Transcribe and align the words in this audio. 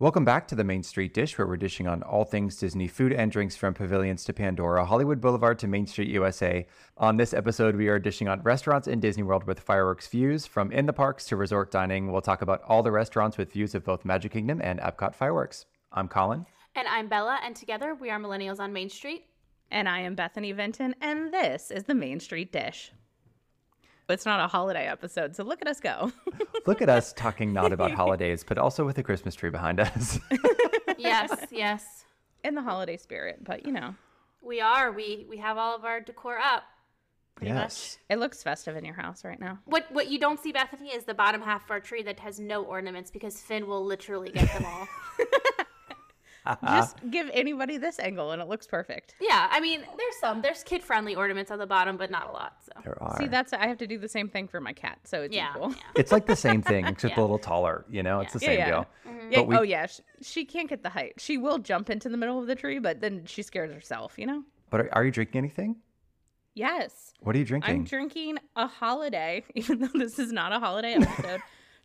Welcome 0.00 0.24
back 0.24 0.46
to 0.46 0.54
the 0.54 0.62
Main 0.62 0.84
Street 0.84 1.12
Dish, 1.12 1.36
where 1.36 1.46
we're 1.48 1.56
dishing 1.56 1.88
on 1.88 2.04
all 2.04 2.24
things 2.24 2.54
Disney 2.54 2.86
food 2.86 3.12
and 3.12 3.32
drinks 3.32 3.56
from 3.56 3.74
pavilions 3.74 4.22
to 4.22 4.32
Pandora, 4.32 4.84
Hollywood 4.84 5.20
Boulevard 5.20 5.58
to 5.58 5.66
Main 5.66 5.88
Street 5.88 6.06
USA. 6.10 6.68
On 6.98 7.16
this 7.16 7.34
episode, 7.34 7.74
we 7.74 7.88
are 7.88 7.98
dishing 7.98 8.28
on 8.28 8.40
restaurants 8.42 8.86
in 8.86 9.00
Disney 9.00 9.24
World 9.24 9.42
with 9.42 9.58
fireworks 9.58 10.06
views, 10.06 10.46
from 10.46 10.70
in 10.70 10.86
the 10.86 10.92
parks 10.92 11.24
to 11.24 11.36
resort 11.36 11.72
dining. 11.72 12.12
We'll 12.12 12.20
talk 12.20 12.42
about 12.42 12.62
all 12.62 12.84
the 12.84 12.92
restaurants 12.92 13.36
with 13.36 13.52
views 13.52 13.74
of 13.74 13.82
both 13.82 14.04
Magic 14.04 14.30
Kingdom 14.30 14.60
and 14.62 14.78
Epcot 14.78 15.16
fireworks. 15.16 15.66
I'm 15.90 16.06
Colin. 16.06 16.46
And 16.76 16.86
I'm 16.86 17.08
Bella, 17.08 17.40
and 17.42 17.56
together 17.56 17.96
we 17.96 18.08
are 18.10 18.20
Millennials 18.20 18.60
on 18.60 18.72
Main 18.72 18.90
Street. 18.90 19.24
And 19.72 19.88
I 19.88 19.98
am 20.02 20.14
Bethany 20.14 20.52
Vinton, 20.52 20.94
and 21.00 21.34
this 21.34 21.72
is 21.72 21.82
the 21.82 21.94
Main 21.96 22.20
Street 22.20 22.52
Dish. 22.52 22.92
It's 24.08 24.24
not 24.24 24.40
a 24.40 24.48
holiday 24.48 24.86
episode, 24.86 25.36
so 25.36 25.44
look 25.44 25.60
at 25.60 25.68
us 25.68 25.80
go. 25.80 26.10
Look 26.66 26.82
at 26.82 26.88
us 26.88 27.12
talking 27.12 27.52
not 27.52 27.72
about 27.72 27.90
holidays, 28.02 28.44
but 28.46 28.58
also 28.58 28.84
with 28.84 28.98
a 28.98 29.02
Christmas 29.02 29.34
tree 29.34 29.50
behind 29.50 29.80
us. 29.80 30.18
Yes, 30.98 31.30
yes. 31.52 32.04
In 32.42 32.56
the 32.56 32.62
holiday 32.62 32.96
spirit, 32.96 33.44
but 33.44 33.64
you 33.64 33.70
know, 33.72 33.94
We 34.42 34.60
are. 34.60 34.90
We 34.90 35.26
we 35.28 35.36
have 35.36 35.56
all 35.56 35.76
of 35.76 35.84
our 35.84 36.00
decor 36.00 36.38
up. 36.38 36.64
Pretty 37.36 37.52
yes. 37.52 37.98
it 38.10 38.18
looks 38.18 38.42
festive 38.42 38.74
in 38.74 38.84
your 38.84 38.96
house 38.96 39.24
right 39.24 39.38
now. 39.38 39.60
What 39.64 39.86
what 39.92 40.08
you 40.08 40.18
don't 40.18 40.40
see, 40.40 40.50
Bethany, 40.50 40.88
is 40.88 41.04
the 41.04 41.14
bottom 41.14 41.40
half 41.40 41.64
of 41.66 41.70
our 41.70 41.78
tree 41.78 42.02
that 42.02 42.18
has 42.18 42.40
no 42.40 42.64
ornaments 42.64 43.12
because 43.12 43.40
Finn 43.40 43.68
will 43.68 43.84
literally 43.84 44.30
get 44.30 44.52
them 44.52 44.64
all. 44.66 44.88
Just 46.64 46.96
give 47.10 47.30
anybody 47.32 47.76
this 47.76 47.98
angle 47.98 48.30
and 48.32 48.40
it 48.40 48.48
looks 48.48 48.66
perfect. 48.66 49.14
yeah, 49.20 49.48
I 49.50 49.60
mean, 49.60 49.80
there's 49.80 50.16
some. 50.20 50.40
There's 50.42 50.62
kid 50.62 50.82
friendly 50.82 51.14
ornaments 51.14 51.50
on 51.50 51.58
the 51.58 51.66
bottom, 51.66 51.96
but 51.96 52.10
not 52.10 52.28
a 52.28 52.32
lot. 52.32 52.56
So 52.64 52.72
There 52.84 53.02
are. 53.02 53.16
See, 53.18 53.26
that's 53.26 53.52
I 53.52 53.66
have 53.66 53.78
to 53.78 53.86
do 53.86 53.98
the 53.98 54.08
same 54.08 54.28
thing 54.28 54.48
for 54.48 54.60
my 54.60 54.72
cat, 54.72 54.98
so 55.04 55.22
it's 55.22 55.34
yeah, 55.34 55.50
equal. 55.54 55.70
yeah. 55.70 55.76
it's 55.96 56.12
like 56.12 56.26
the 56.26 56.36
same 56.36 56.62
thing, 56.62 56.86
except 56.92 57.14
Yeah. 57.16 57.20
a 57.20 57.22
little 57.22 57.38
taller. 57.38 57.84
You 57.90 58.02
know, 58.02 58.20
it's 58.20 58.32
the 58.32 58.40
same 58.40 58.58
yeah. 58.58 58.66
deal. 58.70 58.86
Mm-hmm. 59.06 59.32
Yeah, 59.32 59.38
But 59.40 59.46
we- 59.48 59.56
oh 59.56 59.62
yeah, 59.62 59.86
she, 59.86 60.02
she 60.22 60.44
can't 60.44 60.68
get 60.68 60.82
the 60.82 60.90
height. 60.90 61.14
She 61.18 61.36
will 61.38 61.58
jump 61.58 61.90
into 61.90 62.08
the 62.08 62.16
middle 62.16 62.38
of 62.38 62.46
the 62.46 62.54
tree, 62.54 62.78
but 62.78 63.00
then 63.00 63.24
she 63.26 63.42
scares 63.42 63.72
herself, 63.72 64.14
you 64.16 64.26
know? 64.26 64.42
But 64.70 64.80
are, 64.82 64.88
are 64.94 65.04
you 65.04 65.10
drinking 65.10 65.38
anything? 65.38 65.76
Yes. 66.54 67.12
What 67.20 67.36
are 67.36 67.38
you 67.38 67.44
drinking? 67.44 67.72
I'm 67.74 67.84
drinking 67.84 68.38
a 68.56 68.66
holiday, 68.66 69.44
even 69.54 69.80
though 69.80 69.90
this 69.94 70.18
is 70.18 70.32
not 70.32 70.52
a 70.52 70.58
holiday 70.58 70.94
episode. 70.94 71.40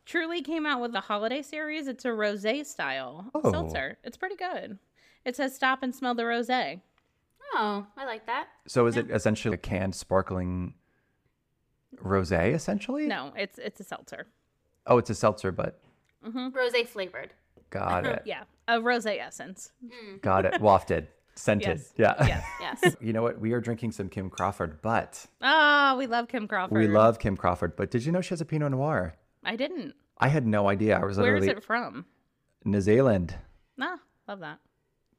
Truly 0.06 0.42
came 0.42 0.66
out 0.66 0.82
with 0.82 0.94
a 0.96 1.00
holiday 1.02 1.42
series. 1.42 1.88
It's 1.88 2.04
a 2.06 2.10
rosé 2.10 2.66
style 2.66 3.32
Oh. 3.34 3.50
seltzer. 3.52 3.98
It's 4.04 4.18
pretty 4.18 4.36
good. 4.36 4.78
It 5.26 5.36
says 5.36 5.56
stop 5.56 5.82
and 5.84 5.96
smell 5.96 6.14
the 6.16 6.24
rosé. 6.24 6.82
Oh, 7.54 7.86
I 7.96 8.06
like 8.06 8.26
that. 8.26 8.48
So 8.68 8.86
is 8.88 8.98
it 8.98 9.10
essentially 9.12 9.54
a 9.54 9.58
canned 9.58 9.96
sparkling 9.96 10.74
rosé? 12.04 12.54
Essentially? 12.54 13.08
No, 13.08 13.32
it's 13.38 13.58
it's 13.60 13.80
a 13.80 13.84
seltzer. 13.84 14.28
Oh, 14.88 14.98
it's 14.98 15.10
a 15.10 15.16
seltzer, 15.16 15.52
but 15.52 15.80
Rose 16.22 16.74
flavored. 16.88 17.34
got 17.70 18.06
it. 18.14 18.24
Yeah, 18.26 18.44
a 18.68 18.80
rosé 18.80 19.20
essence. 19.22 19.72
Got 20.22 20.46
it. 20.46 20.62
Wafted, 20.62 21.08
scented. 21.36 21.78
Yes. 21.80 21.94
Yeah. 21.96 22.16
Yes. 22.60 22.80
Yes. 22.84 22.96
You 23.00 23.14
know 23.14 23.22
what? 23.22 23.40
We 23.40 23.54
are 23.54 23.62
drinking 23.62 23.92
some 23.94 24.10
Kim 24.10 24.30
Crawford, 24.30 24.82
but 24.82 25.26
Ah, 25.42 25.96
we 25.98 26.08
love 26.08 26.28
Kim 26.28 26.48
Crawford. 26.48 26.78
we 26.78 26.88
love 26.88 27.20
Kim 27.20 27.38
Crawford. 27.38 27.76
But 27.76 27.92
did 27.92 28.06
you 28.06 28.12
know 28.12 28.20
she 28.22 28.30
has 28.30 28.42
a 28.42 28.46
Pinot 28.46 28.72
Noir? 28.72 29.16
I 29.44 29.56
didn't. 29.56 29.96
I 30.18 30.28
had 30.28 30.46
no 30.46 30.70
idea. 30.70 30.98
I 30.98 31.04
was 31.06 31.18
Where 31.18 31.36
is 31.36 31.42
literally 31.42 31.58
it 31.58 31.64
from? 31.64 32.06
New 32.66 32.82
Zealand, 32.82 33.36
Nah, 33.78 33.98
love 34.28 34.40
that. 34.40 34.60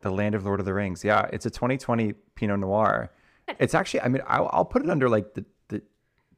the 0.00 0.10
land 0.10 0.34
of 0.34 0.44
Lord 0.44 0.60
of 0.60 0.66
the 0.66 0.72
Rings. 0.72 1.04
Yeah, 1.04 1.28
it's 1.32 1.44
a 1.46 1.50
2020 1.50 2.12
Pinot 2.34 2.60
Noir. 2.60 3.10
It's 3.58 3.74
actually, 3.74 4.00
I 4.00 4.08
mean, 4.08 4.22
I'll, 4.26 4.48
I'll 4.52 4.64
put 4.64 4.82
it 4.82 4.88
under 4.88 5.08
like 5.08 5.34
the, 5.34 5.44
the 5.68 5.82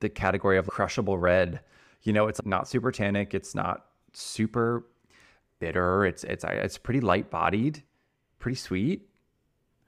the 0.00 0.08
category 0.08 0.58
of 0.58 0.66
crushable 0.66 1.16
red. 1.18 1.60
You 2.02 2.12
know, 2.12 2.26
it's 2.26 2.40
not 2.44 2.66
super 2.68 2.90
tannic. 2.90 3.34
It's 3.34 3.54
not 3.54 3.86
super 4.12 4.86
bitter. 5.60 6.04
It's 6.04 6.24
it's 6.24 6.44
it's 6.44 6.78
pretty 6.78 7.00
light 7.00 7.30
bodied, 7.30 7.84
pretty 8.40 8.56
sweet. 8.56 9.08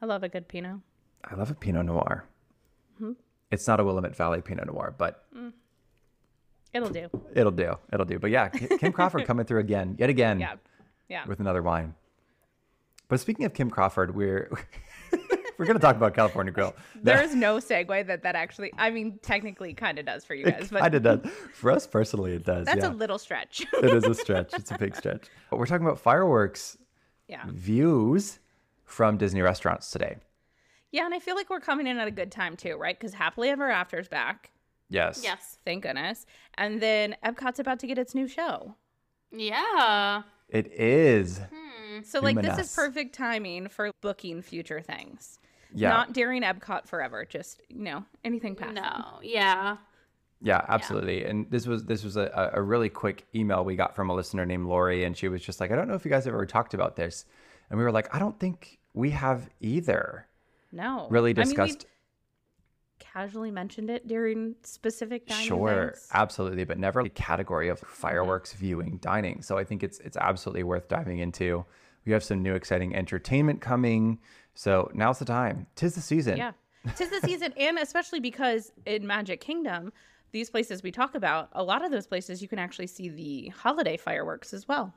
I 0.00 0.06
love 0.06 0.22
a 0.22 0.28
good 0.28 0.46
Pinot. 0.46 0.78
I 1.24 1.34
love 1.34 1.50
a 1.50 1.54
Pinot 1.54 1.86
Noir. 1.86 2.24
Mm-hmm. 2.96 3.12
It's 3.50 3.66
not 3.66 3.80
a 3.80 3.84
Willamette 3.84 4.14
Valley 4.14 4.40
Pinot 4.40 4.66
Noir, 4.68 4.94
but 4.96 5.24
mm. 5.36 5.52
It'll 6.72 6.90
do. 6.90 7.08
it'll 7.34 7.52
do. 7.52 7.74
It'll 7.92 8.06
do. 8.06 8.18
But 8.18 8.30
yeah, 8.30 8.48
Kim 8.48 8.92
Crawford 8.92 9.24
coming 9.26 9.46
through 9.46 9.60
again, 9.60 9.96
yet 9.98 10.10
again, 10.10 10.40
Yeah. 10.40 10.56
Yeah. 11.08 11.26
with 11.26 11.40
another 11.40 11.62
wine. 11.62 11.94
But 13.08 13.20
speaking 13.20 13.46
of 13.46 13.54
Kim 13.54 13.70
Crawford, 13.70 14.14
we're 14.14 14.50
we're 15.58 15.64
gonna 15.64 15.78
talk 15.78 15.96
about 15.96 16.14
California 16.14 16.52
Grill. 16.52 16.74
There 17.02 17.22
is 17.22 17.34
no 17.34 17.56
segue 17.56 18.06
that 18.06 18.22
that 18.22 18.34
actually, 18.34 18.72
I 18.76 18.90
mean, 18.90 19.18
technically 19.22 19.72
kind 19.72 19.98
of 19.98 20.04
does 20.04 20.24
for 20.24 20.34
you 20.34 20.44
guys, 20.44 20.68
but 20.70 20.80
kind 20.80 20.94
of 20.94 21.02
does. 21.02 21.20
For 21.54 21.70
us 21.70 21.86
personally, 21.86 22.34
it 22.34 22.44
does. 22.44 22.66
that's 22.66 22.82
yeah. 22.82 22.90
a 22.90 22.92
little 22.92 23.18
stretch. 23.18 23.64
it 23.72 23.92
is 23.94 24.04
a 24.04 24.14
stretch. 24.14 24.52
It's 24.52 24.70
a 24.70 24.78
big 24.78 24.94
stretch. 24.94 25.28
But 25.50 25.58
we're 25.58 25.66
talking 25.66 25.86
about 25.86 25.98
fireworks 26.00 26.76
yeah. 27.28 27.44
views 27.48 28.40
from 28.84 29.16
Disney 29.16 29.40
restaurants 29.42 29.90
today. 29.90 30.16
Yeah. 30.90 31.04
And 31.04 31.14
I 31.14 31.18
feel 31.18 31.34
like 31.36 31.48
we're 31.50 31.60
coming 31.60 31.86
in 31.86 31.98
at 31.98 32.08
a 32.08 32.12
good 32.12 32.32
time 32.32 32.56
too, 32.56 32.76
right? 32.76 32.98
Because 32.98 33.14
Happily 33.14 33.48
Ever 33.48 33.70
After's 33.70 34.08
back. 34.08 34.50
Yes. 34.90 35.20
yes. 35.22 35.58
Thank 35.64 35.82
goodness. 35.82 36.26
And 36.54 36.80
then 36.80 37.16
Epcot's 37.24 37.60
about 37.60 37.78
to 37.80 37.86
get 37.86 37.98
its 37.98 38.14
new 38.14 38.26
show. 38.26 38.74
Yeah. 39.30 40.22
It 40.48 40.72
is. 40.72 41.38
Hmm. 41.38 42.02
So, 42.04 42.20
like, 42.20 42.40
this 42.40 42.58
is 42.58 42.74
perfect 42.74 43.14
timing 43.14 43.68
for 43.68 43.90
booking 44.00 44.40
future 44.42 44.80
things. 44.80 45.38
Yeah. 45.74 45.90
Not 45.90 46.14
during 46.14 46.42
Epcot 46.42 46.86
forever, 46.86 47.26
just, 47.28 47.60
you 47.68 47.82
know, 47.82 48.04
anything 48.24 48.54
past. 48.54 48.74
them. 48.74 48.84
No. 48.84 49.18
Yeah. 49.22 49.76
Yeah, 50.40 50.64
absolutely. 50.68 51.24
And 51.24 51.50
this 51.50 51.66
was 51.66 51.84
this 51.84 52.04
was 52.04 52.16
a, 52.16 52.50
a 52.54 52.62
really 52.62 52.88
quick 52.88 53.26
email 53.34 53.64
we 53.64 53.74
got 53.74 53.96
from 53.96 54.08
a 54.08 54.14
listener 54.14 54.46
named 54.46 54.66
Lori, 54.66 55.04
and 55.04 55.16
she 55.16 55.28
was 55.28 55.42
just 55.42 55.60
like, 55.60 55.72
I 55.72 55.76
don't 55.76 55.88
know 55.88 55.94
if 55.94 56.04
you 56.04 56.10
guys 56.10 56.24
have 56.26 56.34
ever 56.34 56.46
talked 56.46 56.74
about 56.74 56.96
this. 56.96 57.24
And 57.70 57.78
we 57.78 57.84
were 57.84 57.90
like, 57.90 58.14
I 58.14 58.18
don't 58.18 58.38
think 58.38 58.78
we 58.94 59.10
have 59.10 59.48
either. 59.60 60.26
No. 60.72 61.08
Really 61.10 61.32
I 61.32 61.34
mean, 61.34 61.44
discussed 61.44 61.86
casually 62.98 63.50
mentioned 63.50 63.90
it 63.90 64.06
during 64.06 64.54
specific 64.62 65.26
dining 65.26 65.46
Sure, 65.46 65.82
events. 65.82 66.08
absolutely, 66.12 66.64
but 66.64 66.78
never 66.78 67.00
a 67.00 67.08
category 67.08 67.68
of 67.68 67.80
fireworks 67.80 68.50
mm-hmm. 68.50 68.60
viewing 68.60 68.98
dining. 68.98 69.42
So 69.42 69.58
I 69.58 69.64
think 69.64 69.82
it's 69.82 69.98
it's 70.00 70.16
absolutely 70.16 70.62
worth 70.62 70.88
diving 70.88 71.18
into. 71.18 71.64
We 72.04 72.12
have 72.12 72.24
some 72.24 72.42
new 72.42 72.54
exciting 72.54 72.94
entertainment 72.94 73.60
coming. 73.60 74.18
So 74.54 74.90
now's 74.94 75.18
the 75.18 75.24
time. 75.24 75.66
Tis 75.74 75.94
the 75.94 76.00
season. 76.00 76.36
Yeah. 76.36 76.52
Tis 76.96 77.10
the 77.10 77.20
season, 77.26 77.52
and 77.56 77.78
especially 77.78 78.20
because 78.20 78.72
in 78.86 79.06
Magic 79.06 79.40
Kingdom, 79.40 79.92
these 80.32 80.50
places 80.50 80.82
we 80.82 80.90
talk 80.90 81.14
about, 81.14 81.48
a 81.52 81.62
lot 81.62 81.84
of 81.84 81.90
those 81.90 82.06
places 82.06 82.40
you 82.40 82.48
can 82.48 82.58
actually 82.58 82.86
see 82.86 83.08
the 83.08 83.48
holiday 83.48 83.96
fireworks 83.96 84.52
as 84.52 84.66
well. 84.68 84.94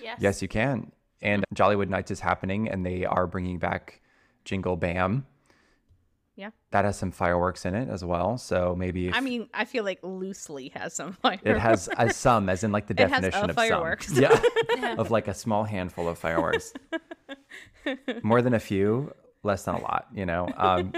Yes. 0.00 0.18
Yes, 0.20 0.42
you 0.42 0.48
can. 0.48 0.92
And 1.22 1.44
Jollywood 1.54 1.88
Nights 1.88 2.10
is 2.10 2.20
happening, 2.20 2.68
and 2.68 2.84
they 2.84 3.04
are 3.04 3.26
bringing 3.26 3.58
back 3.58 4.00
Jingle 4.44 4.76
Bam. 4.76 5.26
Yeah. 6.36 6.50
That 6.72 6.84
has 6.84 6.98
some 6.98 7.12
fireworks 7.12 7.64
in 7.64 7.74
it 7.76 7.88
as 7.88 8.04
well. 8.04 8.38
So 8.38 8.74
maybe 8.76 9.08
if 9.08 9.14
I 9.14 9.20
mean, 9.20 9.48
I 9.54 9.64
feel 9.64 9.84
like 9.84 10.00
loosely 10.02 10.68
has 10.74 10.92
some 10.94 11.12
fireworks. 11.12 11.42
it 11.46 11.58
has 11.58 11.88
a 11.96 12.10
some, 12.12 12.48
as 12.48 12.64
in 12.64 12.72
like 12.72 12.86
the 12.88 12.94
It 12.94 13.08
has 13.10 13.22
definition 13.22 13.44
a 13.44 13.48
of 13.50 13.54
fireworks. 13.56 14.06
some. 14.08 14.22
Yeah, 14.76 14.94
of 14.98 15.10
like 15.12 15.28
a 15.28 15.34
small 15.34 15.62
handful 15.64 16.08
of 16.08 16.18
fireworks. 16.18 16.72
More 18.22 18.42
than 18.42 18.54
a 18.54 18.60
few, 18.60 19.14
less 19.42 19.64
than 19.64 19.76
a 19.76 19.80
lot. 19.80 20.08
You 20.12 20.26
know. 20.26 20.48
Um, 20.56 20.92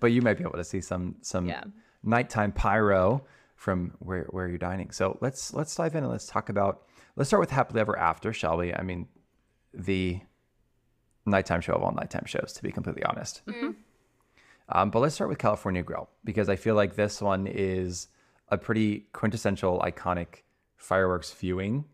but 0.00 0.08
you 0.08 0.22
might 0.22 0.38
be 0.38 0.42
able 0.44 0.58
to 0.58 0.64
see 0.64 0.80
some 0.80 1.16
some 1.20 1.46
Yeah. 1.46 1.64
nighttime 2.02 2.50
pyro 2.52 3.24
from 3.56 3.92
where 4.00 4.24
where 4.30 4.48
you're 4.48 4.58
dining. 4.58 4.90
So 4.90 5.18
let's 5.20 5.54
let's 5.54 5.74
dive 5.74 5.94
in 5.94 6.02
and 6.02 6.10
let's 6.12 6.26
talk 6.26 6.48
about. 6.48 6.82
Let's 7.16 7.28
start 7.30 7.40
with 7.40 7.50
happily 7.50 7.80
ever 7.80 7.96
after, 7.96 8.32
shall 8.32 8.56
we? 8.56 8.74
I 8.74 8.82
mean, 8.82 9.06
the 9.72 10.18
nighttime 11.26 11.60
show 11.60 11.74
of 11.74 11.82
all 11.84 11.92
nighttime 11.92 12.24
shows, 12.26 12.52
to 12.54 12.62
be 12.62 12.72
completely 12.72 13.04
honest. 13.04 13.42
Um, 14.68 14.90
but 14.90 15.00
let's 15.00 15.14
start 15.14 15.28
with 15.30 15.38
California 15.38 15.82
Grill 15.82 16.08
because 16.24 16.48
I 16.48 16.56
feel 16.56 16.74
like 16.74 16.96
this 16.96 17.20
one 17.20 17.46
is 17.46 18.08
a 18.48 18.58
pretty 18.58 19.06
quintessential, 19.12 19.80
iconic 19.80 20.42
fireworks 20.76 21.32
viewing 21.32 21.84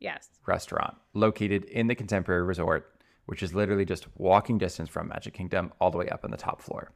yes. 0.00 0.28
restaurant 0.46 0.96
located 1.14 1.64
in 1.64 1.86
the 1.86 1.94
Contemporary 1.94 2.42
Resort, 2.42 3.00
which 3.26 3.42
is 3.42 3.54
literally 3.54 3.84
just 3.84 4.06
walking 4.16 4.58
distance 4.58 4.88
from 4.88 5.08
Magic 5.08 5.34
Kingdom 5.34 5.72
all 5.80 5.90
the 5.90 5.98
way 5.98 6.08
up 6.08 6.24
on 6.24 6.30
the 6.30 6.36
top 6.36 6.60
floor. 6.62 6.92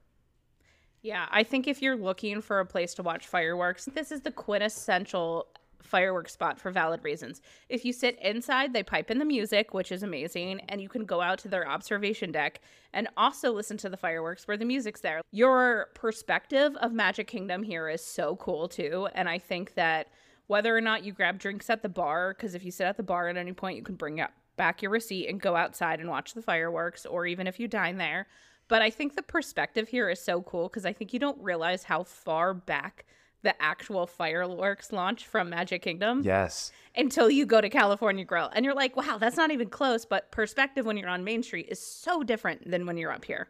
Yeah, 1.02 1.26
I 1.30 1.44
think 1.44 1.66
if 1.66 1.80
you're 1.80 1.96
looking 1.96 2.42
for 2.42 2.60
a 2.60 2.66
place 2.66 2.94
to 2.94 3.02
watch 3.02 3.26
fireworks, 3.26 3.86
this 3.86 4.12
is 4.12 4.20
the 4.20 4.30
quintessential 4.30 5.46
fireworks 5.82 6.32
spot 6.32 6.58
for 6.58 6.70
valid 6.70 7.02
reasons. 7.02 7.40
If 7.68 7.84
you 7.84 7.92
sit 7.92 8.18
inside, 8.20 8.72
they 8.72 8.82
pipe 8.82 9.10
in 9.10 9.18
the 9.18 9.24
music, 9.24 9.74
which 9.74 9.92
is 9.92 10.02
amazing, 10.02 10.60
and 10.68 10.80
you 10.80 10.88
can 10.88 11.04
go 11.04 11.20
out 11.20 11.38
to 11.40 11.48
their 11.48 11.68
observation 11.68 12.32
deck 12.32 12.60
and 12.92 13.08
also 13.16 13.52
listen 13.52 13.76
to 13.78 13.88
the 13.88 13.96
fireworks 13.96 14.46
where 14.46 14.56
the 14.56 14.64
music's 14.64 15.00
there. 15.00 15.20
Your 15.30 15.88
perspective 15.94 16.76
of 16.76 16.92
Magic 16.92 17.26
Kingdom 17.26 17.62
here 17.62 17.88
is 17.88 18.04
so 18.04 18.36
cool 18.36 18.68
too, 18.68 19.08
and 19.14 19.28
I 19.28 19.38
think 19.38 19.74
that 19.74 20.08
whether 20.46 20.76
or 20.76 20.80
not 20.80 21.04
you 21.04 21.12
grab 21.12 21.38
drinks 21.38 21.70
at 21.70 21.82
the 21.82 21.88
bar, 21.88 22.34
because 22.34 22.54
if 22.54 22.64
you 22.64 22.70
sit 22.70 22.86
at 22.86 22.96
the 22.96 23.02
bar 23.02 23.28
at 23.28 23.36
any 23.36 23.52
point, 23.52 23.76
you 23.76 23.84
can 23.84 23.94
bring 23.94 24.20
up 24.20 24.32
back 24.56 24.82
your 24.82 24.90
receipt 24.90 25.28
and 25.28 25.40
go 25.40 25.56
outside 25.56 26.00
and 26.00 26.08
watch 26.08 26.34
the 26.34 26.42
fireworks, 26.42 27.06
or 27.06 27.26
even 27.26 27.46
if 27.46 27.60
you 27.60 27.68
dine 27.68 27.96
there. 27.96 28.26
But 28.68 28.82
I 28.82 28.90
think 28.90 29.16
the 29.16 29.22
perspective 29.22 29.88
here 29.88 30.08
is 30.08 30.20
so 30.20 30.42
cool 30.42 30.68
because 30.68 30.84
I 30.84 30.92
think 30.92 31.12
you 31.12 31.18
don't 31.18 31.42
realize 31.42 31.84
how 31.84 32.04
far 32.04 32.54
back 32.54 33.04
the 33.42 33.60
actual 33.62 34.06
fireworks 34.06 34.92
launch 34.92 35.26
from 35.26 35.50
Magic 35.50 35.82
Kingdom 35.82 36.22
Yes. 36.24 36.72
until 36.96 37.30
you 37.30 37.46
go 37.46 37.60
to 37.60 37.68
California 37.70 38.24
Grill. 38.24 38.50
And 38.54 38.64
you're 38.64 38.74
like, 38.74 38.96
wow, 38.96 39.18
that's 39.18 39.36
not 39.36 39.50
even 39.50 39.68
close. 39.68 40.04
But 40.04 40.30
perspective 40.30 40.84
when 40.84 40.96
you're 40.96 41.08
on 41.08 41.24
Main 41.24 41.42
Street 41.42 41.66
is 41.68 41.80
so 41.80 42.22
different 42.22 42.70
than 42.70 42.86
when 42.86 42.96
you're 42.96 43.12
up 43.12 43.24
here. 43.24 43.48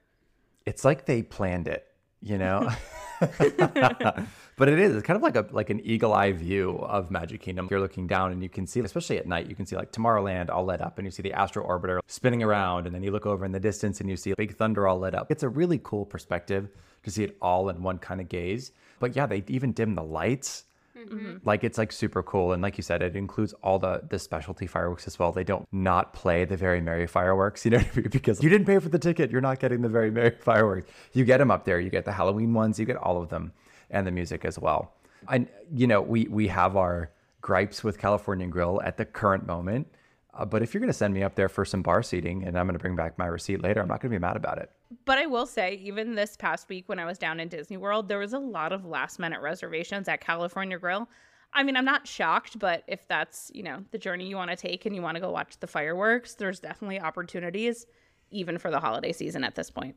It's 0.67 0.85
like 0.85 1.07
they 1.07 1.23
planned 1.23 1.67
it, 1.67 1.87
you 2.21 2.39
know? 2.39 2.71
but 3.21 4.69
it 4.69 4.79
is. 4.79 4.95
It's 4.97 5.07
kind 5.07 5.17
of 5.17 5.23
like 5.23 5.37
a 5.37 5.47
like 5.51 5.69
an 5.71 5.81
eagle 5.81 6.13
eye 6.15 6.33
view 6.33 6.79
of 6.79 7.11
Magic 7.11 7.41
Kingdom. 7.41 7.69
You're 7.71 7.81
looking 7.81 8.07
down 8.07 8.33
and 8.33 8.43
you 8.43 8.49
can 8.49 8.67
see, 8.67 8.81
especially 8.81 9.19
at 9.19 9.27
night, 9.27 9.47
you 9.47 9.55
can 9.55 9.67
see 9.67 9.77
like 9.77 9.93
Tomorrowland 9.93 10.49
all 10.49 10.65
lit 10.65 10.81
up 10.81 10.99
and 10.99 11.07
you 11.07 11.11
see 11.11 11.23
the 11.23 11.33
Astro 11.33 11.67
Orbiter 11.67 12.01
spinning 12.07 12.43
around 12.43 12.87
and 12.87 12.95
then 12.95 13.03
you 13.03 13.11
look 13.11 13.27
over 13.27 13.45
in 13.45 13.53
the 13.53 13.61
distance 13.61 14.01
and 14.01 14.09
you 14.09 14.17
see 14.17 14.33
Big 14.35 14.57
Thunder 14.57 14.87
all 14.89 14.99
lit 14.99 15.15
up. 15.15 15.31
It's 15.31 15.43
a 15.43 15.49
really 15.49 15.81
cool 15.83 16.07
perspective 16.07 16.71
to 17.03 17.11
see 17.11 17.25
it 17.25 17.37
all 17.43 17.69
in 17.69 17.83
one 17.83 17.99
kind 17.99 18.21
of 18.21 18.29
gaze. 18.29 18.73
But 19.01 19.17
yeah, 19.17 19.27
they 19.27 19.43
even 19.49 19.73
dim 19.73 19.97
the 19.97 20.05
lights. 20.05 20.65
Mm-hmm. 20.97 21.39
Like 21.45 21.65
it's 21.65 21.79
like 21.79 21.91
super 21.93 22.23
cool, 22.23 22.53
and 22.53 22.63
like 22.63 22.77
you 22.77 22.83
said, 22.83 23.03
it 23.03 23.17
includes 23.17 23.55
all 23.63 23.79
the 23.79 24.03
the 24.09 24.19
specialty 24.19 24.67
fireworks 24.67 25.07
as 25.07 25.19
well. 25.19 25.33
They 25.33 25.45
don't 25.45 25.67
not 25.73 26.13
play 26.13 26.45
the 26.45 26.57
very 26.57 26.81
merry 26.81 27.07
fireworks, 27.07 27.65
you 27.67 27.73
know, 27.73 27.83
because 27.95 28.43
you 28.43 28.51
didn't 28.51 28.67
pay 28.67 28.79
for 28.79 28.91
the 28.91 28.99
ticket, 28.99 29.31
you're 29.31 29.41
not 29.41 29.59
getting 29.59 29.81
the 29.81 29.89
very 29.89 30.11
merry 30.11 30.31
fireworks. 30.41 30.91
You 31.13 31.25
get 31.25 31.39
them 31.39 31.51
up 31.51 31.65
there. 31.65 31.81
You 31.81 31.91
get 31.91 32.05
the 32.05 32.13
Halloween 32.13 32.53
ones, 32.53 32.79
you 32.79 32.85
get 32.85 32.97
all 32.97 33.21
of 33.21 33.31
them, 33.31 33.53
and 33.91 34.07
the 34.07 34.11
music 34.11 34.45
as 34.45 34.59
well. 34.59 34.93
And 35.29 35.49
you 35.75 35.87
know, 35.87 36.03
we 36.03 36.27
we 36.29 36.49
have 36.49 36.77
our 36.77 37.11
gripes 37.41 37.83
with 37.83 37.99
California 37.99 38.47
Grill 38.47 38.81
at 38.83 38.97
the 38.99 39.05
current 39.05 39.47
moment, 39.47 39.87
uh, 40.35 40.45
but 40.45 40.63
if 40.63 40.73
you're 40.73 40.81
going 40.81 40.93
to 40.93 40.97
send 40.97 41.13
me 41.13 41.23
up 41.23 41.35
there 41.35 41.49
for 41.49 41.65
some 41.65 41.83
bar 41.83 42.03
seating, 42.03 42.45
and 42.45 42.59
I'm 42.59 42.67
going 42.67 42.79
to 42.79 42.83
bring 42.83 42.97
back 42.97 43.19
my 43.19 43.27
receipt 43.27 43.63
later, 43.63 43.81
I'm 43.81 43.89
not 43.89 44.01
going 44.01 44.13
to 44.13 44.19
be 44.19 44.21
mad 44.21 44.37
about 44.37 44.59
it. 44.59 44.71
But 45.05 45.19
I 45.19 45.27
will 45.27 45.47
say, 45.47 45.75
even 45.75 46.15
this 46.15 46.37
past 46.37 46.69
week 46.69 46.89
when 46.89 46.99
I 46.99 47.05
was 47.05 47.19
down 47.19 47.41
in 47.41 47.49
Disney 47.49 47.77
World, 47.77 48.09
there 48.09 48.19
was 48.19 48.33
a 48.33 48.39
lot 48.39 48.73
of 48.73 48.85
last 48.85 49.19
minute 49.19 49.41
reservations 49.41 50.09
at 50.09 50.21
California 50.21 50.79
Grill. 50.79 51.09
I 51.53 51.65
mean, 51.65 51.77
I'm 51.77 51.85
not 51.85 52.07
shocked, 52.07 52.59
but 52.59 52.85
if 52.87 53.09
that's, 53.09 53.51
you 53.53 53.65
know, 53.65 53.85
the 53.91 53.99
journey 53.99 54.29
you 54.29 54.37
want 54.37 54.51
to 54.51 54.57
take 54.57 54.87
and 54.87 54.95
you 54.95 55.03
want 55.03 55.17
to 55.17 55.21
go 55.21 55.33
watch 55.33 55.59
the 55.59 55.67
fireworks, 55.67 56.35
there's 56.35 56.61
definitely 56.61 57.01
opportunities 57.01 57.87
even 58.31 58.59
for 58.59 58.71
the 58.71 58.79
holiday 58.79 59.13
season 59.13 59.43
at 59.43 59.57
this 59.57 59.71
point. 59.71 59.97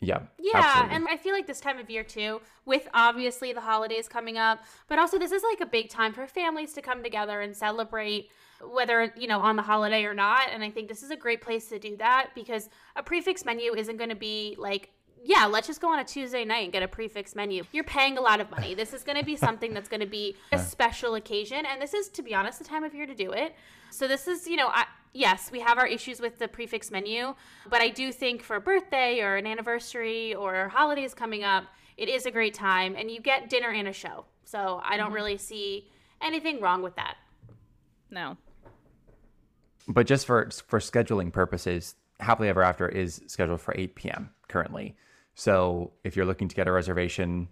Yeah, 0.00 0.20
Yeah, 0.38 0.52
absolutely. 0.54 0.96
and 0.96 1.08
I 1.08 1.18
feel 1.18 1.34
like 1.34 1.46
this 1.46 1.60
time 1.60 1.78
of 1.78 1.90
year 1.90 2.02
too, 2.02 2.40
with 2.64 2.88
obviously 2.94 3.52
the 3.52 3.60
holidays 3.60 4.08
coming 4.08 4.38
up, 4.38 4.60
but 4.88 4.98
also 4.98 5.18
this 5.18 5.30
is 5.30 5.42
like 5.42 5.60
a 5.60 5.66
big 5.66 5.90
time 5.90 6.14
for 6.14 6.26
families 6.26 6.72
to 6.72 6.80
come 6.80 7.02
together 7.02 7.42
and 7.42 7.54
celebrate 7.54 8.30
whether, 8.62 9.12
you 9.16 9.26
know, 9.26 9.40
on 9.40 9.56
the 9.56 9.62
holiday 9.62 10.04
or 10.04 10.14
not. 10.14 10.48
And 10.52 10.62
I 10.62 10.70
think 10.70 10.88
this 10.88 11.02
is 11.02 11.10
a 11.10 11.16
great 11.16 11.40
place 11.40 11.68
to 11.68 11.78
do 11.78 11.96
that 11.96 12.30
because 12.34 12.68
a 12.96 13.02
prefix 13.02 13.44
menu 13.44 13.74
isn't 13.74 13.96
going 13.96 14.10
to 14.10 14.16
be 14.16 14.56
like 14.58 14.90
yeah, 15.22 15.46
let's 15.46 15.66
just 15.66 15.80
go 15.80 15.92
on 15.92 15.98
a 15.98 16.04
Tuesday 16.04 16.44
night 16.44 16.64
and 16.64 16.72
get 16.72 16.82
a 16.82 16.88
prefix 16.88 17.34
menu. 17.34 17.64
You're 17.72 17.84
paying 17.84 18.16
a 18.16 18.20
lot 18.20 18.40
of 18.40 18.50
money. 18.50 18.74
This 18.74 18.94
is 18.94 19.02
going 19.02 19.18
to 19.18 19.24
be 19.24 19.36
something 19.46 19.74
that's 19.74 19.88
going 19.88 20.00
to 20.00 20.06
be 20.06 20.36
a 20.52 20.58
special 20.58 21.14
occasion. 21.14 21.64
And 21.66 21.80
this 21.80 21.94
is, 21.94 22.08
to 22.10 22.22
be 22.22 22.34
honest, 22.34 22.58
the 22.58 22.64
time 22.64 22.84
of 22.84 22.94
year 22.94 23.06
to 23.06 23.14
do 23.14 23.32
it. 23.32 23.54
So, 23.90 24.08
this 24.08 24.26
is, 24.26 24.46
you 24.46 24.56
know, 24.56 24.68
I, 24.68 24.86
yes, 25.12 25.50
we 25.52 25.60
have 25.60 25.78
our 25.78 25.86
issues 25.86 26.20
with 26.20 26.38
the 26.38 26.48
prefix 26.48 26.90
menu, 26.90 27.34
but 27.68 27.80
I 27.82 27.88
do 27.88 28.12
think 28.12 28.42
for 28.42 28.56
a 28.56 28.60
birthday 28.60 29.20
or 29.20 29.36
an 29.36 29.46
anniversary 29.46 30.34
or 30.34 30.68
holidays 30.68 31.12
coming 31.12 31.44
up, 31.44 31.64
it 31.96 32.08
is 32.08 32.24
a 32.24 32.30
great 32.30 32.54
time. 32.54 32.94
And 32.96 33.10
you 33.10 33.20
get 33.20 33.50
dinner 33.50 33.70
and 33.70 33.88
a 33.88 33.92
show. 33.92 34.24
So, 34.44 34.80
I 34.84 34.96
don't 34.96 35.06
mm-hmm. 35.06 35.14
really 35.14 35.38
see 35.38 35.90
anything 36.22 36.60
wrong 36.60 36.82
with 36.82 36.96
that. 36.96 37.16
No. 38.10 38.36
But 39.90 40.06
just 40.06 40.24
for 40.24 40.48
for 40.66 40.78
scheduling 40.78 41.32
purposes, 41.32 41.96
Happily 42.20 42.48
Ever 42.48 42.62
After 42.62 42.88
is 42.88 43.20
scheduled 43.26 43.60
for 43.60 43.74
8 43.76 43.96
p.m. 43.96 44.30
currently. 44.48 44.96
So 45.34 45.92
if 46.04 46.16
you're 46.16 46.26
looking 46.26 46.48
to 46.48 46.54
get 46.54 46.68
a 46.68 46.72
reservation 46.72 47.48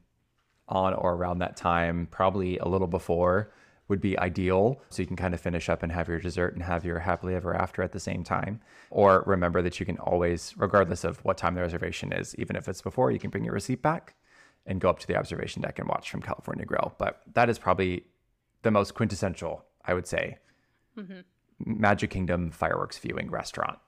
on 0.69 0.95
or 0.95 1.15
around 1.15 1.39
that 1.39 1.57
time, 1.57 2.07
probably 2.11 2.59
a 2.59 2.69
little 2.69 2.87
before 2.87 3.53
would 3.89 4.01
be 4.01 4.19
ideal. 4.19 4.81
So 4.91 5.03
you 5.03 5.07
can 5.07 5.17
kind 5.17 5.35
of 5.35 5.41
finish 5.41 5.69
up 5.69 5.83
and 5.83 5.91
have 5.91 6.09
your 6.09 6.21
dessert 6.21 6.55
and 6.55 6.63
have 6.63 6.85
your 6.85 7.01
Happily 7.01 7.35
Ever 7.35 7.57
After 7.57 7.83
at 7.83 7.93
the 7.93 8.01
same 8.01 8.23
time. 8.23 8.61
Or 8.91 9.25
remember 9.27 9.63
that 9.63 9.81
you 9.81 9.87
can 9.87 9.99
always, 9.99 10.55
regardless 10.57 11.05
of 11.05 11.25
what 11.25 11.39
time 11.39 11.55
the 11.55 11.63
reservation 11.63 12.13
is, 12.13 12.35
even 12.37 12.55
if 12.55 12.69
it's 12.69 12.83
before, 12.83 13.11
you 13.11 13.19
can 13.19 13.31
bring 13.31 13.45
your 13.45 13.55
receipt 13.55 13.83
back 13.83 14.15
and 14.67 14.81
go 14.81 14.91
up 14.91 14.99
to 15.01 15.07
the 15.07 15.17
observation 15.17 15.63
deck 15.63 15.79
and 15.79 15.89
watch 15.89 16.11
from 16.11 16.21
California 16.21 16.67
Grill. 16.67 16.95
But 16.99 17.23
that 17.33 17.49
is 17.49 17.59
probably 17.59 18.05
the 18.63 18.71
most 18.71 18.95
quintessential, 18.95 19.65
I 19.85 19.95
would 19.95 20.07
say, 20.07 20.39
mm-hmm. 20.97 21.21
Magic 21.65 22.11
Kingdom 22.11 22.51
fireworks 22.51 22.99
viewing 22.99 23.31
restaurant. 23.31 23.79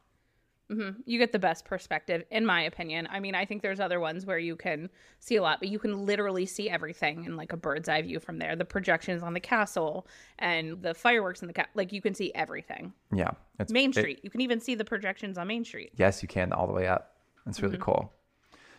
Mm-hmm. 0.71 1.01
You 1.05 1.19
get 1.19 1.33
the 1.33 1.39
best 1.39 1.65
perspective, 1.65 2.23
in 2.31 2.47
my 2.47 2.63
opinion. 2.63 3.09
I 3.11 3.19
mean, 3.19 3.35
I 3.35 3.45
think 3.45 3.61
there's 3.61 3.81
other 3.81 3.99
ones 3.99 4.25
where 4.25 4.39
you 4.39 4.55
can 4.55 4.89
see 5.19 5.35
a 5.35 5.43
lot, 5.43 5.59
but 5.59 5.69
you 5.69 5.81
can 5.81 6.07
literally 6.07 6.47
see 6.47 6.71
everything 6.71 7.25
in 7.25 7.37
like 7.37 7.53
a 7.53 7.57
bird's 7.57 7.89
eye 7.89 8.03
view 8.03 8.21
from 8.21 8.39
there. 8.39 8.55
The 8.55 8.65
projections 8.65 9.25
on 9.25 9.35
the 9.35 9.41
castle 9.41 10.07
and 10.39 10.81
the 10.81 10.95
fireworks 10.95 11.43
in 11.43 11.49
the 11.49 11.55
ca- 11.55 11.67
like 11.75 11.93
you 11.93 12.01
can 12.01 12.15
see 12.15 12.33
everything. 12.37 12.93
Yeah, 13.13 13.33
it's 13.59 13.73
Main 13.73 13.91
it- 13.91 13.97
Street, 13.97 14.21
you 14.23 14.31
can 14.31 14.43
even 14.43 14.61
see 14.61 14.77
the 14.77 14.85
projections 14.85 15.39
on 15.39 15.49
Main 15.49 15.65
Street. 15.65 15.91
yes, 15.97 16.23
you 16.23 16.29
can 16.29 16.53
all 16.53 16.69
the 16.69 16.73
way 16.73 16.87
up. 16.87 17.17
That's 17.45 17.61
really 17.63 17.75
mm-hmm. 17.75 17.83
cool. 17.83 18.13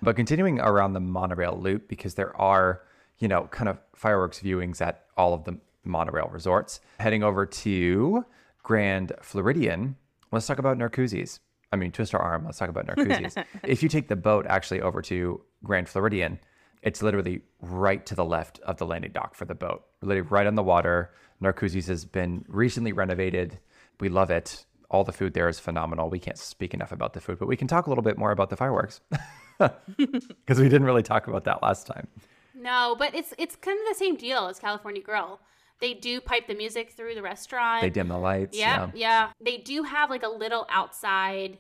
But 0.01 0.15
continuing 0.15 0.59
around 0.59 0.93
the 0.93 0.99
monorail 1.01 1.59
loop, 1.59 1.89
because 1.89 2.15
there 2.15 2.35
are, 2.39 2.83
you 3.19 3.27
know, 3.27 3.47
kind 3.51 3.67
of 3.67 3.79
fireworks 3.95 4.39
viewings 4.39 4.81
at 4.81 5.05
all 5.17 5.33
of 5.33 5.43
the 5.43 5.59
monorail 5.83 6.29
resorts. 6.31 6.79
Heading 6.99 7.21
over 7.21 7.45
to 7.45 8.25
Grand 8.63 9.13
Floridian, 9.21 9.95
let's 10.31 10.47
talk 10.47 10.59
about 10.59 10.77
Narcoossee's. 10.77 11.39
I 11.73 11.77
mean, 11.77 11.91
twist 11.91 12.13
our 12.13 12.21
arm. 12.21 12.45
Let's 12.45 12.57
talk 12.57 12.69
about 12.69 12.87
Narcoossee's. 12.87 13.35
if 13.63 13.81
you 13.81 13.89
take 13.89 14.07
the 14.07 14.15
boat 14.15 14.45
actually 14.47 14.81
over 14.81 15.01
to 15.03 15.41
Grand 15.63 15.87
Floridian, 15.87 16.39
it's 16.81 17.01
literally 17.01 17.41
right 17.61 18.05
to 18.05 18.15
the 18.15 18.25
left 18.25 18.59
of 18.59 18.77
the 18.77 18.85
landing 18.85 19.11
dock 19.11 19.35
for 19.35 19.45
the 19.45 19.55
boat, 19.55 19.83
literally 20.01 20.27
right 20.29 20.47
on 20.47 20.55
the 20.55 20.63
water. 20.63 21.11
Narcoossee's 21.41 21.87
has 21.87 22.05
been 22.05 22.43
recently 22.47 22.91
renovated. 22.91 23.59
We 23.99 24.09
love 24.09 24.31
it. 24.31 24.65
All 24.89 25.03
the 25.03 25.13
food 25.13 25.33
there 25.33 25.47
is 25.47 25.59
phenomenal. 25.59 26.09
We 26.09 26.19
can't 26.19 26.37
speak 26.37 26.73
enough 26.73 26.91
about 26.91 27.13
the 27.13 27.21
food, 27.21 27.39
but 27.39 27.47
we 27.47 27.55
can 27.55 27.67
talk 27.67 27.85
a 27.87 27.89
little 27.89 28.03
bit 28.03 28.17
more 28.17 28.31
about 28.31 28.49
the 28.49 28.57
fireworks 28.57 28.99
because 29.59 30.59
we 30.59 30.69
didn't 30.69 30.83
really 30.83 31.03
talk 31.03 31.27
about 31.27 31.45
that 31.45 31.61
last 31.61 31.87
time. 31.87 32.07
No, 32.53 32.95
but 32.97 33.15
it's 33.15 33.33
it's 33.37 33.55
kind 33.55 33.79
of 33.79 33.85
the 33.87 33.95
same 33.97 34.15
deal 34.15 34.47
as 34.47 34.59
California 34.59 35.01
Grill. 35.01 35.39
They 35.81 35.93
do 35.95 36.21
pipe 36.21 36.47
the 36.47 36.55
music 36.55 36.91
through 36.91 37.15
the 37.15 37.21
restaurant. 37.21 37.81
They 37.81 37.89
dim 37.89 38.07
the 38.07 38.17
lights. 38.17 38.57
Yeah, 38.57 38.91
yeah. 38.93 39.31
They 39.43 39.57
do 39.57 39.83
have 39.83 40.09
like 40.09 40.23
a 40.23 40.29
little 40.29 40.67
outside 40.69 41.57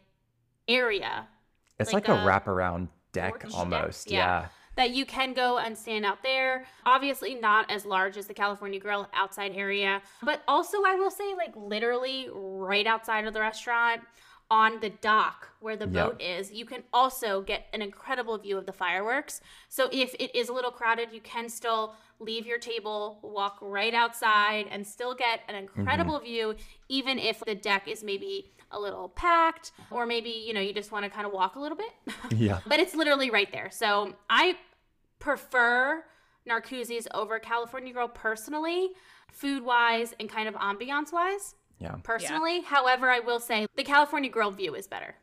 area 0.67 1.27
It's 1.79 1.91
like 1.91 2.07
like, 2.07 2.17
a, 2.17 2.21
a 2.21 2.25
wraparound 2.25 2.89
deck 3.11 3.31
porch 3.31 3.41
deck, 3.41 3.53
almost. 3.53 4.09
yeah. 4.11 4.17
yeah. 4.17 4.47
that 4.77 4.91
you 4.91 5.05
can 5.05 5.33
go 5.33 5.57
and 5.57 5.77
stand 5.77 6.05
out 6.05 6.23
there. 6.23 6.65
Obviously, 6.85 7.35
not 7.35 7.69
as 7.69 7.85
large 7.85 8.15
as 8.15 8.27
the 8.27 8.33
California 8.33 8.79
Grill 8.79 9.09
outside 9.13 9.51
area, 9.55 10.01
but 10.23 10.41
also 10.47 10.83
I 10.85 10.95
will 10.95 11.11
say, 11.11 11.33
like 11.35 11.53
literally 11.55 12.29
right 12.31 12.87
outside 12.87 13.25
of 13.25 13.33
the 13.33 13.41
restaurant 13.41 14.01
on 14.51 14.81
the 14.81 14.89
dock 14.89 15.47
where 15.61 15.77
the 15.77 15.87
boat 15.87 16.21
is, 16.21 16.51
you 16.51 16.65
can 16.65 16.83
also 16.91 17.41
get 17.41 17.67
an 17.73 17.81
incredible 17.81 18.37
view 18.37 18.57
of 18.57 18.65
the 18.65 18.73
fireworks. 18.73 19.39
So 19.69 19.87
if 19.93 20.13
it 20.19 20.35
is 20.37 20.49
a 20.49 20.53
little 20.53 20.71
crowded, 20.71 21.09
you 21.13 21.21
can 21.21 21.47
still 21.47 21.95
leave 22.21 22.45
your 22.45 22.59
table, 22.59 23.19
walk 23.23 23.57
right 23.61 23.93
outside, 23.93 24.67
and 24.69 24.85
still 24.85 25.15
get 25.15 25.41
an 25.47 25.55
mm-hmm. 25.55 25.79
incredible 25.79 26.19
view, 26.19 26.55
even 26.87 27.19
if 27.19 27.39
the 27.45 27.55
deck 27.55 27.87
is 27.87 28.03
maybe 28.03 28.51
a 28.71 28.79
little 28.79 29.09
packed, 29.09 29.71
or 29.89 30.05
maybe 30.05 30.29
you 30.29 30.53
know 30.53 30.61
you 30.61 30.73
just 30.73 30.91
want 30.91 31.03
to 31.03 31.09
kind 31.09 31.25
of 31.25 31.33
walk 31.33 31.55
a 31.55 31.59
little 31.59 31.77
bit. 31.77 31.91
Yeah. 32.37 32.59
but 32.65 32.79
it's 32.79 32.95
literally 32.95 33.29
right 33.29 33.51
there. 33.51 33.69
So 33.71 34.15
I 34.29 34.57
prefer 35.19 36.03
Narcoossee's 36.47 37.07
over 37.13 37.39
California 37.39 37.91
Grill 37.93 38.07
personally, 38.07 38.91
food 39.31 39.63
wise 39.63 40.13
and 40.19 40.29
kind 40.29 40.47
of 40.47 40.55
ambiance 40.55 41.11
wise. 41.11 41.55
Yeah. 41.79 41.95
Personally, 42.03 42.61
however, 42.61 43.09
I 43.09 43.19
will 43.19 43.39
say 43.39 43.65
the 43.75 43.83
California 43.83 44.29
Grill 44.29 44.51
view 44.51 44.75
is 44.75 44.87
better. 44.87 45.15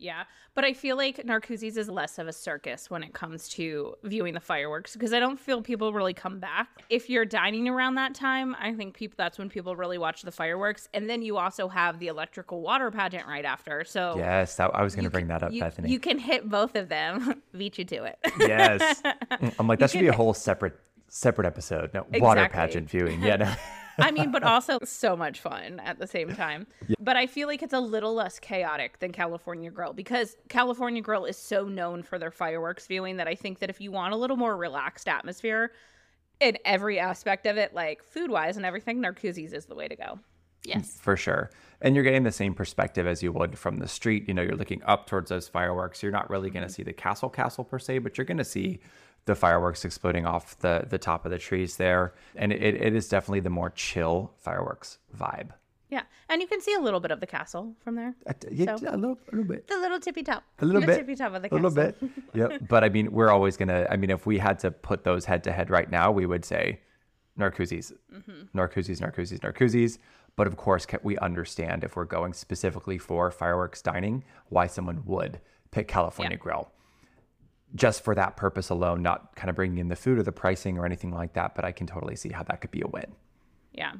Yeah, 0.00 0.24
but 0.54 0.64
I 0.64 0.72
feel 0.72 0.96
like 0.96 1.18
Narcoossee's 1.18 1.76
is 1.76 1.88
less 1.88 2.18
of 2.18 2.26
a 2.26 2.32
circus 2.32 2.90
when 2.90 3.02
it 3.02 3.12
comes 3.12 3.48
to 3.50 3.94
viewing 4.02 4.34
the 4.34 4.40
fireworks 4.40 4.94
because 4.94 5.12
I 5.12 5.20
don't 5.20 5.38
feel 5.38 5.60
people 5.60 5.92
really 5.92 6.14
come 6.14 6.40
back. 6.40 6.68
If 6.88 7.10
you're 7.10 7.26
dining 7.26 7.68
around 7.68 7.96
that 7.96 8.14
time, 8.14 8.56
I 8.58 8.72
think 8.72 8.94
people 8.94 9.14
that's 9.18 9.38
when 9.38 9.50
people 9.50 9.76
really 9.76 9.98
watch 9.98 10.22
the 10.22 10.32
fireworks, 10.32 10.88
and 10.94 11.08
then 11.08 11.20
you 11.22 11.36
also 11.36 11.68
have 11.68 11.98
the 11.98 12.08
electrical 12.08 12.62
water 12.62 12.90
pageant 12.90 13.26
right 13.26 13.44
after. 13.44 13.84
So 13.84 14.14
Yes, 14.16 14.56
that, 14.56 14.74
I 14.74 14.82
was 14.82 14.94
going 14.94 15.04
to 15.04 15.10
bring 15.10 15.26
can- 15.26 15.38
that 15.38 15.42
up, 15.42 15.52
you, 15.52 15.60
Bethany. 15.60 15.90
You 15.90 16.00
can 16.00 16.18
hit 16.18 16.48
both 16.48 16.76
of 16.76 16.88
them. 16.88 17.42
Beat 17.56 17.78
you 17.78 17.84
to 17.84 18.04
it. 18.04 18.18
yes. 18.40 19.02
I'm 19.58 19.66
like, 19.66 19.78
that 19.80 19.90
should 19.90 20.00
be 20.00 20.08
a 20.08 20.12
whole 20.12 20.34
separate 20.34 20.78
separate 21.08 21.46
episode. 21.46 21.92
No, 21.92 22.06
water 22.14 22.48
pageant 22.48 22.88
viewing. 22.88 23.22
Yeah. 23.22 23.36
No. 23.36 23.54
I 24.00 24.10
mean, 24.10 24.30
but 24.30 24.42
also 24.42 24.78
so 24.84 25.16
much 25.16 25.40
fun 25.40 25.80
at 25.80 25.98
the 25.98 26.06
same 26.06 26.34
time. 26.34 26.66
But 26.98 27.16
I 27.16 27.26
feel 27.26 27.48
like 27.48 27.62
it's 27.62 27.72
a 27.72 27.80
little 27.80 28.14
less 28.14 28.38
chaotic 28.38 28.98
than 28.98 29.12
California 29.12 29.70
Grill 29.70 29.92
because 29.92 30.36
California 30.48 31.02
Grill 31.02 31.24
is 31.24 31.36
so 31.36 31.64
known 31.64 32.02
for 32.02 32.18
their 32.18 32.30
fireworks 32.30 32.86
viewing 32.86 33.16
that 33.16 33.28
I 33.28 33.34
think 33.34 33.58
that 33.60 33.70
if 33.70 33.80
you 33.80 33.90
want 33.92 34.12
a 34.12 34.16
little 34.16 34.36
more 34.36 34.56
relaxed 34.56 35.08
atmosphere 35.08 35.72
in 36.40 36.58
every 36.64 36.98
aspect 36.98 37.46
of 37.46 37.56
it, 37.56 37.74
like 37.74 38.02
food 38.02 38.30
wise 38.30 38.56
and 38.56 38.66
everything, 38.66 39.00
Narcoossee's 39.00 39.52
is 39.52 39.66
the 39.66 39.74
way 39.74 39.88
to 39.88 39.96
go. 39.96 40.18
Yes. 40.64 40.98
for 41.00 41.16
sure. 41.16 41.50
And 41.80 41.94
you're 41.94 42.04
getting 42.04 42.24
the 42.24 42.32
same 42.32 42.52
perspective 42.54 43.06
as 43.06 43.22
you 43.22 43.32
would 43.32 43.58
from 43.58 43.78
the 43.78 43.88
street. 43.88 44.28
You 44.28 44.34
know, 44.34 44.42
you're 44.42 44.56
looking 44.56 44.82
up 44.84 45.06
towards 45.06 45.30
those 45.30 45.48
fireworks. 45.48 46.02
You're 46.02 46.12
not 46.12 46.28
really 46.28 46.50
going 46.50 46.62
to 46.62 46.68
mm-hmm. 46.68 46.74
see 46.74 46.82
the 46.82 46.92
castle 46.92 47.30
castle 47.30 47.64
per 47.64 47.78
se, 47.78 47.98
but 47.98 48.18
you're 48.18 48.26
going 48.26 48.38
to 48.38 48.44
see 48.44 48.80
the 49.26 49.34
fireworks 49.34 49.84
exploding 49.84 50.26
off 50.26 50.58
the 50.58 50.84
the 50.88 50.98
top 50.98 51.24
of 51.24 51.30
the 51.30 51.38
trees 51.38 51.76
there, 51.76 52.14
and 52.36 52.52
it, 52.52 52.74
it 52.74 52.94
is 52.94 53.08
definitely 53.08 53.40
the 53.40 53.50
more 53.50 53.70
chill 53.70 54.32
fireworks 54.38 54.98
vibe. 55.16 55.50
Yeah, 55.90 56.02
and 56.28 56.40
you 56.40 56.46
can 56.46 56.60
see 56.60 56.72
a 56.74 56.80
little 56.80 57.00
bit 57.00 57.10
of 57.10 57.18
the 57.18 57.26
castle 57.26 57.74
from 57.82 57.96
there. 57.96 58.14
Uh, 58.26 58.32
yeah, 58.52 58.76
So- 58.76 58.90
a 58.90 58.96
little, 58.96 59.18
a 59.32 59.36
little 59.36 59.44
bit. 59.44 59.66
The 59.66 59.76
little 59.76 59.98
tippy 59.98 60.22
top. 60.22 60.44
A 60.60 60.64
little 60.64 60.80
the 60.80 60.86
bit. 60.86 60.96
tippy 60.98 61.16
top 61.16 61.34
of 61.34 61.42
the 61.42 61.48
castle. 61.48 61.66
a 61.66 61.68
little 61.68 61.92
bit. 61.92 62.10
Yep. 62.34 62.62
But 62.68 62.84
I 62.84 62.88
mean, 62.88 63.10
we're 63.10 63.30
always 63.30 63.56
gonna. 63.56 63.86
I 63.90 63.96
mean, 63.96 64.10
if 64.10 64.24
we 64.24 64.38
had 64.38 64.58
to 64.60 64.70
put 64.70 65.02
those 65.04 65.24
head 65.24 65.42
to 65.44 65.52
head 65.52 65.68
right 65.70 65.90
now, 65.90 66.12
we 66.12 66.26
would 66.26 66.44
say 66.44 66.80
Narcoossee's, 67.38 67.92
Mm-hmm. 68.14 68.56
Narcoossee's, 68.58 69.00
Narcoossee's, 69.00 69.40
Narcoossee's. 69.40 69.98
But 70.36 70.46
of 70.46 70.56
course, 70.56 70.86
ca- 70.86 70.98
we 71.02 71.18
understand 71.18 71.82
if 71.84 71.96
we're 71.96 72.04
going 72.04 72.32
specifically 72.34 72.98
for 72.98 73.30
fireworks 73.30 73.82
dining, 73.82 74.22
why 74.48 74.66
someone 74.68 75.02
would 75.06 75.40
pick 75.72 75.88
California 75.88 76.36
Yeah. 76.36 76.42
Grill. 76.42 76.72
Just 77.74 78.02
for 78.02 78.14
that 78.14 78.36
purpose 78.36 78.68
alone, 78.68 79.02
not 79.02 79.36
kind 79.36 79.48
of 79.48 79.56
bringing 79.56 79.78
in 79.78 79.88
the 79.88 79.96
food 79.96 80.18
or 80.18 80.22
the 80.22 80.32
pricing 80.32 80.76
or 80.78 80.84
anything 80.84 81.12
like 81.12 81.34
that. 81.34 81.54
But 81.54 81.64
I 81.64 81.72
can 81.72 81.86
totally 81.86 82.16
see 82.16 82.30
how 82.30 82.42
that 82.44 82.60
could 82.60 82.70
be 82.70 82.80
a 82.80 82.88
win. 82.88 83.14
Yeah. 83.72 83.92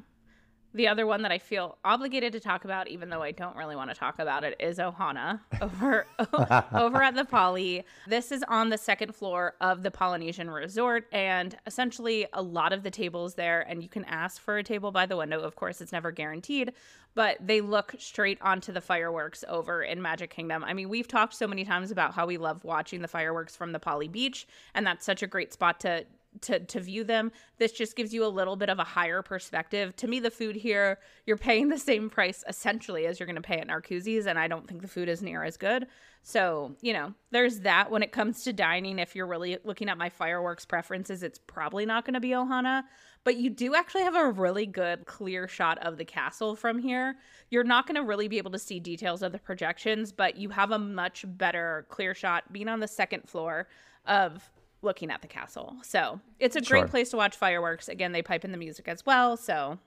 The 0.73 0.87
other 0.87 1.05
one 1.05 1.21
that 1.23 1.31
I 1.31 1.37
feel 1.37 1.77
obligated 1.83 2.31
to 2.33 2.39
talk 2.39 2.63
about, 2.63 2.87
even 2.87 3.09
though 3.09 3.21
I 3.21 3.31
don't 3.31 3.55
really 3.57 3.75
want 3.75 3.89
to 3.89 3.95
talk 3.95 4.19
about 4.19 4.43
it, 4.43 4.55
is 4.59 4.77
Ohana 4.77 5.41
over 5.61 6.05
over 6.73 7.03
at 7.03 7.15
the 7.15 7.25
Poly. 7.25 7.83
This 8.07 8.31
is 8.31 8.43
on 8.47 8.69
the 8.69 8.77
second 8.77 9.13
floor 9.13 9.55
of 9.59 9.83
the 9.83 9.91
Polynesian 9.91 10.49
Resort, 10.49 11.07
and 11.11 11.57
essentially 11.65 12.25
a 12.33 12.41
lot 12.41 12.71
of 12.71 12.83
the 12.83 12.91
tables 12.91 13.35
there, 13.35 13.61
and 13.61 13.83
you 13.83 13.89
can 13.89 14.05
ask 14.05 14.41
for 14.41 14.57
a 14.57 14.63
table 14.63 14.91
by 14.91 15.05
the 15.05 15.17
window. 15.17 15.41
Of 15.41 15.55
course, 15.55 15.81
it's 15.81 15.91
never 15.91 16.11
guaranteed, 16.11 16.71
but 17.15 17.37
they 17.45 17.59
look 17.59 17.95
straight 17.99 18.41
onto 18.41 18.71
the 18.71 18.81
fireworks 18.81 19.43
over 19.49 19.83
in 19.83 20.01
Magic 20.01 20.29
Kingdom. 20.29 20.63
I 20.63 20.73
mean, 20.73 20.87
we've 20.87 21.07
talked 21.07 21.33
so 21.33 21.47
many 21.47 21.65
times 21.65 21.91
about 21.91 22.13
how 22.13 22.25
we 22.25 22.37
love 22.37 22.63
watching 22.63 23.01
the 23.01 23.07
fireworks 23.09 23.55
from 23.55 23.73
the 23.73 23.79
Poly 23.79 24.07
Beach, 24.07 24.47
and 24.73 24.87
that's 24.87 25.05
such 25.05 25.21
a 25.21 25.27
great 25.27 25.51
spot 25.51 25.81
to 25.81 26.05
to 26.41 26.59
to 26.59 26.79
view 26.79 27.03
them. 27.03 27.31
This 27.57 27.71
just 27.71 27.95
gives 27.95 28.13
you 28.13 28.25
a 28.25 28.27
little 28.27 28.55
bit 28.55 28.69
of 28.69 28.79
a 28.79 28.83
higher 28.83 29.21
perspective. 29.21 29.95
To 29.97 30.07
me, 30.07 30.19
the 30.19 30.31
food 30.31 30.55
here, 30.55 30.99
you're 31.25 31.37
paying 31.37 31.69
the 31.69 31.77
same 31.77 32.09
price 32.09 32.43
essentially 32.47 33.05
as 33.05 33.19
you're 33.19 33.27
going 33.27 33.35
to 33.35 33.41
pay 33.41 33.57
at 33.57 33.67
Narcoossee's, 33.67 34.25
and 34.25 34.39
I 34.39 34.47
don't 34.47 34.67
think 34.67 34.81
the 34.81 34.87
food 34.87 35.09
is 35.09 35.21
near 35.21 35.43
as 35.43 35.57
good. 35.57 35.87
So, 36.23 36.75
you 36.81 36.93
know, 36.93 37.13
there's 37.31 37.61
that. 37.61 37.91
When 37.91 38.03
it 38.03 38.11
comes 38.11 38.43
to 38.43 38.53
dining, 38.53 38.99
if 38.99 39.15
you're 39.15 39.27
really 39.27 39.57
looking 39.63 39.89
at 39.89 39.97
my 39.97 40.09
fireworks 40.09 40.65
preferences, 40.65 41.23
it's 41.23 41.39
probably 41.39 41.85
not 41.85 42.05
going 42.05 42.13
to 42.13 42.19
be 42.19 42.29
Ohana. 42.29 42.83
But 43.23 43.37
you 43.37 43.49
do 43.51 43.75
actually 43.75 44.03
have 44.03 44.15
a 44.15 44.31
really 44.31 44.65
good 44.65 45.05
clear 45.05 45.47
shot 45.47 45.77
of 45.79 45.97
the 45.97 46.05
castle 46.05 46.55
from 46.55 46.79
here. 46.79 47.17
You're 47.49 47.63
not 47.63 47.85
going 47.85 47.95
to 47.95 48.03
really 48.03 48.27
be 48.27 48.39
able 48.39 48.51
to 48.51 48.59
see 48.59 48.79
details 48.79 49.21
of 49.21 49.31
the 49.31 49.39
projections, 49.39 50.11
but 50.11 50.37
you 50.37 50.49
have 50.49 50.71
a 50.71 50.79
much 50.79 51.25
better 51.27 51.85
clear 51.89 52.15
shot 52.15 52.51
being 52.51 52.67
on 52.67 52.79
the 52.79 52.87
second 52.87 53.29
floor 53.29 53.67
of 54.07 54.49
looking 54.81 55.11
at 55.11 55.21
the 55.21 55.27
castle. 55.27 55.77
So 55.83 56.19
it's 56.39 56.55
a 56.55 56.63
Sure. 56.63 56.79
great 56.79 56.89
place 56.89 57.09
to 57.11 57.17
watch 57.17 57.35
fireworks. 57.35 57.87
Again, 57.87 58.11
they 58.11 58.21
pipe 58.21 58.43
in 58.43 58.51
the 58.51 58.57
music 58.57 58.87
as 58.87 59.05
well. 59.05 59.37
So 59.37 59.79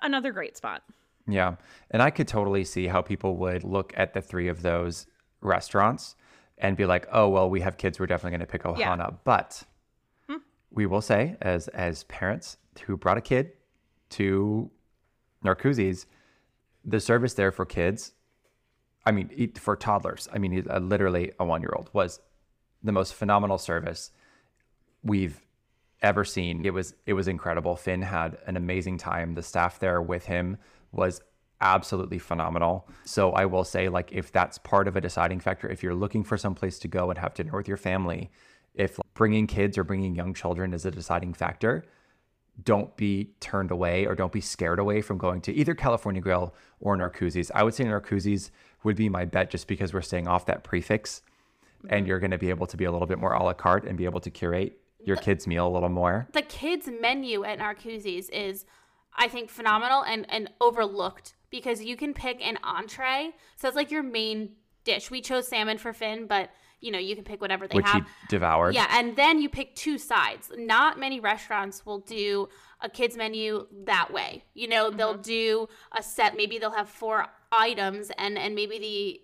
another 0.00 0.32
great 0.32 0.56
spot. 0.56 0.82
Yeah. 1.26 1.56
And 1.90 2.02
I 2.02 2.10
could 2.10 2.28
totally 2.28 2.64
see 2.64 2.86
how 2.86 3.02
people 3.02 3.36
would 3.36 3.64
look 3.64 3.92
at 3.96 4.14
the 4.14 4.20
three 4.20 4.48
of 4.48 4.62
those 4.62 5.06
restaurants 5.40 6.16
and 6.58 6.76
be 6.76 6.86
like, 6.86 7.06
oh, 7.12 7.28
well, 7.28 7.48
we 7.48 7.60
have 7.60 7.76
kids. 7.76 7.98
We're 7.98 8.06
definitely 8.06 8.38
going 8.38 8.40
to 8.40 8.46
pick 8.46 8.62
Ohana. 8.62 8.78
Yeah. 8.78 9.10
But 9.24 9.62
hmm. 10.28 10.36
we 10.70 10.86
will 10.86 11.00
say, 11.02 11.36
as 11.40 11.68
as 11.68 12.04
parents 12.04 12.56
who 12.86 12.96
brought 12.96 13.18
a 13.18 13.20
kid 13.20 13.52
to 14.10 14.70
Narcoossee's, 15.44 16.06
the 16.84 17.00
service 17.00 17.34
there 17.34 17.52
for 17.52 17.64
kids, 17.64 18.12
I 19.04 19.12
mean, 19.12 19.52
for 19.54 19.76
toddlers, 19.76 20.28
I 20.32 20.38
mean, 20.38 20.64
literally 20.80 21.32
a 21.38 21.44
one 21.44 21.60
year 21.60 21.72
old, 21.76 21.90
was 21.92 22.20
the 22.82 22.92
most 22.92 23.14
phenomenal 23.14 23.58
service 23.58 24.10
we've 25.02 25.40
ever 26.02 26.24
seen. 26.24 26.64
It 26.64 26.74
was 26.74 26.94
it 27.06 27.12
was 27.12 27.28
incredible. 27.28 27.76
Finn 27.76 28.02
had 28.02 28.38
an 28.46 28.56
amazing 28.56 28.98
time. 28.98 29.34
The 29.34 29.42
staff 29.42 29.78
there 29.78 30.02
with 30.02 30.26
him 30.26 30.58
was 30.90 31.20
absolutely 31.60 32.18
phenomenal. 32.18 32.88
So 33.04 33.30
I 33.32 33.46
will 33.46 33.64
say 33.64 33.88
like 33.88 34.10
if 34.12 34.32
that's 34.32 34.58
part 34.58 34.88
of 34.88 34.96
a 34.96 35.00
deciding 35.00 35.40
factor 35.40 35.68
if 35.68 35.82
you're 35.82 35.94
looking 35.94 36.24
for 36.24 36.36
some 36.36 36.54
place 36.54 36.78
to 36.80 36.88
go 36.88 37.10
and 37.10 37.18
have 37.18 37.34
dinner 37.34 37.56
with 37.56 37.68
your 37.68 37.76
family, 37.76 38.30
if 38.74 38.98
bringing 39.14 39.46
kids 39.46 39.78
or 39.78 39.84
bringing 39.84 40.14
young 40.14 40.34
children 40.34 40.74
is 40.74 40.84
a 40.84 40.90
deciding 40.90 41.34
factor, 41.34 41.84
don't 42.64 42.96
be 42.96 43.30
turned 43.40 43.70
away 43.70 44.06
or 44.06 44.14
don't 44.14 44.32
be 44.32 44.40
scared 44.40 44.78
away 44.78 45.00
from 45.00 45.18
going 45.18 45.40
to 45.42 45.52
either 45.52 45.74
California 45.74 46.20
Grill 46.20 46.54
or 46.80 46.96
Narcoossee's. 46.96 47.50
I 47.54 47.62
would 47.62 47.74
say 47.74 47.84
Narcoossee's 47.84 48.50
would 48.82 48.96
be 48.96 49.08
my 49.08 49.24
bet 49.24 49.50
just 49.50 49.68
because 49.68 49.94
we're 49.94 50.02
staying 50.02 50.26
off 50.26 50.46
that 50.46 50.64
prefix 50.64 51.22
and 51.88 51.90
mm-hmm. 51.90 52.06
you're 52.08 52.18
going 52.18 52.32
to 52.32 52.38
be 52.38 52.50
able 52.50 52.66
to 52.66 52.76
be 52.76 52.84
a 52.84 52.92
little 52.92 53.06
bit 53.06 53.18
more 53.18 53.32
a 53.32 53.42
la 53.42 53.52
carte 53.52 53.86
and 53.86 53.96
be 53.96 54.04
able 54.04 54.20
to 54.20 54.30
curate 54.30 54.81
your 55.04 55.16
kids' 55.16 55.46
meal 55.46 55.66
a 55.66 55.72
little 55.72 55.88
more. 55.88 56.28
the 56.32 56.42
kids 56.42 56.88
menu 57.00 57.44
at 57.44 57.58
Narcoossee's 57.58 58.28
is 58.30 58.64
I 59.16 59.28
think 59.28 59.50
phenomenal 59.50 60.02
and 60.02 60.26
and 60.28 60.50
overlooked 60.60 61.34
because 61.50 61.82
you 61.82 61.96
can 61.96 62.14
pick 62.14 62.44
an 62.44 62.58
entree. 62.62 63.32
So 63.56 63.68
it's 63.68 63.76
like 63.76 63.90
your 63.90 64.02
main 64.02 64.50
dish. 64.84 65.10
We 65.10 65.20
chose 65.20 65.48
salmon 65.48 65.78
for 65.78 65.92
Finn, 65.92 66.26
but 66.26 66.50
you 66.80 66.90
know, 66.90 66.98
you 66.98 67.14
can 67.14 67.24
pick 67.24 67.40
whatever 67.40 67.68
they 67.68 67.76
which 67.76 67.86
have. 67.86 68.02
he 68.02 68.08
devoured. 68.28 68.74
Yeah, 68.74 68.88
and 68.90 69.14
then 69.14 69.40
you 69.40 69.48
pick 69.48 69.76
two 69.76 69.98
sides. 69.98 70.50
Not 70.56 70.98
many 70.98 71.20
restaurants 71.20 71.86
will 71.86 72.00
do 72.00 72.48
a 72.80 72.88
kids 72.88 73.16
menu 73.16 73.68
that 73.84 74.12
way. 74.12 74.44
You 74.54 74.66
know, 74.66 74.90
they'll 74.90 75.12
mm-hmm. 75.12 75.22
do 75.22 75.68
a 75.96 76.02
set. 76.02 76.36
Maybe 76.36 76.58
they'll 76.58 76.72
have 76.72 76.88
four 76.88 77.26
items, 77.52 78.10
and 78.18 78.36
and 78.38 78.54
maybe 78.54 78.78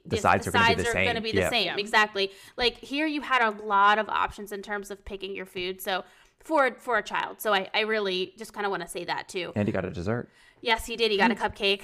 the 0.04 0.16
The 0.16 0.20
sides 0.20 0.46
are 0.46 0.50
gonna 0.52 0.68
be 0.68 0.74
the 0.76 0.82
gonna 0.84 0.92
same. 1.14 1.22
be 1.22 1.32
the 1.32 1.38
Yeah. 1.38 1.50
same. 1.50 1.66
Yeah. 1.66 1.76
Exactly. 1.78 2.30
Like 2.56 2.76
here, 2.78 3.06
you 3.06 3.22
had 3.22 3.42
a 3.42 3.50
lot 3.64 3.98
of 3.98 4.08
options 4.08 4.52
in 4.52 4.62
terms 4.62 4.90
of 4.90 5.04
picking 5.04 5.34
your 5.34 5.46
food. 5.46 5.80
So. 5.82 6.04
For, 6.44 6.76
for 6.78 6.96
a 6.96 7.02
child. 7.02 7.42
So 7.42 7.52
I, 7.52 7.68
I 7.74 7.80
really 7.80 8.32
just 8.38 8.54
kind 8.54 8.64
of 8.64 8.70
want 8.70 8.82
to 8.82 8.88
say 8.88 9.04
that 9.04 9.28
too. 9.28 9.52
And 9.54 9.68
he 9.68 9.72
got 9.72 9.84
a 9.84 9.90
dessert. 9.90 10.30
Yes, 10.62 10.86
he 10.86 10.96
did. 10.96 11.10
He 11.10 11.18
got 11.18 11.30
a 11.30 11.34
cupcake. 11.44 11.82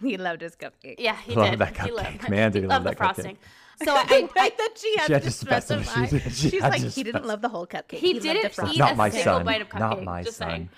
He 0.00 0.16
loved 0.16 0.40
his 0.42 0.54
cupcake. 0.54 0.96
Yeah, 0.98 1.16
he 1.16 1.34
Love 1.34 1.50
did. 1.50 1.58
that 1.58 1.76
He 1.78 1.90
cupcake. 1.90 2.28
Man, 2.28 2.52
did 2.52 2.62
he 2.62 2.68
love 2.68 2.84
loved 2.84 2.96
the 2.96 3.00
that 3.02 3.08
cupcake. 3.10 3.14
frosting. 3.14 3.38
So 3.82 3.92
I, 3.92 4.04
I, 4.08 4.28
right 4.36 4.56
that 4.58 4.70
she 4.76 4.96
had, 4.98 5.06
She 5.06 5.12
had 5.14 5.22
to 5.22 5.28
to 5.30 5.34
specify. 5.34 5.82
specify. 6.06 6.28
She- 6.28 6.30
she 6.30 6.50
She's 6.50 6.62
like, 6.62 6.80
he 6.82 7.02
didn't 7.02 7.24
love 7.26 7.42
the 7.42 7.48
whole 7.48 7.66
cupcake. 7.66 7.92
he, 7.98 8.12
loved 8.14 8.22
didn't 8.22 8.44
eat 8.44 8.44
a 8.44 8.54
single 8.54 9.40
bite 9.44 9.62
of 9.62 9.68
cupcake. 9.68 9.78
Not 9.80 10.04
my 10.04 10.22
just 10.22 10.36
son. 10.36 10.48
saying. 10.48 10.68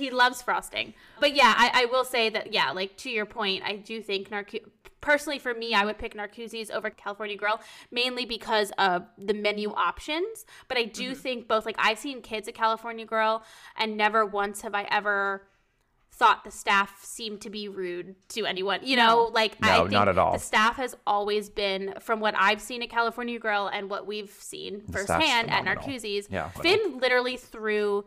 He 0.00 0.10
loves 0.10 0.42
frosting. 0.42 0.94
But 1.20 1.34
yeah, 1.36 1.54
I, 1.56 1.82
I 1.82 1.84
will 1.86 2.04
say 2.04 2.28
that, 2.30 2.52
yeah, 2.52 2.72
like 2.72 2.96
to 2.98 3.10
your 3.10 3.26
point, 3.26 3.62
I 3.64 3.76
do 3.76 4.02
think 4.02 4.30
Narco- 4.30 4.58
personally 5.00 5.38
for 5.38 5.54
me, 5.54 5.72
I 5.74 5.84
would 5.84 5.98
pick 5.98 6.14
Narcoossee's 6.14 6.70
over 6.70 6.90
California 6.90 7.36
Grill 7.36 7.60
mainly 7.90 8.24
because 8.26 8.72
of 8.78 9.04
the 9.16 9.34
menu 9.34 9.70
options. 9.72 10.44
But 10.68 10.76
I 10.78 10.84
do 10.84 11.10
Mm-hmm. 11.12 11.20
think 11.20 11.48
both, 11.48 11.64
like, 11.66 11.76
I've 11.78 11.98
seen 11.98 12.20
kids 12.22 12.48
at 12.48 12.54
California 12.54 13.04
Grill 13.06 13.42
and 13.76 13.96
never 13.96 14.26
once 14.26 14.62
have 14.62 14.74
I 14.74 14.88
ever 14.90 15.46
thought 16.12 16.44
the 16.44 16.50
staff 16.50 17.02
seemed 17.02 17.40
to 17.40 17.48
be 17.48 17.66
rude 17.66 18.14
to 18.28 18.44
anyone. 18.44 18.80
You 18.82 18.96
know, 18.96 19.30
like 19.32 19.56
I 19.62 19.78
think 19.78 19.90
not 19.90 20.06
at 20.06 20.18
all. 20.18 20.32
the 20.32 20.38
staff 20.38 20.76
has 20.76 20.94
always 21.06 21.48
been 21.48 21.94
from 22.00 22.20
what 22.20 22.34
I've 22.36 22.60
seen 22.60 22.82
at 22.82 22.90
California 22.90 23.38
Grill 23.38 23.68
and 23.68 23.88
what 23.88 24.06
we've 24.06 24.28
seen 24.30 24.82
staff's 24.82 25.06
firsthand 25.06 25.50
at. 25.50 25.64
Narcoossee's. 25.64 26.28
Yeah. 26.30 26.50
Finn 26.50 26.98
literally 26.98 27.38
threw 27.38 28.04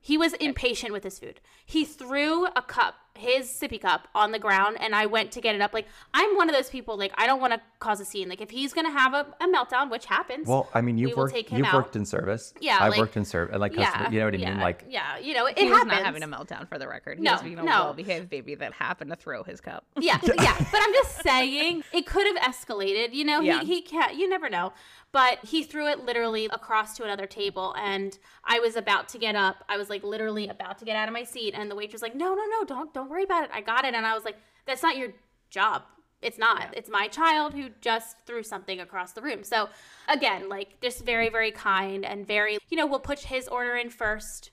he 0.00 0.16
was 0.16 0.34
impatient 0.34 0.92
with 0.92 1.02
his 1.04 1.18
food. 1.18 1.40
He 1.64 1.84
threw 1.84 2.46
a 2.54 2.62
cup, 2.62 2.94
his 3.14 3.48
sippy 3.48 3.80
cup, 3.80 4.06
on 4.14 4.30
the 4.30 4.38
ground, 4.38 4.76
and 4.80 4.94
I 4.94 5.06
went 5.06 5.32
to 5.32 5.40
get 5.40 5.56
it 5.56 5.60
up. 5.60 5.74
Like 5.74 5.86
I'm 6.14 6.36
one 6.36 6.48
of 6.48 6.54
those 6.54 6.70
people. 6.70 6.96
Like 6.96 7.12
I 7.16 7.26
don't 7.26 7.40
want 7.40 7.54
to 7.54 7.60
cause 7.80 7.98
a 8.00 8.04
scene. 8.04 8.28
Like 8.28 8.40
if 8.40 8.50
he's 8.50 8.72
gonna 8.72 8.90
have 8.92 9.14
a, 9.14 9.26
a 9.40 9.48
meltdown, 9.48 9.90
which 9.90 10.06
happens. 10.06 10.46
Well, 10.46 10.68
I 10.74 10.80
mean, 10.80 10.96
you've 10.96 11.10
will 11.12 11.24
worked. 11.24 11.34
take 11.34 11.48
him 11.48 11.58
You've 11.58 11.66
out. 11.68 11.74
worked 11.74 11.96
in 11.96 12.04
service. 12.04 12.54
Yeah, 12.60 12.78
I've 12.80 12.90
like- 12.90 13.00
worked 13.00 13.16
in 13.16 13.24
service, 13.24 13.52
and 13.52 13.60
like 13.60 13.74
yeah. 13.74 14.08
You 14.10 14.20
know 14.20 14.26
what 14.26 14.34
I 14.34 14.36
mean? 14.36 14.46
yeah, 14.46 14.62
Like, 14.62 14.84
yeah, 14.88 15.18
you 15.18 15.34
know, 15.34 15.46
it 15.46 15.58
He 15.58 15.68
was 15.68 15.84
not 15.86 16.04
having 16.04 16.22
a 16.22 16.28
meltdown 16.28 16.68
for 16.68 16.78
the 16.78 16.86
record. 16.86 17.18
He 17.18 17.24
No, 17.24 17.32
was 17.32 17.42
being 17.42 17.58
a 17.58 17.62
no. 17.64 17.84
well-behaved 17.86 18.28
baby 18.30 18.54
that 18.54 18.74
happened 18.74 19.10
to 19.10 19.16
throw 19.16 19.42
his 19.42 19.60
cup. 19.60 19.84
Yeah, 19.98 20.20
yeah. 20.40 20.56
But 20.70 20.80
I'm 20.82 20.92
just 20.92 21.22
saying 21.22 21.82
it 21.92 22.06
could 22.06 22.26
have 22.36 22.54
escalated. 22.54 23.12
You 23.12 23.24
know, 23.24 23.40
Yeah. 23.40 23.60
he, 23.60 23.66
he 23.76 23.82
can't, 23.82 24.14
you 24.14 24.28
never 24.28 24.48
know. 24.48 24.72
But 25.16 25.38
he 25.46 25.62
threw 25.64 25.88
it 25.88 26.00
literally 26.04 26.44
across 26.52 26.94
to 26.98 27.04
another 27.04 27.26
table. 27.26 27.74
And 27.78 28.18
I 28.44 28.58
was 28.58 28.76
about 28.76 29.08
to 29.10 29.18
get 29.18 29.34
up. 29.34 29.64
I 29.66 29.78
was 29.78 29.88
like 29.88 30.04
literally 30.04 30.46
about 30.48 30.78
to 30.80 30.84
get 30.84 30.94
out 30.94 31.08
of 31.08 31.14
my 31.14 31.24
seat. 31.24 31.54
And 31.56 31.70
the 31.70 31.74
waitress 31.74 31.94
was 31.94 32.02
like, 32.02 32.14
no, 32.14 32.34
no, 32.34 32.44
no, 32.54 32.64
don't, 32.66 32.92
don't 32.92 33.08
worry 33.08 33.24
about 33.24 33.44
it. 33.44 33.50
I 33.52 33.62
got 33.62 33.86
it. 33.86 33.94
And 33.94 34.04
I 34.04 34.12
was 34.12 34.24
like, 34.26 34.36
that's 34.66 34.82
not 34.82 34.98
your 34.98 35.08
job. 35.48 35.84
It's 36.20 36.36
not. 36.36 36.74
It's 36.76 36.90
my 36.90 37.08
child 37.08 37.54
who 37.54 37.70
just 37.80 38.16
threw 38.26 38.42
something 38.42 38.78
across 38.78 39.12
the 39.12 39.22
room. 39.22 39.42
So 39.42 39.70
again, 40.06 40.50
like 40.50 40.80
just 40.82 41.02
very, 41.06 41.30
very 41.30 41.50
kind 41.50 42.04
and 42.04 42.26
very, 42.26 42.58
you 42.68 42.76
know, 42.76 42.86
we'll 42.86 43.00
put 43.00 43.20
his 43.20 43.48
order 43.48 43.74
in 43.74 43.88
first. 43.88 44.50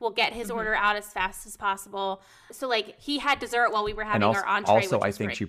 We'll 0.00 0.10
get 0.10 0.30
Mm-hmm. 0.32 0.40
his 0.40 0.50
order 0.50 0.74
out 0.74 0.96
as 0.96 1.06
fast 1.12 1.46
as 1.46 1.56
possible. 1.56 2.22
So 2.50 2.66
like 2.66 2.98
he 2.98 3.18
had 3.18 3.38
dessert 3.38 3.70
while 3.72 3.84
we 3.84 3.92
were 3.92 4.02
having 4.02 4.24
also, 4.24 4.40
our 4.40 4.46
entree. 4.46 4.74
also 4.74 5.00
I 5.00 5.12
think 5.12 5.28
great. 5.28 5.36
she 5.36 5.46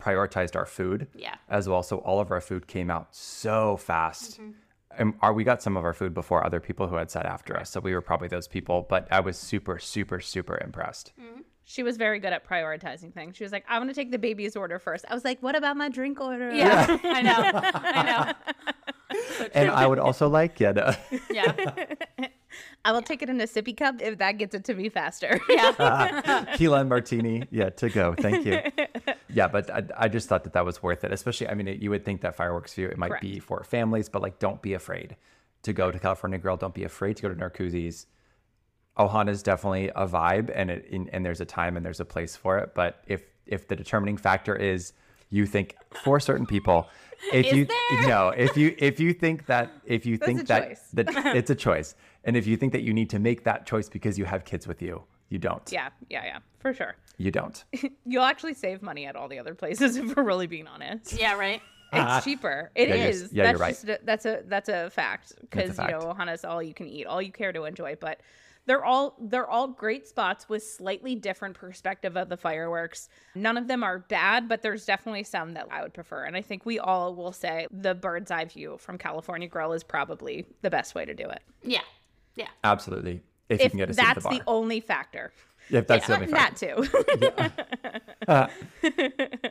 prioritized 0.00 0.56
our 0.56 0.66
food. 0.66 1.08
Yeah. 1.14 1.36
As 1.48 1.68
well, 1.68 1.82
so 1.82 1.98
all 1.98 2.20
of 2.20 2.30
our 2.30 2.40
food 2.40 2.66
came 2.66 2.90
out 2.90 3.14
so 3.14 3.76
fast. 3.76 4.40
Mm-hmm. 4.40 4.50
And 4.96 5.14
our, 5.22 5.32
we 5.32 5.42
got 5.42 5.60
some 5.60 5.76
of 5.76 5.84
our 5.84 5.92
food 5.92 6.14
before 6.14 6.44
other 6.46 6.60
people 6.60 6.86
who 6.86 6.94
had 6.94 7.10
sat 7.10 7.26
after 7.26 7.56
us, 7.56 7.70
so 7.70 7.80
we 7.80 7.94
were 7.94 8.00
probably 8.00 8.28
those 8.28 8.46
people. 8.46 8.86
But 8.88 9.08
I 9.10 9.20
was 9.20 9.36
super, 9.36 9.78
super, 9.80 10.20
super 10.20 10.56
impressed. 10.62 11.12
Mm. 11.20 11.42
She 11.64 11.82
was 11.82 11.96
very 11.96 12.20
good 12.20 12.32
at 12.32 12.46
prioritizing 12.46 13.12
things. 13.12 13.36
She 13.36 13.42
was 13.42 13.50
like, 13.50 13.64
"I 13.68 13.78
want 13.78 13.90
to 13.90 13.94
take 13.94 14.12
the 14.12 14.18
baby's 14.18 14.54
order 14.54 14.78
first. 14.78 15.04
I 15.08 15.14
was 15.14 15.24
like, 15.24 15.42
"What 15.42 15.56
about 15.56 15.76
my 15.76 15.88
drink 15.88 16.20
order?" 16.20 16.54
Yeah, 16.54 16.98
I 17.04 17.22
know. 17.22 17.50
I 17.74 18.02
know. 18.02 19.46
and 19.54 19.70
I 19.70 19.86
would 19.86 19.98
also 19.98 20.28
like 20.28 20.60
yeah, 20.60 20.72
no. 20.72 20.92
Yeah. 21.30 21.74
I 22.84 22.92
will 22.92 23.02
take 23.02 23.22
it 23.22 23.30
in 23.30 23.40
a 23.40 23.44
sippy 23.44 23.76
cup 23.76 24.00
if 24.00 24.18
that 24.18 24.32
gets 24.32 24.54
it 24.54 24.64
to 24.64 24.74
me 24.74 24.88
faster. 24.88 25.40
Yeah. 25.48 26.44
Kila 26.56 26.80
and 26.80 26.88
martini. 26.88 27.44
Yeah, 27.50 27.70
to 27.70 27.88
go. 27.88 28.14
Thank 28.18 28.44
you. 28.44 28.60
Yeah, 29.28 29.48
but 29.48 29.70
I, 29.70 29.82
I 29.96 30.08
just 30.08 30.28
thought 30.28 30.44
that 30.44 30.52
that 30.52 30.64
was 30.64 30.82
worth 30.82 31.04
it. 31.04 31.12
Especially, 31.12 31.48
I 31.48 31.54
mean, 31.54 31.68
it, 31.68 31.80
you 31.80 31.90
would 31.90 32.04
think 32.04 32.20
that 32.22 32.36
fireworks 32.36 32.74
view 32.74 32.88
it 32.88 32.98
might 32.98 33.20
be 33.20 33.38
for 33.38 33.64
families, 33.64 34.08
but 34.08 34.22
like, 34.22 34.38
don't 34.38 34.60
be 34.62 34.74
afraid 34.74 35.16
to 35.62 35.72
go 35.72 35.90
to 35.90 35.98
California 35.98 36.38
Grill. 36.38 36.56
Don't 36.56 36.74
be 36.74 36.84
afraid 36.84 37.16
to 37.16 37.22
go 37.22 37.28
to 37.28 37.34
Narcoossee's. 37.34 38.06
Ohana 38.98 39.30
is 39.30 39.42
definitely 39.42 39.88
a 39.88 40.06
vibe, 40.06 40.52
and 40.54 40.70
it 40.70 40.88
and, 40.92 41.10
and 41.12 41.26
there's 41.26 41.40
a 41.40 41.44
time 41.44 41.76
and 41.76 41.84
there's 41.84 42.00
a 42.00 42.04
place 42.04 42.36
for 42.36 42.58
it. 42.58 42.74
But 42.74 43.02
if 43.06 43.24
if 43.46 43.66
the 43.66 43.76
determining 43.76 44.16
factor 44.16 44.54
is 44.54 44.92
you 45.30 45.46
think 45.46 45.74
for 46.04 46.20
certain 46.20 46.46
people, 46.46 46.88
if 47.32 47.46
Is 47.46 47.52
you 47.52 47.64
there? 47.66 48.08
no, 48.08 48.28
if 48.30 48.56
you 48.56 48.74
if 48.78 49.00
you 49.00 49.12
think 49.12 49.46
that 49.46 49.70
if 49.84 50.04
you 50.06 50.16
That's 50.18 50.26
think 50.26 50.40
a 50.42 50.44
that 50.44 50.68
choice. 50.68 50.80
that 50.94 51.06
it's 51.36 51.50
a 51.50 51.54
choice, 51.54 51.94
and 52.24 52.36
if 52.36 52.46
you 52.46 52.56
think 52.56 52.72
that 52.72 52.82
you 52.82 52.92
need 52.92 53.10
to 53.10 53.18
make 53.18 53.44
that 53.44 53.66
choice 53.66 53.88
because 53.88 54.18
you 54.18 54.24
have 54.24 54.44
kids 54.44 54.66
with 54.66 54.82
you, 54.82 55.02
you 55.28 55.38
don't. 55.38 55.70
yeah, 55.72 55.88
yeah, 56.10 56.24
yeah, 56.24 56.38
for 56.58 56.72
sure. 56.74 56.96
You 57.18 57.30
don't. 57.30 57.64
You'll 58.06 58.24
actually 58.24 58.54
save 58.54 58.82
money 58.82 59.06
at 59.06 59.14
all 59.16 59.28
the 59.28 59.38
other 59.38 59.54
places 59.54 59.96
if 59.96 60.16
we're 60.16 60.24
really 60.24 60.46
being 60.48 60.66
honest. 60.66 61.12
Yeah, 61.18 61.34
right. 61.38 61.62
It's 61.92 62.02
ah. 62.02 62.20
cheaper. 62.20 62.72
It 62.74 62.88
Yeah, 62.88 62.94
you're- 62.96 63.08
is. 63.10 63.32
yeah, 63.32 63.44
that's 63.44 63.52
you're 63.52 63.60
right. 63.60 63.70
Just 63.74 63.84
a, 63.88 63.98
that's 64.04 64.26
a 64.26 64.42
that's 64.46 64.68
a 64.68 64.90
fact 64.90 65.32
because 65.40 65.78
you 65.78 65.86
know 65.88 66.00
Ohana's 66.00 66.44
all 66.44 66.60
you 66.62 66.74
can 66.74 66.88
eat, 66.88 67.06
all 67.06 67.22
you 67.22 67.30
care 67.30 67.52
to 67.52 67.64
enjoy. 67.64 67.96
But 68.00 68.20
they're 68.66 68.84
all 68.84 69.16
they're 69.20 69.48
all 69.48 69.68
great 69.68 70.06
spots 70.08 70.48
with 70.48 70.62
slightly 70.62 71.14
different 71.14 71.54
perspective 71.54 72.16
of 72.16 72.28
the 72.28 72.36
fireworks. 72.36 73.08
None 73.34 73.56
of 73.56 73.68
them 73.68 73.82
are 73.82 73.98
bad, 74.00 74.48
but 74.48 74.62
there's 74.62 74.84
definitely 74.86 75.24
some 75.24 75.52
that 75.54 75.66
I 75.70 75.82
would 75.82 75.92
prefer. 75.94 76.24
And 76.24 76.36
I 76.36 76.42
think 76.42 76.64
we 76.64 76.78
all 76.78 77.14
will 77.14 77.32
say 77.32 77.66
the 77.70 77.94
bird's 77.94 78.30
eye 78.30 78.46
view 78.46 78.76
from 78.78 78.96
California 78.98 79.48
Grill 79.48 79.72
is 79.72 79.84
probably 79.84 80.46
the 80.62 80.70
best 80.70 80.94
way 80.94 81.04
to 81.04 81.14
do 81.14 81.24
it. 81.28 81.42
Yeah. 81.62 81.80
Yeah. 82.36 82.48
Absolutely. 82.64 83.20
If, 83.48 83.62
you 83.62 83.68
can 83.70 83.78
get 83.78 83.90
a 83.90 83.94
seat 83.94 84.00
at 84.00 84.14
that's 84.14 84.24
the 84.24 84.30
the, 84.30 84.36
bar. 84.44 84.44
only 84.46 84.80
factor. 84.80 85.32
if 85.70 85.86
that's 85.86 86.06
the 86.06 86.14
Uh, 86.14 86.16
only 86.16 86.26
factor. 86.32 86.84
that 88.26 88.50
too. 89.42 89.50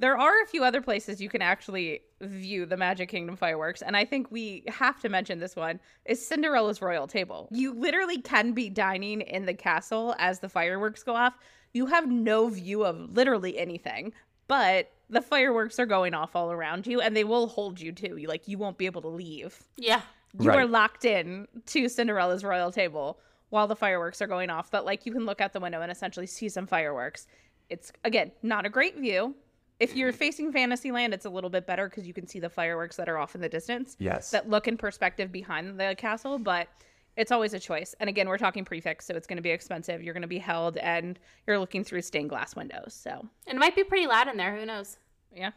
There 0.00 0.16
are 0.16 0.42
a 0.42 0.46
few 0.46 0.64
other 0.64 0.80
places 0.80 1.20
you 1.20 1.28
can 1.28 1.42
actually 1.42 2.00
view 2.20 2.66
the 2.66 2.76
Magic 2.76 3.08
Kingdom 3.08 3.36
fireworks, 3.36 3.82
and 3.82 3.96
I 3.96 4.04
think 4.04 4.30
we 4.30 4.64
have 4.68 5.00
to 5.00 5.08
mention 5.08 5.38
this 5.38 5.56
one 5.56 5.80
is 6.04 6.24
Cinderella's 6.26 6.80
Royal 6.82 7.06
Table. 7.06 7.48
You 7.50 7.72
literally 7.74 8.20
can 8.20 8.52
be 8.52 8.68
dining 8.68 9.20
in 9.22 9.46
the 9.46 9.54
castle 9.54 10.14
as 10.18 10.40
the 10.40 10.48
fireworks 10.48 11.02
go 11.02 11.14
off. 11.14 11.34
You 11.72 11.86
have 11.86 12.08
no 12.08 12.48
view 12.48 12.84
of 12.84 13.16
literally 13.16 13.58
anything, 13.58 14.12
but 14.46 14.90
the 15.10 15.22
fireworks 15.22 15.78
are 15.78 15.86
going 15.86 16.14
off 16.14 16.34
all 16.34 16.52
around 16.52 16.86
you, 16.86 17.00
and 17.00 17.16
they 17.16 17.24
will 17.24 17.46
hold 17.46 17.80
you 17.80 17.92
too. 17.92 18.16
You 18.16 18.28
like 18.28 18.48
you 18.48 18.58
won't 18.58 18.78
be 18.78 18.86
able 18.86 19.02
to 19.02 19.08
leave. 19.08 19.62
Yeah. 19.76 20.02
You 20.38 20.50
are 20.50 20.66
locked 20.66 21.04
in 21.04 21.48
to 21.66 21.88
Cinderella's 21.88 22.44
royal 22.44 22.70
table 22.70 23.18
while 23.50 23.66
the 23.66 23.76
fireworks 23.76 24.20
are 24.20 24.26
going 24.26 24.50
off, 24.50 24.70
but 24.70 24.84
like 24.84 25.06
you 25.06 25.12
can 25.12 25.24
look 25.24 25.40
out 25.40 25.52
the 25.52 25.60
window 25.60 25.80
and 25.80 25.90
essentially 25.90 26.26
see 26.26 26.48
some 26.48 26.66
fireworks. 26.66 27.26
It's 27.70 27.92
again 28.04 28.32
not 28.42 28.66
a 28.66 28.70
great 28.70 28.98
view. 28.98 29.34
If 29.80 29.94
you're 29.94 30.10
mm-hmm. 30.10 30.18
facing 30.18 30.52
Fantasyland, 30.52 31.14
it's 31.14 31.24
a 31.24 31.30
little 31.30 31.50
bit 31.50 31.66
better 31.66 31.88
because 31.88 32.06
you 32.06 32.12
can 32.12 32.26
see 32.26 32.40
the 32.40 32.50
fireworks 32.50 32.96
that 32.96 33.08
are 33.08 33.18
off 33.18 33.34
in 33.34 33.40
the 33.40 33.48
distance 33.48 33.96
Yes. 33.98 34.30
that 34.32 34.48
look 34.48 34.66
in 34.66 34.76
perspective 34.76 35.30
behind 35.30 35.78
the 35.78 35.94
castle, 35.96 36.38
but 36.38 36.68
it's 37.16 37.32
always 37.32 37.54
a 37.54 37.58
choice. 37.60 37.94
And 38.00 38.08
again, 38.08 38.28
we're 38.28 38.38
talking 38.38 38.64
prefix, 38.64 39.06
so 39.06 39.14
it's 39.14 39.26
going 39.26 39.36
to 39.36 39.42
be 39.42 39.50
expensive. 39.50 40.02
You're 40.02 40.14
going 40.14 40.22
to 40.22 40.28
be 40.28 40.38
held 40.38 40.76
and 40.78 41.18
you're 41.46 41.58
looking 41.58 41.84
through 41.84 42.02
stained 42.02 42.28
glass 42.28 42.56
windows. 42.56 42.94
So, 42.94 43.26
it 43.46 43.56
might 43.56 43.74
be 43.76 43.84
pretty 43.84 44.06
loud 44.06 44.28
in 44.28 44.36
there. 44.36 44.56
Who 44.56 44.66
knows? 44.66 44.98
yeah. 45.34 45.50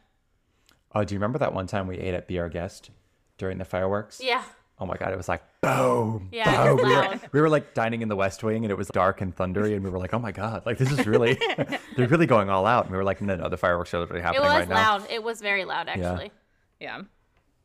Oh, 0.94 1.04
do 1.04 1.14
you 1.14 1.18
remember 1.18 1.38
that 1.38 1.54
one 1.54 1.66
time 1.66 1.86
we 1.86 1.96
ate 1.96 2.12
at 2.12 2.28
Be 2.28 2.38
Our 2.38 2.50
Guest 2.50 2.90
during 3.38 3.58
the 3.58 3.64
fireworks? 3.64 4.20
Yeah. 4.22 4.44
Oh 4.82 4.86
my 4.86 4.96
God, 4.96 5.12
it 5.12 5.16
was 5.16 5.28
like 5.28 5.42
boom. 5.60 6.28
Yeah, 6.32 6.66
boom. 6.74 6.76
We 6.78 6.82
were, 6.82 7.20
we 7.32 7.40
were 7.40 7.48
like 7.48 7.72
dining 7.72 8.02
in 8.02 8.08
the 8.08 8.16
West 8.16 8.42
Wing 8.42 8.64
and 8.64 8.72
it 8.72 8.76
was 8.76 8.88
dark 8.88 9.20
and 9.20 9.32
thundery 9.32 9.74
and 9.74 9.84
we 9.84 9.90
were 9.90 9.98
like, 9.98 10.12
oh 10.12 10.18
my 10.18 10.32
God, 10.32 10.66
like 10.66 10.76
this 10.76 10.90
is 10.90 11.06
really, 11.06 11.38
they're 11.96 12.08
really 12.08 12.26
going 12.26 12.50
all 12.50 12.66
out. 12.66 12.86
And 12.86 12.90
we 12.90 12.96
were 12.96 13.04
like, 13.04 13.22
no, 13.22 13.36
no, 13.36 13.48
the 13.48 13.56
fireworks 13.56 13.94
are 13.94 14.00
literally 14.00 14.18
It 14.20 14.24
happening 14.24 14.42
was 14.42 14.52
right 14.52 14.68
now. 14.68 14.94
It 14.96 14.98
was 14.98 15.02
loud. 15.02 15.10
It 15.12 15.22
was 15.22 15.40
very 15.40 15.64
loud, 15.64 15.88
actually. 15.88 16.32
Yeah. 16.80 17.02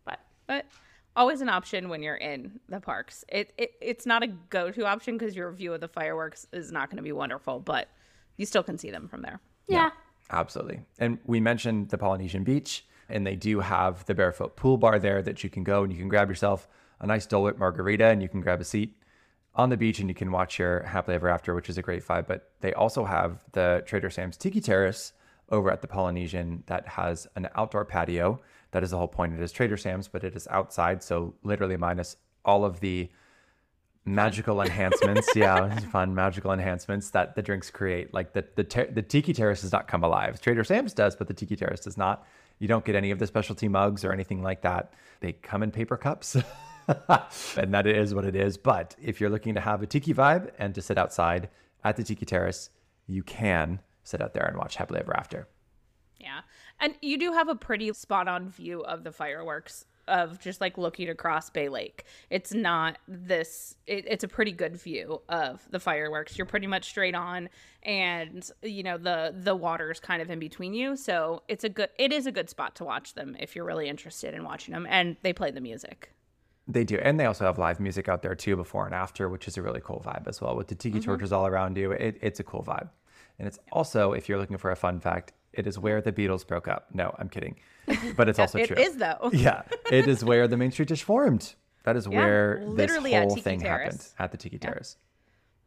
But 0.05 0.19
but 0.45 0.67
always 1.15 1.41
an 1.41 1.49
option 1.49 1.89
when 1.89 2.03
you're 2.03 2.15
in 2.17 2.59
the 2.69 2.79
parks. 2.79 3.25
It, 3.29 3.51
it 3.57 3.71
it's 3.81 4.05
not 4.05 4.21
a 4.21 4.27
go-to 4.27 4.85
option 4.85 5.17
because 5.17 5.35
your 5.35 5.51
view 5.51 5.73
of 5.73 5.81
the 5.81 5.87
fireworks 5.87 6.45
is 6.53 6.71
not 6.71 6.91
going 6.91 6.97
to 6.97 7.03
be 7.03 7.13
wonderful, 7.13 7.59
but 7.59 7.87
you 8.37 8.45
still 8.45 8.61
can 8.61 8.77
see 8.77 8.91
them 8.91 9.07
from 9.07 9.23
there. 9.23 9.39
yeah. 9.67 9.89
Absolutely. 10.29 10.81
And 10.99 11.19
we 11.25 11.39
mentioned 11.39 11.87
the 11.87 11.97
Polynesian 11.97 12.43
beach, 12.43 12.85
and 13.07 13.25
they 13.25 13.37
do 13.37 13.61
have 13.61 14.05
the 14.05 14.13
barefoot 14.13 14.57
pool 14.57 14.77
bar 14.77 14.99
there 14.99 15.21
that 15.21 15.41
you 15.43 15.49
can 15.49 15.63
go 15.63 15.83
and 15.83 15.91
you 15.91 15.97
can 15.97 16.09
grab 16.09 16.27
yourself 16.27 16.67
a 16.99 17.07
nice 17.07 17.25
Dole 17.25 17.43
Whip 17.43 17.57
margarita 17.57 18.05
and 18.05 18.21
you 18.21 18.29
can 18.29 18.41
grab 18.41 18.61
a 18.61 18.63
seat 18.65 18.95
on 19.55 19.69
the 19.69 19.77
beach 19.77 19.99
and 19.99 20.07
you 20.07 20.15
can 20.15 20.31
watch 20.31 20.59
your 20.59 20.83
Happily 20.83 21.15
Ever 21.15 21.29
After, 21.29 21.55
which 21.55 21.69
is 21.69 21.77
a 21.77 21.81
great 21.81 22.05
vibe. 22.05 22.27
But 22.27 22.51
they 22.61 22.73
also 22.73 23.03
have 23.03 23.43
the 23.53 23.83
Trader 23.85 24.09
Sam's 24.09 24.37
Tiki 24.37 24.61
Terrace 24.61 25.13
over 25.49 25.71
at 25.71 25.81
the 25.81 25.87
Polynesian 25.87 26.63
that 26.67 26.87
has 26.87 27.27
an 27.35 27.49
outdoor 27.55 27.85
patio. 27.85 28.39
That 28.71 28.83
is 28.83 28.91
the 28.91 28.97
whole 28.97 29.07
point. 29.07 29.33
It 29.33 29.41
is 29.41 29.51
Trader 29.51 29.77
Sam's, 29.77 30.07
but 30.07 30.23
it 30.23 30.35
is 30.35 30.47
outside. 30.51 31.01
So 31.01 31.33
literally 31.43 31.77
minus 31.77 32.17
all 32.45 32.65
of 32.65 32.79
the 32.81 33.09
magical 34.05 34.61
enhancements. 34.61 35.27
yeah, 35.35 35.79
fun 35.79 36.13
magical 36.13 36.51
enhancements 36.51 37.09
that 37.11 37.35
the 37.35 37.41
drinks 37.41 37.71
create. 37.71 38.13
Like 38.13 38.33
the 38.33 38.45
the 38.55 38.63
ter- 38.63 38.91
the 38.91 39.01
tiki 39.01 39.33
terrace 39.33 39.61
does 39.61 39.71
not 39.71 39.87
come 39.87 40.03
alive. 40.03 40.39
Trader 40.41 40.63
Sam's 40.63 40.93
does, 40.93 41.15
but 41.15 41.27
the 41.27 41.33
tiki 41.33 41.55
terrace 41.55 41.81
does 41.81 41.97
not. 41.97 42.25
You 42.59 42.67
don't 42.67 42.85
get 42.85 42.95
any 42.95 43.11
of 43.11 43.19
the 43.19 43.27
specialty 43.27 43.67
mugs 43.67 44.03
or 44.03 44.11
anything 44.11 44.43
like 44.43 44.61
that. 44.61 44.93
They 45.19 45.33
come 45.33 45.63
in 45.63 45.71
paper 45.71 45.97
cups. 45.97 46.37
and 47.57 47.73
that 47.73 47.87
is 47.87 48.13
what 48.13 48.25
it 48.25 48.35
is. 48.35 48.57
But 48.57 48.95
if 49.01 49.19
you're 49.19 49.29
looking 49.29 49.55
to 49.55 49.61
have 49.61 49.81
a 49.81 49.87
tiki 49.87 50.13
vibe 50.13 50.51
and 50.57 50.73
to 50.75 50.81
sit 50.81 50.97
outside 50.97 51.49
at 51.83 51.95
the 51.95 52.03
tiki 52.03 52.25
terrace, 52.25 52.69
you 53.07 53.23
can 53.23 53.79
sit 54.03 54.21
out 54.21 54.33
there 54.33 54.45
and 54.45 54.57
watch 54.57 54.75
Happily 54.75 54.99
Ever 54.99 55.15
After. 55.15 55.47
Yeah. 56.19 56.41
And 56.79 56.95
you 57.01 57.17
do 57.17 57.33
have 57.33 57.49
a 57.49 57.55
pretty 57.55 57.91
spot 57.93 58.27
on 58.27 58.49
view 58.49 58.81
of 58.81 59.03
the 59.03 59.11
fireworks 59.11 59.85
of 60.07 60.39
just 60.39 60.61
like 60.61 60.77
looking 60.77 61.09
across 61.09 61.49
Bay 61.49 61.69
Lake. 61.69 62.05
It's 62.29 62.53
not 62.53 62.97
this 63.07 63.75
it, 63.85 64.05
it's 64.07 64.23
a 64.23 64.27
pretty 64.27 64.51
good 64.51 64.77
view 64.77 65.21
of 65.27 65.67
the 65.69 65.79
fireworks. 65.79 66.37
You're 66.37 66.47
pretty 66.47 66.67
much 66.67 66.85
straight 66.85 67.15
on 67.15 67.49
and 67.83 68.49
you 68.63 68.83
know 68.83 68.97
the 68.97 69.35
the 69.37 69.55
water's 69.55 69.99
kind 69.99 70.21
of 70.21 70.29
in 70.29 70.39
between 70.39 70.73
you. 70.73 70.95
So 70.95 71.43
it's 71.47 71.63
a 71.63 71.69
good 71.69 71.89
it 71.99 72.13
is 72.13 72.25
a 72.25 72.31
good 72.31 72.49
spot 72.49 72.75
to 72.75 72.85
watch 72.85 73.13
them 73.13 73.35
if 73.39 73.55
you're 73.55 73.65
really 73.65 73.89
interested 73.89 74.33
in 74.33 74.43
watching 74.43 74.73
them 74.73 74.87
and 74.89 75.17
they 75.23 75.33
play 75.33 75.51
the 75.51 75.61
music. 75.61 76.11
They 76.67 76.83
do. 76.83 76.97
And 76.97 77.19
they 77.19 77.25
also 77.25 77.45
have 77.45 77.57
live 77.57 77.79
music 77.79 78.09
out 78.09 78.21
there 78.21 78.35
too 78.35 78.55
before 78.55 78.85
and 78.85 78.93
after, 78.93 79.29
which 79.29 79.47
is 79.47 79.57
a 79.57 79.61
really 79.61 79.81
cool 79.81 80.01
vibe 80.05 80.27
as 80.27 80.41
well. 80.41 80.55
With 80.55 80.67
the 80.67 80.75
tiki 80.75 80.99
mm-hmm. 80.99 81.05
torches 81.09 81.31
all 81.31 81.47
around 81.47 81.77
you, 81.77 81.91
it, 81.91 82.17
it's 82.21 82.39
a 82.39 82.43
cool 82.43 82.63
vibe. 82.63 82.89
And 83.39 83.47
it's 83.47 83.59
also, 83.71 84.11
if 84.13 84.27
you're 84.27 84.37
looking 84.39 84.57
for 84.57 84.71
a 84.71 84.75
fun 84.75 84.99
fact, 84.99 85.31
it 85.53 85.65
is 85.67 85.79
where 85.79 86.01
the 86.01 86.11
Beatles 86.11 86.45
broke 86.45 86.67
up. 86.67 86.87
No, 86.93 87.15
I'm 87.17 87.29
kidding. 87.29 87.55
But 88.17 88.27
it's 88.27 88.37
also 88.39 88.59
It 88.59 88.67
true. 88.67 88.75
is 88.77 88.97
though. 88.97 89.29
Yeah. 89.33 89.61
It 89.91 90.07
is 90.07 90.23
where 90.25 90.47
the 90.47 90.57
Main 90.57 90.71
Street 90.71 90.89
Dish 90.89 91.03
formed. 91.03 91.55
That 91.83 91.95
is 91.95 92.05
Yeah, 92.05 92.17
where 92.19 92.59
this 92.59 92.67
literally 92.91 93.13
at 93.13 93.23
whole 93.27 93.37
thing 93.37 93.61
Terrace. 93.61 93.85
happened 93.93 94.07
at 94.19 94.31
the 94.31 94.37
Tiki 94.37 94.57
Terrace. 94.57 94.97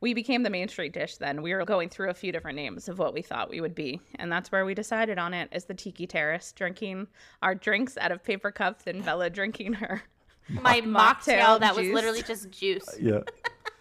we 0.03 0.13
became 0.13 0.43
the 0.43 0.51
Main 0.51 0.69
Street 0.69 0.93
dish 0.93 1.17
then. 1.17 1.41
We 1.43 1.55
were 1.55 1.65
going 1.65 1.89
through 1.89 2.11
a 2.11 2.15
few 2.15 2.31
different 2.31 2.57
names 2.57 2.89
of 2.89 2.99
what 2.99 3.15
we 3.15 3.23
thought 3.23 3.49
we 3.51 3.61
would 3.63 3.75
be. 3.75 4.01
And 4.17 4.31
that's 4.31 4.53
where 4.53 4.65
we 4.67 4.75
decided 4.75 5.19
on 5.19 5.33
it 5.33 5.49
as 5.53 5.65
the 5.65 5.75
Tiki 5.75 6.07
Terrace, 6.07 6.53
drinking 6.53 7.07
our 7.43 7.55
drinks 7.55 7.97
out 7.97 8.13
of 8.13 8.23
paper 8.23 8.51
cups 8.51 8.85
and 8.87 9.03
Bella 9.05 9.31
drinking 9.31 9.75
her. 9.75 10.03
My 10.51 10.81
mocktail 10.81 11.41
mocktail 11.41 11.61
that 11.61 11.77
was 11.77 11.87
juice. 11.87 11.95
literally 11.95 12.23
just 12.23 12.51
juice. 12.51 12.89
Uh, 12.89 12.97
yeah. 13.01 13.21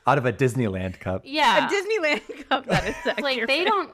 Out 0.08 0.18
of 0.18 0.26
a 0.26 0.34
Disneyland 0.34 1.00
cup. 1.00 1.22
Yeah. 1.24 1.68
A 1.68 1.70
Disneyland 1.70 2.50
cup 2.50 2.66
that 2.66 2.88
is 2.88 3.24
like 3.24 3.48
they 3.48 3.64
don't 3.64 3.94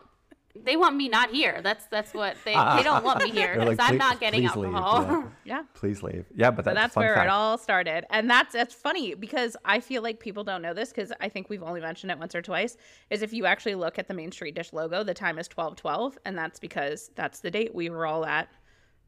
they 0.63 0.77
want 0.77 0.95
me 0.95 1.09
not 1.09 1.31
here. 1.31 1.61
That's 1.61 1.85
that's 1.87 2.13
what 2.13 2.37
they 2.45 2.53
they 2.53 2.57
ah. 2.57 2.81
don't 2.81 3.03
want 3.03 3.21
me 3.21 3.29
here 3.29 3.53
because 3.59 3.77
like, 3.77 3.91
I'm 3.91 3.97
not 3.97 4.19
getting 4.19 4.47
please 4.47 4.55
leave," 4.55 4.73
alcohol. 4.73 5.05
yeah. 5.05 5.29
Yeah. 5.45 5.63
Please 5.73 6.01
leave. 6.01 6.25
Yeah, 6.35 6.51
but 6.51 6.65
that's, 6.65 6.73
But 6.73 6.81
that's 6.81 6.93
fun 6.93 7.03
where 7.03 7.15
fact. 7.15 7.27
it 7.27 7.29
all 7.29 7.57
started. 7.57 8.05
And 8.09 8.29
that's 8.29 8.53
that's 8.53 8.73
funny 8.73 9.13
because 9.15 9.57
I 9.65 9.79
feel 9.79 10.01
like 10.01 10.19
people 10.19 10.43
don't 10.43 10.61
know 10.61 10.73
this 10.73 10.89
because 10.89 11.11
I 11.19 11.29
think 11.29 11.49
we've 11.49 11.63
only 11.63 11.81
mentioned 11.81 12.11
it 12.11 12.17
once 12.17 12.33
or 12.33 12.41
twice. 12.41 12.77
Is 13.09 13.21
if 13.21 13.33
you 13.33 13.45
actually 13.45 13.75
look 13.75 13.99
at 13.99 14.07
the 14.07 14.13
Main 14.13 14.31
Street 14.31 14.55
Dish 14.55 14.71
logo, 14.73 15.03
the 15.03 15.13
time 15.13 15.37
is 15.37 15.47
twelve 15.47 15.75
twelve, 15.75 16.17
and 16.25 16.37
that's 16.37 16.59
because 16.59 17.11
that's 17.15 17.41
the 17.41 17.51
date 17.51 17.75
we 17.75 17.89
were 17.89 18.05
all 18.05 18.25
at 18.25 18.47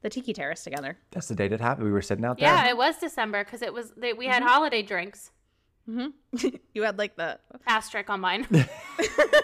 the 0.02 0.10
Tiki 0.10 0.34
Terrace 0.34 0.64
together. 0.64 0.98
That's 1.12 1.28
the 1.28 1.36
date 1.36 1.52
it 1.52 1.62
happened. 1.62 1.86
We 1.86 1.92
were 1.92 2.02
sitting 2.02 2.26
out 2.26 2.38
there. 2.38 2.48
yeah, 2.48 2.70
it 2.70 2.78
was 2.78 2.98
December 2.98 3.44
because 3.44 3.62
it 3.62 3.74
was 3.74 3.92
they, 3.98 4.14
we 4.14 4.28
had 4.28 4.42
mm-hmm. 4.42 4.52
holiday 4.52 4.82
drinks. 4.82 5.32
Mm-hmm. 5.90 6.48
you 6.74 6.84
had 6.84 6.98
like 6.98 7.16
the 7.16 7.40
Asterisk 7.66 8.10
on 8.10 8.20
mine. 8.20 8.46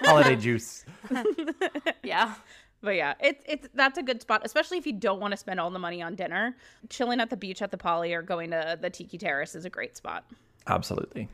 Holiday 0.03 0.35
juice. 0.35 0.85
yeah. 2.03 2.35
But 2.81 2.95
yeah, 2.95 3.13
it's 3.21 3.43
it's 3.47 3.69
that's 3.73 3.97
a 3.97 4.03
good 4.03 4.21
spot, 4.21 4.41
especially 4.43 4.77
if 4.77 4.85
you 4.85 4.91
don't 4.91 5.21
want 5.21 5.31
to 5.31 5.37
spend 5.37 5.59
all 5.59 5.69
the 5.69 5.79
money 5.79 6.01
on 6.01 6.15
dinner. 6.15 6.57
Chilling 6.89 7.21
at 7.21 7.29
the 7.29 7.37
beach 7.37 7.61
at 7.61 7.71
the 7.71 7.77
Poly 7.77 8.13
or 8.13 8.21
going 8.21 8.51
to 8.51 8.77
the 8.79 8.89
Tiki 8.89 9.17
Terrace 9.17 9.55
is 9.55 9.63
a 9.63 9.69
great 9.69 9.95
spot. 9.95 10.25
Absolutely. 10.67 11.29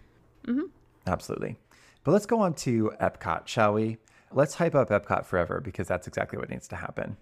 Mm-hmm. 0.46 0.66
Absolutely. 1.08 1.58
But 2.04 2.12
let's 2.12 2.28
go 2.28 2.40
on 2.40 2.54
to 2.56 2.92
Epcot, 3.02 3.48
shall 3.48 3.74
we? 3.74 3.98
Let's 4.32 4.54
hype 4.54 4.76
up 4.76 4.90
Epcot 4.90 5.26
forever 5.26 5.60
because 5.60 5.88
that's 5.88 6.08
exactly 6.08 6.38
what 6.38 6.52
needs 6.52 6.68
to 6.68 6.76
happen. 6.76 7.18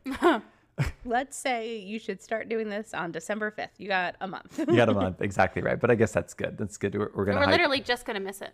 Let's 1.05 1.37
say 1.37 1.77
you 1.77 1.99
should 1.99 2.21
start 2.21 2.49
doing 2.49 2.69
this 2.69 2.93
on 2.93 3.11
December 3.11 3.51
5th. 3.51 3.69
You 3.77 3.87
got 3.87 4.15
a 4.21 4.27
month. 4.27 4.59
You 4.59 4.75
got 4.75 4.89
a 4.89 4.93
month, 5.05 5.21
exactly 5.21 5.61
right. 5.61 5.79
But 5.79 5.89
I 5.89 5.95
guess 5.95 6.11
that's 6.11 6.33
good. 6.33 6.57
That's 6.57 6.77
good. 6.77 6.93
We're, 6.95 7.11
we're 7.15 7.25
gonna. 7.25 7.37
We're 7.39 7.45
hype- 7.45 7.51
literally 7.53 7.81
just 7.81 8.05
gonna 8.05 8.19
miss 8.19 8.41
it. 8.41 8.53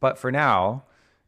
But 0.00 0.18
for 0.18 0.30
now, 0.30 0.84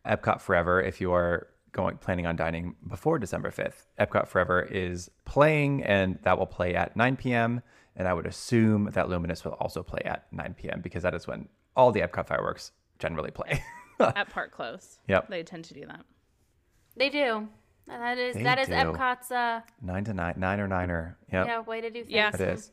Epcot 0.07 0.41
Forever, 0.41 0.81
if 0.81 1.01
you 1.01 1.13
are 1.13 1.49
going 1.73 1.99
planning 1.99 2.27
on 2.27 2.37
dining 2.37 2.75
before 2.89 3.19
December 3.19 3.51
5th, 3.51 3.87
Epcot 4.01 4.27
Forever 4.29 4.63
is 4.63 5.11
playing 5.27 5.83
and 5.83 6.19
that 6.23 6.39
will 6.39 6.47
play 6.47 6.75
at 6.75 6.97
9 6.97 7.17
p.m. 7.17 7.63
And 7.97 8.09
I 8.09 8.15
would 8.15 8.27
assume 8.27 8.91
that 8.93 9.09
Luminous 9.09 9.45
will 9.45 9.53
also 9.53 9.83
play 9.83 10.01
at 10.05 10.27
9 10.33 10.55
p.m. 10.59 10.81
because 10.81 11.03
that 11.03 11.15
is 11.15 11.27
when 11.27 11.49
all 11.77 11.93
the 11.93 12.01
Epcot 12.01 12.27
fireworks 12.27 12.73
generally 12.99 13.31
play. 13.31 13.63
At 14.01 14.29
Park 14.31 14.53
Close. 14.53 14.99
Yep. 15.09 15.29
They 15.31 15.43
tend 15.43 15.65
to 15.67 15.75
do 15.75 15.87
that. 15.87 16.05
They 16.97 17.09
do. 17.09 17.49
And 17.89 18.03
That 18.03 18.19
is 18.19 18.35
They 18.35 18.43
that 18.43 18.59
is 18.59 18.69
do. 18.69 18.75
Epcot's 18.75 19.31
uh 19.31 19.61
9 19.83 20.05
to 20.05 20.15
9, 20.15 20.35
9 20.37 20.61
or 20.61 20.69
9er. 20.69 21.15
Yep. 21.33 21.47
yeah 21.47 21.61
way 21.61 21.81
to 21.81 21.91
do 21.91 22.01
things. 22.01 22.11
Yeah. 22.11 22.31
It 22.35 22.41
is. 22.41 22.73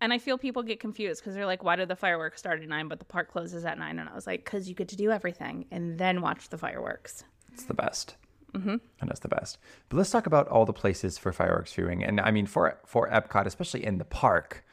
And 0.00 0.12
I 0.12 0.18
feel 0.18 0.36
people 0.36 0.62
get 0.62 0.80
confused 0.80 1.22
because 1.22 1.34
they're 1.34 1.46
like, 1.46 1.62
why 1.64 1.76
do 1.76 1.86
the 1.86 1.96
fireworks 1.96 2.38
start 2.38 2.60
at 2.60 2.68
9 2.68 2.88
but 2.88 2.98
the 2.98 3.04
park 3.04 3.30
closes 3.30 3.64
at 3.64 3.78
9? 3.78 3.98
And 3.98 4.08
I 4.08 4.14
was 4.14 4.26
like, 4.26 4.44
because 4.44 4.68
you 4.68 4.74
get 4.74 4.88
to 4.88 4.96
do 4.96 5.10
everything 5.10 5.66
and 5.70 5.98
then 5.98 6.20
watch 6.20 6.50
the 6.50 6.58
fireworks. 6.58 7.24
It's 7.52 7.64
the 7.64 7.74
best. 7.74 8.16
Mm-hmm. 8.52 8.76
And 9.00 9.10
it's 9.10 9.20
the 9.20 9.28
best. 9.28 9.58
But 9.88 9.96
let's 9.96 10.10
talk 10.10 10.26
about 10.26 10.46
all 10.48 10.64
the 10.64 10.72
places 10.72 11.18
for 11.18 11.32
fireworks 11.32 11.72
viewing. 11.72 12.04
And 12.04 12.20
I 12.20 12.30
mean, 12.30 12.46
for 12.46 12.78
for 12.84 13.08
Epcot, 13.08 13.46
especially 13.46 13.84
in 13.84 13.98
the 13.98 14.04
park, 14.04 14.64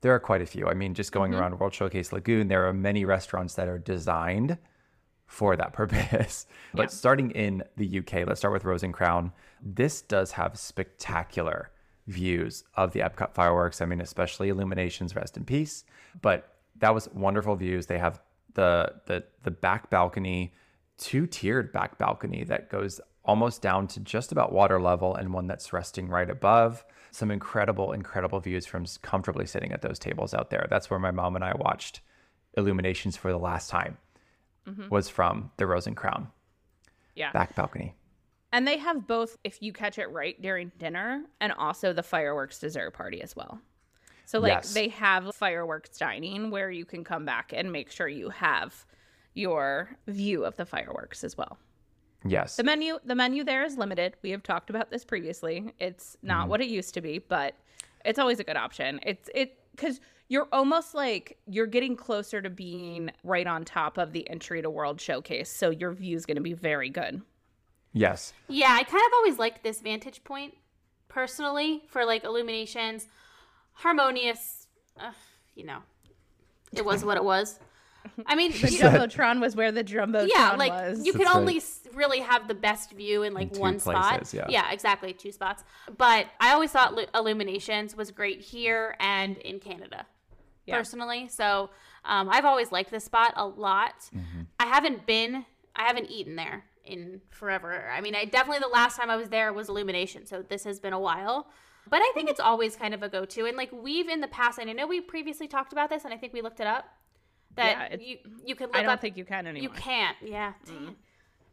there 0.00 0.14
are 0.14 0.20
quite 0.20 0.42
a 0.42 0.46
few. 0.46 0.66
I 0.66 0.74
mean, 0.74 0.94
just 0.94 1.12
going 1.12 1.34
around 1.34 1.58
World 1.58 1.74
Showcase 1.74 2.12
Lagoon, 2.12 2.48
there 2.48 2.66
are 2.66 2.72
many 2.72 3.04
restaurants 3.04 3.54
that 3.54 3.68
are 3.68 3.78
designed 3.78 4.58
for 5.28 5.54
that 5.54 5.72
purpose. 5.74 6.46
but 6.74 6.90
starting 6.90 7.30
in 7.30 7.62
the 7.76 8.00
UK, 8.00 8.26
let's 8.26 8.40
start 8.40 8.52
with 8.52 8.64
Rose 8.64 8.82
and 8.82 8.92
Crown. 8.92 9.32
This 9.62 10.02
does 10.02 10.32
have 10.32 10.58
spectacular 10.58 11.70
views 12.08 12.64
of 12.74 12.92
the 12.92 13.00
Epcot 13.00 13.34
fireworks. 13.34 13.80
I 13.80 13.84
mean, 13.84 14.00
especially 14.00 14.48
Illuminations, 14.48 15.14
rest 15.14 15.36
in 15.36 15.44
peace. 15.44 15.84
But 16.20 16.56
that 16.78 16.94
was 16.94 17.08
wonderful 17.12 17.54
views. 17.54 17.86
They 17.86 17.98
have 17.98 18.20
the 18.54 18.94
the 19.06 19.24
the 19.44 19.50
back 19.50 19.90
balcony, 19.90 20.54
two 20.96 21.26
tiered 21.26 21.72
back 21.72 21.98
balcony 21.98 22.44
that 22.44 22.70
goes 22.70 23.00
almost 23.24 23.60
down 23.60 23.86
to 23.86 24.00
just 24.00 24.32
about 24.32 24.52
water 24.52 24.80
level, 24.80 25.14
and 25.14 25.32
one 25.32 25.46
that's 25.46 25.72
resting 25.72 26.08
right 26.08 26.30
above. 26.30 26.84
Some 27.10 27.30
incredible, 27.30 27.92
incredible 27.92 28.40
views 28.40 28.66
from 28.66 28.86
comfortably 29.02 29.46
sitting 29.46 29.72
at 29.72 29.82
those 29.82 29.98
tables 29.98 30.34
out 30.34 30.50
there. 30.50 30.66
That's 30.70 30.90
where 30.90 30.98
my 30.98 31.10
mom 31.10 31.36
and 31.36 31.44
I 31.44 31.54
watched 31.54 32.00
Illuminations 32.56 33.16
for 33.16 33.30
the 33.30 33.38
last 33.38 33.70
time. 33.70 33.98
Was 34.90 35.08
from 35.08 35.50
the 35.56 35.66
Rose 35.66 35.86
and 35.86 35.96
Crown 35.96 36.28
Yeah. 37.14 37.32
back 37.32 37.54
balcony. 37.54 37.94
And 38.52 38.66
they 38.66 38.78
have 38.78 39.06
both, 39.06 39.36
if 39.44 39.60
you 39.62 39.72
catch 39.72 39.98
it 39.98 40.06
right, 40.10 40.40
during 40.40 40.72
dinner 40.78 41.24
and 41.40 41.52
also 41.52 41.92
the 41.92 42.02
fireworks 42.02 42.58
dessert 42.58 42.92
party 42.94 43.20
as 43.22 43.36
well. 43.36 43.60
So, 44.24 44.38
like, 44.40 44.52
Yes. 44.52 44.74
they 44.74 44.88
have 44.88 45.34
fireworks 45.34 45.96
dining 45.98 46.50
where 46.50 46.70
you 46.70 46.84
can 46.84 47.04
come 47.04 47.24
back 47.24 47.52
and 47.54 47.70
make 47.72 47.90
sure 47.90 48.08
you 48.08 48.30
have 48.30 48.86
your 49.34 49.90
view 50.06 50.44
of 50.44 50.56
the 50.56 50.64
fireworks 50.66 51.24
as 51.24 51.36
well. 51.36 51.58
Yes. 52.24 52.56
The 52.56 52.64
menu, 52.64 52.98
the 53.04 53.14
menu 53.14 53.44
there 53.44 53.64
is 53.64 53.76
limited. 53.78 54.16
We 54.22 54.30
have 54.30 54.42
talked 54.42 54.70
about 54.70 54.90
this 54.90 55.04
previously. 55.04 55.72
It's 55.78 56.16
not 56.22 56.40
Mm-hmm. 56.42 56.50
what 56.50 56.60
it 56.60 56.68
used 56.68 56.94
to 56.94 57.00
be, 57.00 57.18
but 57.18 57.54
it's 58.04 58.18
always 58.18 58.40
a 58.40 58.44
good 58.44 58.56
option. 58.56 58.98
It's 59.02 59.28
it 59.34 59.58
because 59.70 60.00
you're 60.28 60.48
almost 60.52 60.94
like 60.94 61.38
you're 61.46 61.66
getting 61.66 61.96
closer 61.96 62.40
to 62.42 62.50
being 62.50 63.10
right 63.24 63.46
on 63.46 63.64
top 63.64 63.96
of 63.98 64.12
the 64.12 64.28
entry 64.28 64.60
to 64.62 64.68
World 64.70 65.00
Showcase, 65.00 65.50
so 65.50 65.70
your 65.70 65.92
view 65.92 66.16
is 66.16 66.26
going 66.26 66.36
to 66.36 66.42
be 66.42 66.52
very 66.52 66.90
good. 66.90 67.22
yes. 67.92 68.32
Yeah, 68.48 68.68
I 68.78 68.82
kind 68.84 69.02
of 69.06 69.12
always 69.14 69.38
liked 69.38 69.62
this 69.64 69.80
vantage 69.80 70.22
point 70.24 70.54
personally 71.08 71.82
for 71.88 72.04
like 72.04 72.24
illuminations, 72.24 73.08
harmonious. 73.72 74.66
Uh, 75.00 75.12
you 75.54 75.64
know, 75.64 75.78
it 76.72 76.84
was 76.84 77.04
what 77.04 77.16
it 77.16 77.24
was. 77.24 77.58
I 78.26 78.36
mean, 78.36 78.52
The 78.52 78.70
you- 78.70 78.78
jumbotron 78.80 79.40
was 79.40 79.54
where 79.56 79.72
the 79.72 79.84
jumbotron 79.84 80.28
yeah, 80.32 80.54
like 80.56 80.72
was. 80.72 81.04
you 81.04 81.12
could 81.12 81.22
That's 81.26 81.36
only 81.36 81.54
right. 81.54 81.94
really 81.94 82.20
have 82.20 82.48
the 82.48 82.54
best 82.54 82.92
view 82.92 83.22
in 83.22 83.34
like 83.34 83.52
two 83.52 83.60
one 83.60 83.78
places, 83.80 84.28
spot. 84.30 84.50
yeah. 84.50 84.70
exactly, 84.70 85.12
two 85.12 85.32
spots. 85.32 85.64
But 85.96 86.26
I 86.40 86.52
always 86.52 86.70
thought 86.70 86.98
Illuminations 87.14 87.96
was 87.96 88.10
great 88.10 88.40
here 88.40 88.96
and 89.00 89.36
in 89.38 89.58
Canada, 89.60 90.06
Yeah. 90.68 90.76
personally. 90.78 91.28
So 91.28 91.70
um, 92.04 92.28
I've 92.28 92.44
always 92.44 92.70
liked 92.72 92.90
this 92.90 93.04
spot 93.04 93.32
a 93.36 93.46
lot. 93.46 93.94
Mm-hmm. 94.14 94.42
I 94.60 94.66
haven't 94.66 95.06
been, 95.06 95.44
I 95.74 95.82
haven't 95.84 96.10
eaten 96.10 96.36
there 96.36 96.64
in 96.84 97.20
forever. 97.30 97.90
I 97.90 98.00
mean, 98.00 98.14
I 98.14 98.24
definitely 98.24 98.60
the 98.60 98.68
last 98.68 98.96
time 98.96 99.10
I 99.10 99.16
was 99.16 99.28
there 99.28 99.52
was 99.52 99.68
Illumination, 99.68 100.26
so 100.26 100.42
this 100.42 100.64
has 100.64 100.78
been 100.80 100.92
a 100.92 101.00
while. 101.00 101.48
But 101.90 102.00
I 102.02 102.10
think 102.14 102.28
it's 102.28 102.40
always 102.40 102.76
kind 102.76 102.92
of 102.92 103.02
a 103.02 103.08
go-to, 103.08 103.46
and 103.46 103.56
like 103.56 103.70
we've 103.72 104.08
in 104.08 104.20
the 104.20 104.28
past, 104.28 104.58
and 104.58 104.68
I 104.68 104.74
know 104.74 104.86
we 104.86 105.00
previously 105.00 105.48
talked 105.48 105.72
about 105.72 105.88
this, 105.88 106.04
and 106.04 106.12
I 106.12 106.18
think 106.18 106.32
we 106.34 106.42
looked 106.42 106.60
it 106.60 106.66
up. 106.66 106.84
That 107.56 107.92
it's- 107.94 108.06
you 108.06 108.18
you 108.44 108.54
could 108.54 108.68
look 108.68 108.76
I 108.76 108.82
don't 108.82 108.92
up 108.92 109.00
think 109.00 109.16
you 109.16 109.24
can 109.24 109.46
anymore. 109.46 109.62
you 109.62 109.70
can't. 109.70 110.16
Yeah. 110.22 110.52
It. 110.66 110.94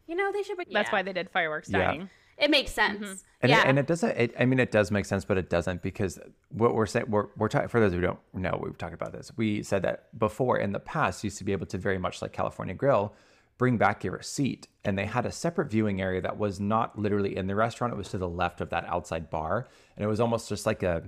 You 0.06 0.14
know 0.14 0.30
they 0.32 0.42
should. 0.42 0.56
Bring, 0.56 0.68
That's 0.70 0.88
yeah. 0.88 0.92
why 0.92 1.02
they 1.02 1.12
did 1.14 1.30
fireworks 1.30 1.70
Yeah. 1.70 2.04
Dining. 2.38 2.48
it 2.48 2.50
makes 2.50 2.72
mm-hmm. 2.72 3.04
sense. 3.04 3.24
And, 3.42 3.50
yeah. 3.50 3.60
it, 3.60 3.66
and 3.66 3.78
it 3.78 3.86
doesn't. 3.86 4.10
It, 4.10 4.34
I 4.38 4.44
mean, 4.44 4.58
it 4.58 4.70
does 4.70 4.90
make 4.90 5.04
sense, 5.04 5.24
but 5.24 5.38
it 5.38 5.50
doesn't 5.50 5.82
because 5.82 6.18
what 6.50 6.74
we're 6.74 6.86
saying, 6.86 7.06
we're, 7.08 7.26
we're 7.36 7.48
talking 7.48 7.68
for 7.68 7.80
those 7.80 7.92
who 7.92 8.00
don't 8.00 8.18
know, 8.32 8.58
we've 8.62 8.78
talked 8.78 8.94
about 8.94 9.12
this. 9.12 9.32
We 9.36 9.62
said 9.62 9.82
that 9.82 10.18
before 10.18 10.58
in 10.58 10.72
the 10.72 10.80
past, 10.80 11.22
you 11.22 11.28
used 11.28 11.38
to 11.38 11.44
be 11.44 11.52
able 11.52 11.66
to 11.66 11.78
very 11.78 11.98
much 11.98 12.22
like 12.22 12.32
California 12.32 12.74
Grill, 12.74 13.14
bring 13.58 13.78
back 13.78 14.04
your 14.04 14.14
receipt, 14.14 14.68
and 14.84 14.98
they 14.98 15.06
had 15.06 15.26
a 15.26 15.32
separate 15.32 15.70
viewing 15.70 16.00
area 16.00 16.20
that 16.20 16.38
was 16.38 16.60
not 16.60 16.98
literally 16.98 17.36
in 17.36 17.46
the 17.46 17.54
restaurant. 17.54 17.92
It 17.92 17.96
was 17.96 18.10
to 18.10 18.18
the 18.18 18.28
left 18.28 18.60
of 18.60 18.70
that 18.70 18.84
outside 18.86 19.30
bar, 19.30 19.66
and 19.96 20.04
it 20.04 20.08
was 20.08 20.20
almost 20.20 20.48
just 20.48 20.66
like 20.66 20.82
a 20.82 21.04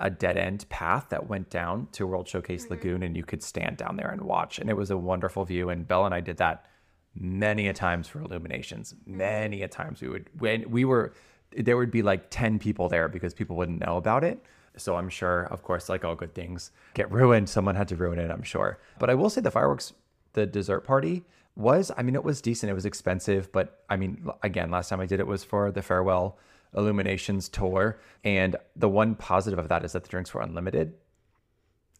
a 0.00 0.10
dead 0.10 0.36
end 0.36 0.68
path 0.68 1.06
that 1.10 1.28
went 1.28 1.48
down 1.48 1.86
to 1.92 2.06
World 2.06 2.28
Showcase 2.28 2.64
mm-hmm. 2.64 2.74
Lagoon, 2.74 3.02
and 3.04 3.16
you 3.16 3.24
could 3.24 3.42
stand 3.42 3.76
down 3.76 3.96
there 3.96 4.10
and 4.10 4.22
watch, 4.22 4.58
and 4.58 4.68
it 4.68 4.76
was 4.76 4.90
a 4.90 4.96
wonderful 4.96 5.44
view. 5.44 5.70
And 5.70 5.86
Belle 5.86 6.04
and 6.04 6.14
I 6.14 6.20
did 6.20 6.38
that 6.38 6.66
many 7.14 7.68
a 7.68 7.72
times 7.72 8.08
for 8.08 8.20
illuminations 8.20 8.94
mm-hmm. 8.94 9.18
many 9.18 9.62
a 9.62 9.68
times 9.68 10.00
we 10.00 10.08
would 10.08 10.28
when 10.38 10.70
we 10.70 10.84
were 10.84 11.12
there 11.56 11.76
would 11.76 11.90
be 11.90 12.02
like 12.02 12.30
10 12.30 12.58
people 12.58 12.88
there 12.88 13.08
because 13.08 13.34
people 13.34 13.56
wouldn't 13.56 13.80
know 13.80 13.96
about 13.96 14.24
it. 14.24 14.42
So 14.76 14.96
i'm 14.96 15.08
sure 15.08 15.44
of 15.44 15.62
course 15.62 15.88
like 15.88 16.04
all 16.04 16.14
good 16.14 16.34
things 16.34 16.70
get 16.94 17.10
ruined. 17.10 17.48
Someone 17.48 17.74
had 17.74 17.88
to 17.88 17.96
ruin 17.96 18.18
it 18.18 18.30
i'm 18.30 18.42
sure. 18.42 18.78
But 18.98 19.10
i 19.10 19.14
will 19.14 19.30
say 19.30 19.40
the 19.40 19.50
fireworks 19.50 19.92
the 20.32 20.46
dessert 20.46 20.80
party 20.80 21.24
was 21.54 21.90
i 21.96 22.02
mean 22.02 22.14
it 22.14 22.24
was 22.24 22.40
decent. 22.40 22.70
It 22.70 22.74
was 22.74 22.86
expensive 22.86 23.52
but 23.52 23.84
i 23.90 23.96
mean 23.96 24.26
again 24.42 24.70
last 24.70 24.88
time 24.88 25.00
i 25.00 25.06
did 25.06 25.20
it 25.20 25.26
was 25.26 25.44
for 25.44 25.70
the 25.70 25.82
farewell 25.82 26.38
illuminations 26.74 27.50
tour. 27.50 28.00
And 28.24 28.56
the 28.74 28.88
one 28.88 29.14
positive 29.14 29.58
of 29.58 29.68
that 29.68 29.84
is 29.84 29.92
that 29.92 30.04
the 30.04 30.08
drinks 30.08 30.32
were 30.32 30.40
unlimited 30.40 30.94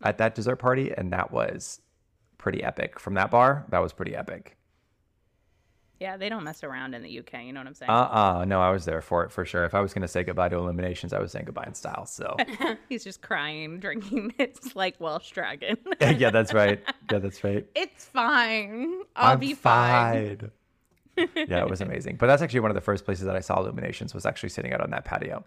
at 0.03 0.17
that 0.17 0.35
dessert 0.35 0.57
party. 0.57 0.93
And 0.97 1.13
that 1.13 1.31
was 1.31 1.83
pretty 2.39 2.65
epic. 2.65 2.99
From 2.99 3.13
that 3.15 3.31
bar 3.31 3.67
that 3.69 3.81
was 3.81 3.93
pretty 3.93 4.17
epic 4.17 4.57
Yeah, 6.03 6.17
they 6.17 6.29
don't 6.29 6.43
mess 6.43 6.65
around 6.65 6.95
in 6.97 7.03
the 7.05 7.19
UK. 7.21 7.45
You 7.45 7.53
know 7.53 7.61
what 7.61 7.69
I'm 7.69 7.75
saying? 7.75 7.89
Uh-uh. 7.89 8.45
No, 8.45 8.61
I 8.61 8.71
was 8.71 8.85
there 8.85 9.01
for 9.01 9.23
it 9.23 9.31
for 9.31 9.45
sure. 9.45 9.65
If 9.65 9.73
I 9.73 9.81
was 9.81 9.95
going 9.95 10.03
to 10.03 10.09
say 10.09 10.25
goodbye 10.25 10.49
to 10.49 10.57
Illuminations, 10.57 11.13
I 11.13 11.21
was 11.21 11.31
saying 11.31 11.45
goodbye 11.45 11.63
in 11.65 11.75
style. 11.75 12.07
So, 12.07 12.37
He's 12.89 13.05
just 13.05 13.23
crying, 13.23 13.79
drinking. 13.79 14.35
It's 14.41 14.75
like 14.75 14.99
Welsh 14.99 15.31
dragon. 15.31 15.77
yeah, 16.01 16.31
that's 16.31 16.53
right. 16.53 16.83
Yeah, 17.13 17.21
that's 17.21 17.45
right. 17.45 17.65
it's 17.77 18.05
fine. 18.05 19.03
I'll 19.15 19.35
I'm 19.35 19.39
be 19.39 19.55
fine. 19.55 20.51
fine. 21.17 21.31
yeah, 21.47 21.61
it 21.61 21.71
was 21.71 21.81
amazing. 21.81 22.17
But 22.17 22.27
that's 22.27 22.43
actually 22.43 22.61
one 22.61 22.73
of 22.73 22.75
the 22.75 22.81
first 22.81 23.05
places 23.05 23.25
that 23.27 23.37
I 23.37 23.41
saw 23.41 23.61
Illuminations 23.61 24.13
was 24.13 24.27
actually 24.27 24.49
sitting 24.49 24.73
out 24.73 24.81
on 24.81 24.91
that 24.91 25.05
patio 25.05 25.45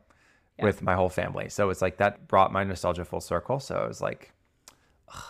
with 0.60 0.82
my 0.82 0.96
whole 0.96 1.10
family. 1.10 1.50
So 1.50 1.70
it's 1.70 1.82
like 1.82 1.98
that 1.98 2.30
brought 2.30 2.54
my 2.54 2.63
nostalgia 2.63 3.04
full 3.04 3.20
circle. 3.20 3.60
So 3.60 3.76
I 3.76 3.86
was 3.86 4.00
like, 4.00 4.32
ugh. 5.13 5.22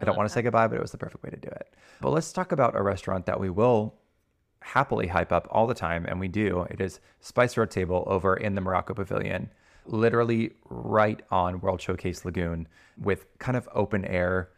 I 0.00 0.04
don't 0.04 0.16
want 0.16 0.28
to 0.28 0.32
say 0.34 0.42
goodbye, 0.42 0.66
but 0.66 0.74
it 0.74 0.82
was 0.82 0.90
the 0.90 0.98
perfect 0.98 1.22
way 1.22 1.30
to 1.30 1.36
do 1.36 1.48
it. 1.48 1.72
But 2.00 2.10
let's 2.10 2.32
talk 2.32 2.50
about 2.50 2.74
a 2.74 2.82
restaurant 2.82 3.26
that 3.26 3.38
we 3.38 3.48
will 3.48 3.94
happily 4.68 5.06
hype 5.08 5.30
up 5.30 5.46
all 5.50 5.66
the 5.66 5.74
time, 5.74 6.06
and 6.06 6.18
we 6.18 6.26
do. 6.28 6.66
It 6.70 6.80
is 6.80 6.98
Spice 7.20 7.56
Road 7.56 7.70
Table 7.70 8.02
over 8.06 8.34
in 8.34 8.54
the 8.54 8.60
Morocco 8.62 8.94
Pavilion, 8.94 9.50
literally 9.86 10.52
right 10.70 11.20
on 11.30 11.60
World 11.60 11.80
Showcase 11.82 12.24
Lagoon 12.24 12.66
with 12.98 13.26
kind 13.38 13.56
of 13.56 13.68
open 13.74 14.04
air, 14.06 14.48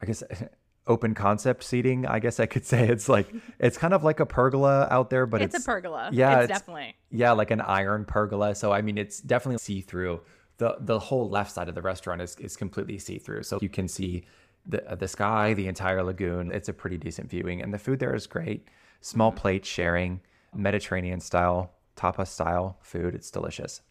I 0.00 0.06
guess, 0.06 0.22
open 0.86 1.14
concept 1.14 1.64
seating. 1.64 2.06
I 2.06 2.18
guess 2.18 2.40
I 2.40 2.46
could 2.46 2.64
say 2.72 2.88
it's 2.88 3.08
like, 3.10 3.28
it's 3.58 3.76
kind 3.76 3.92
of 3.92 4.02
like 4.02 4.20
a 4.20 4.26
pergola 4.26 4.88
out 4.90 5.10
there, 5.10 5.26
but 5.26 5.42
It's, 5.42 5.54
it's, 5.54 5.64
a 5.64 5.66
pergola. 5.66 6.08
Yeah, 6.12 6.36
it's, 6.40 6.44
it's- 6.44 6.58
definitely. 6.60 6.96
yeah, 7.10 7.32
like 7.32 7.50
an 7.50 7.60
iron 7.60 8.04
pergola. 8.06 8.54
So 8.54 8.72
I 8.72 8.80
mean, 8.80 8.96
it's 8.96 9.20
definitely 9.20 9.58
see 9.58 9.82
through. 9.82 10.22
the 10.56 10.76
The 10.80 10.98
whole 10.98 11.28
left 11.28 11.52
side 11.52 11.68
of 11.68 11.74
the 11.74 11.82
restaurant 11.82 12.22
is 12.22 12.36
is 12.36 12.56
completely 12.56 12.98
see 12.98 13.18
through, 13.18 13.42
so 13.42 13.58
you 13.60 13.68
can 13.68 13.86
see 13.86 14.24
the 14.66 14.96
the 14.98 15.08
sky, 15.08 15.52
the 15.54 15.66
entire 15.68 16.02
lagoon. 16.02 16.50
It's 16.52 16.68
a 16.68 16.72
pretty 16.72 16.96
decent 16.96 17.28
viewing, 17.28 17.60
and 17.62 17.72
the 17.74 17.78
food 17.78 17.98
there 17.98 18.14
is 18.14 18.26
great. 18.26 18.66
Small 19.02 19.32
plate 19.32 19.66
sharing, 19.66 20.20
Mediterranean 20.54 21.20
style, 21.20 21.72
tapa 21.96 22.24
style 22.24 22.78
food. 22.80 23.14
It's 23.14 23.30
delicious. 23.30 23.82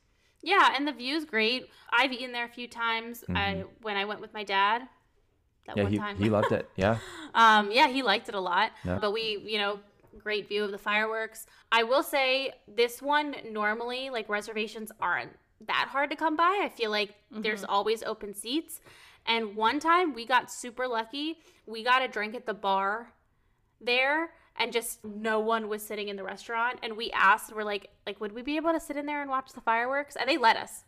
Yeah, 0.41 0.74
and 0.76 0.88
the 0.88 0.93
view's 0.93 1.26
great. 1.26 1.69
I've 1.91 2.12
eaten 2.12 2.32
there 2.32 2.45
a 2.45 2.50
few 2.50 2.67
times. 2.67 3.24
I 3.30 3.65
when 3.82 3.97
I 3.97 4.06
went 4.06 4.21
with 4.21 4.34
my 4.34 4.43
dad. 4.43 4.88
That 5.67 5.76
Mm-hmm. 5.76 5.78
Yeah, 5.78 5.84
one 5.84 5.91
he, 5.91 5.97
time. 6.00 6.17
he 6.17 6.30
loved 6.30 6.52
it. 6.52 6.69
Yeah, 6.76 6.97
um, 7.36 7.71
yeah, 7.71 7.88
he 7.88 8.02
liked 8.02 8.30
it 8.30 8.36
a 8.36 8.39
lot. 8.39 8.71
Yeah. 8.84 8.97
But 9.00 9.12
we, 9.12 9.43
you 9.45 9.60
know, 9.60 9.80
great 10.17 10.47
view 10.47 10.63
of 10.63 10.71
the 10.71 10.78
fireworks. 10.78 11.45
I 11.71 11.84
will 11.84 12.04
say 12.04 12.54
this 12.67 13.02
one 13.02 13.36
normally 13.52 14.10
like 14.10 14.28
reservations 14.30 14.91
aren't 15.00 15.32
that 15.67 15.88
hard 15.89 16.10
to 16.10 16.15
come 16.15 16.36
by. 16.36 16.62
I 16.63 16.69
feel 16.69 16.89
like 16.89 17.13
there's 17.30 17.63
always 17.63 18.02
open 18.02 18.34
seats. 18.34 18.82
And 19.28 19.56
one 19.56 19.80
time 19.80 20.13
we 20.15 20.26
got 20.26 20.52
super 20.52 20.88
lucky. 20.88 21.38
We 21.67 21.84
got 21.84 22.02
a 22.02 22.08
drink 22.08 22.34
at 22.34 22.45
the 22.47 22.56
bar 22.56 23.13
there 23.80 24.32
and 24.58 24.72
just 24.74 25.04
no 25.06 25.40
one 25.40 25.68
was 25.70 25.82
sitting 25.82 26.08
in 26.10 26.16
the 26.16 26.24
restaurant 26.24 26.78
and 26.84 26.96
we 26.98 27.10
asked 27.12 27.56
we're 27.56 27.64
like 27.64 27.90
like 28.06 28.20
would 28.22 28.34
we 28.34 28.42
be 28.42 28.56
able 28.58 28.72
to 28.72 28.80
sit 28.80 28.98
in 28.98 29.06
there 29.06 29.22
and 29.22 29.30
watch 29.30 29.54
the 29.54 29.62
fireworks 29.62 30.16
and 30.16 30.28
they 30.30 30.38
let 30.38 30.58
us 30.58 30.84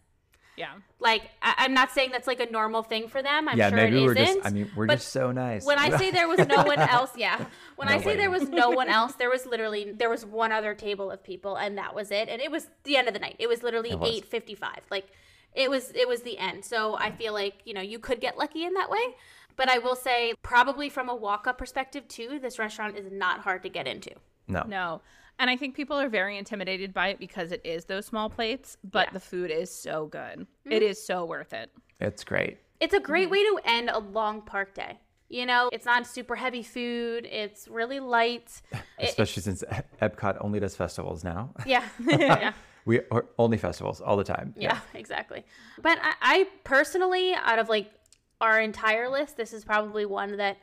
Yeah. 0.58 0.74
like 1.00 1.24
I- 1.42 1.56
i'm 1.60 1.74
not 1.74 1.92
saying 1.92 2.12
that's 2.12 2.28
like 2.28 2.40
a 2.42 2.52
normal 2.52 2.84
thing 2.84 3.08
for 3.08 3.24
them 3.24 3.48
i'm 3.48 3.58
yeah, 3.58 3.70
sure 3.70 3.78
maybe 3.78 4.04
it 4.04 4.06
we're 4.06 4.14
isn't 4.18 4.36
just. 4.36 4.48
I 4.48 4.52
mean, 4.52 4.70
we're 4.76 4.88
just 4.88 5.10
so 5.10 5.32
nice. 5.32 5.66
when 5.66 5.80
I 5.80 5.96
say 5.98 6.12
there 6.12 6.28
was 6.28 6.40
no 6.48 6.64
one 6.64 6.80
else, 6.80 7.12
yeah. 7.18 7.46
When 7.78 7.88
I 7.88 7.98
No 7.98 8.04
say 8.04 8.16
there 8.18 8.30
was 8.30 8.50
no 8.50 8.70
one 8.70 8.90
else, 9.00 9.14
there 9.14 9.30
was 9.30 9.46
literally 9.46 9.92
there 9.94 10.10
was 10.10 10.26
one 10.26 10.52
other 10.52 10.76
table 10.76 11.10
of 11.10 11.24
people, 11.24 11.56
and 11.56 11.78
that 11.78 11.96
was 11.96 12.12
it. 12.12 12.30
And 12.30 12.40
it 12.42 12.52
was 12.52 12.68
the 12.84 12.98
end 12.98 13.08
of 13.08 13.14
the 13.16 13.20
night. 13.20 13.36
It 13.40 13.48
was 13.48 13.64
literally 13.64 13.96
eight 14.04 14.26
fifty 14.26 14.54
five. 14.56 14.82
Like 14.92 15.08
it 15.56 15.70
was 15.70 15.92
it 15.96 16.08
was 16.08 16.22
the 16.22 16.38
end. 16.38 16.64
So 16.66 16.96
I 16.98 17.10
feel 17.12 17.34
like 17.34 17.56
you 17.66 17.74
know 17.74 17.82
you 17.82 17.98
could 18.00 18.20
get 18.22 18.38
lucky 18.38 18.64
in 18.64 18.74
that 18.76 18.90
way. 18.92 19.16
But 19.56 19.70
I 19.70 19.78
will 19.80 19.96
say, 19.96 20.34
probably 20.42 20.90
from 20.90 21.10
a 21.10 21.16
walk 21.16 21.48
up 21.48 21.58
perspective 21.58 22.08
too, 22.08 22.40
this 22.42 22.58
restaurant 22.60 22.98
is 22.98 23.12
not 23.12 23.40
hard 23.42 23.64
to 23.64 23.70
get 23.70 23.88
into. 23.88 24.12
no, 24.48 24.64
No. 24.68 25.02
And 25.40 25.50
I 25.50 25.58
think 25.58 25.76
people 25.76 25.98
are 26.00 26.10
very 26.10 26.38
intimidated 26.38 26.94
by 26.94 27.08
it 27.08 27.18
because 27.18 27.52
it 27.52 27.62
is 27.66 27.86
those 27.86 28.06
small 28.06 28.30
plates, 28.30 28.78
but 28.84 29.08
Yeah. 29.08 29.14
the 29.14 29.20
food 29.20 29.50
is 29.50 29.74
so 29.74 30.06
good. 30.06 30.42
Mm-hmm. 30.42 30.72
It 30.72 30.84
is 30.84 31.04
so 31.04 31.26
worth 31.26 31.54
it. 31.54 31.72
it's 32.00 32.24
great. 32.24 32.58
It's 32.80 32.94
a 32.94 33.00
great 33.00 33.24
Mm-hmm. 33.30 33.32
way 33.32 33.44
to 33.44 33.60
end 33.66 33.90
a 33.90 34.00
long 34.00 34.42
park 34.44 34.74
day. 34.76 35.00
You 35.30 35.48
know, 35.48 35.70
it's 35.74 35.86
not 35.86 36.06
super 36.06 36.36
heavy 36.36 36.62
food. 36.62 37.26
It's 37.26 37.68
really 37.68 38.00
light. 38.00 38.62
It- 39.00 39.10
Especially 39.10 39.42
since 39.42 39.64
E- 39.64 39.76
Epcot 40.02 40.38
only 40.42 40.60
does 40.60 40.76
festivals 40.76 41.24
now. 41.24 41.52
yeah, 41.66 41.88
yeah. 42.08 42.54
We 42.86 43.00
are 43.10 43.26
only 43.40 43.58
festivals 43.58 44.02
all 44.02 44.18
the 44.18 44.24
time. 44.24 44.54
Yeah, 44.58 44.80
exactly. 44.94 45.46
But 45.82 45.98
I, 46.02 46.14
I 46.22 46.48
personally, 46.64 47.34
out 47.34 47.58
of 47.58 47.70
like 47.70 47.90
our 48.44 48.60
entire 48.60 49.10
list, 49.10 49.38
this 49.38 49.54
is 49.54 49.64
probably 49.64 50.06
one 50.06 50.38
that 50.38 50.58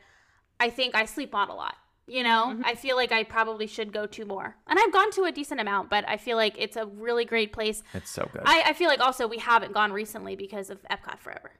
I 0.59 0.69
think 0.69 0.95
I 0.95 1.05
sleep 1.05 1.33
on 1.35 1.49
a 1.49 1.55
lot. 1.55 1.75
You 2.07 2.23
know, 2.23 2.47
mm-hmm. 2.49 2.63
I 2.65 2.75
feel 2.75 2.95
like 2.95 3.11
I 3.11 3.23
probably 3.23 3.67
should 3.67 3.93
go 3.93 4.05
to 4.05 4.25
more. 4.25 4.55
And 4.67 4.77
I've 4.77 4.91
gone 4.91 5.11
to 5.11 5.23
a 5.23 5.31
decent 5.31 5.61
amount, 5.61 5.89
but 5.89 6.03
I 6.09 6.17
feel 6.17 6.35
like 6.35 6.55
it's 6.57 6.75
a 6.75 6.85
really 6.85 7.25
great 7.25 7.53
place. 7.53 7.83
It's 7.93 8.09
so 8.09 8.29
good. 8.33 8.41
I, 8.45 8.63
I 8.67 8.73
feel 8.73 8.89
like 8.89 8.99
also 8.99 9.27
we 9.27 9.37
haven't 9.37 9.73
gone 9.73 9.93
recently 9.93 10.35
because 10.35 10.69
of 10.69 10.79
Epcot 10.91 11.19
Forever. 11.19 11.51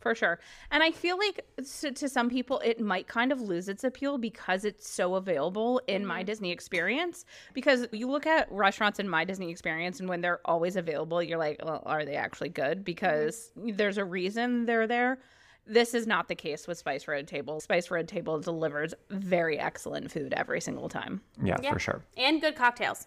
For 0.00 0.14
sure. 0.14 0.38
And 0.70 0.82
I 0.82 0.90
feel 0.90 1.16
like 1.16 1.46
to, 1.80 1.92
to 1.92 2.08
some 2.08 2.28
people, 2.28 2.60
it 2.64 2.78
might 2.80 3.06
kind 3.08 3.32
of 3.32 3.40
lose 3.40 3.68
its 3.70 3.84
appeal 3.84 4.18
because 4.18 4.64
it's 4.64 4.86
so 4.90 5.14
available 5.14 5.80
in 5.86 6.04
My 6.04 6.18
mm-hmm. 6.18 6.26
Disney 6.26 6.50
Experience. 6.50 7.24
Because 7.54 7.86
you 7.92 8.10
look 8.10 8.26
at 8.26 8.50
restaurants 8.50 8.98
in 8.98 9.08
My 9.08 9.24
Disney 9.24 9.50
Experience, 9.50 10.00
and 10.00 10.08
when 10.08 10.20
they're 10.20 10.40
always 10.44 10.76
available, 10.76 11.22
you're 11.22 11.38
like, 11.38 11.60
well, 11.64 11.82
are 11.86 12.04
they 12.04 12.16
actually 12.16 12.50
good? 12.50 12.78
Mm-hmm. 12.78 12.84
Because 12.84 13.50
there's 13.56 13.96
a 13.96 14.04
reason 14.04 14.66
they're 14.66 14.86
there. 14.86 15.20
This 15.66 15.94
is 15.94 16.06
not 16.06 16.28
the 16.28 16.34
case 16.34 16.66
with 16.68 16.76
Spice 16.78 17.08
Road 17.08 17.26
Table. 17.26 17.58
Spice 17.60 17.90
Road 17.90 18.06
Table 18.08 18.38
delivers 18.38 18.92
very 19.10 19.58
excellent 19.58 20.10
food 20.10 20.34
every 20.36 20.60
single 20.60 20.88
time. 20.88 21.22
yeah, 21.42 21.56
Yeah. 21.62 21.72
for 21.72 21.78
sure. 21.78 22.04
And 22.16 22.40
good 22.40 22.54
cocktails. 22.56 23.06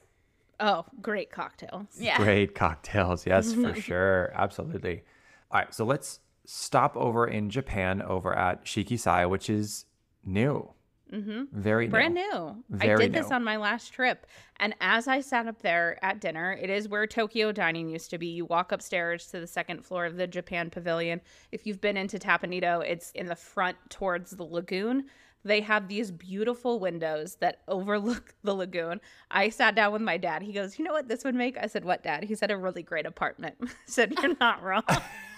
Oh, 0.60 0.86
great 1.02 1.30
cocktails. 1.32 1.86
Yeah. 2.00 2.18
Great 2.18 2.56
cocktails. 2.56 3.28
Yes, 3.28 3.54
for 3.54 3.76
sure. 3.80 4.32
Absolutely. 4.34 5.04
All 5.52 5.60
right. 5.62 5.74
So 5.74 5.86
let's 5.86 6.20
stop 6.46 6.98
over 6.98 7.28
in 7.28 7.50
Japan 7.52 8.02
over 8.02 8.34
at 8.34 8.66
Shikisai, 8.66 9.30
which 9.30 9.50
is 9.52 9.86
new. 10.26 10.72
Mm-hmm. 11.14 11.44
Very 11.52 11.88
Brand 11.88 12.16
new. 12.16 12.22
new. 12.22 12.64
I 12.80 12.88
Very 12.88 12.98
did 13.04 13.14
this 13.14 13.32
on 13.32 13.44
my 13.44 13.58
last 13.58 13.94
trip. 13.94 14.26
And 14.60 14.76
as 14.82 15.08
I 15.08 15.22
sat 15.22 15.48
up 15.48 15.62
there 15.62 16.04
at 16.04 16.20
dinner, 16.20 16.58
it 16.60 16.70
is 16.70 16.90
where 16.90 17.08
Tokyo 17.08 17.52
Dining 17.52 17.90
used 17.90 18.10
to 18.10 18.18
be. 18.18 18.28
You 18.28 18.46
walk 18.46 18.72
upstairs 18.72 19.28
to 19.28 19.40
the 19.40 19.48
second 19.48 19.86
floor 19.86 20.06
of 20.06 20.18
the 20.18 20.28
Japan 20.28 20.70
Pavilion. 20.70 21.22
If 21.52 21.66
you've 21.66 21.82
been 21.82 21.98
into 21.98 22.18
Teppan 22.20 22.54
Edo, 22.54 22.82
it's 22.82 23.12
in 23.12 23.28
the 23.28 23.36
front 23.36 23.78
towards 23.90 24.32
the 24.32 24.44
lagoon. 24.44 25.06
They 25.44 25.62
have 25.62 25.88
these 25.88 26.12
beautiful 26.12 26.80
windows 26.80 27.38
that 27.40 27.62
overlook 27.68 28.34
the 28.44 28.54
lagoon. 28.54 29.00
I 29.32 29.50
sat 29.50 29.76
down 29.76 29.94
with 29.94 30.02
my 30.02 30.18
dad. 30.18 30.42
He 30.42 30.52
goes, 30.52 30.78
You 30.78 30.86
know 30.86 30.94
what 30.94 31.08
this 31.08 31.24
would 31.24 31.36
make? 31.36 31.58
I 31.58 31.68
said, 31.68 31.86
What, 31.86 32.04
dad? 32.04 32.24
He 32.26 32.36
said, 32.36 32.52
A 32.52 32.58
really 32.58 32.84
great 32.84 33.06
apartment. 33.06 33.56
I 33.62 33.68
said, 33.86 34.14
You're 34.22 34.36
not 34.40 34.62
wrong. 34.64 34.84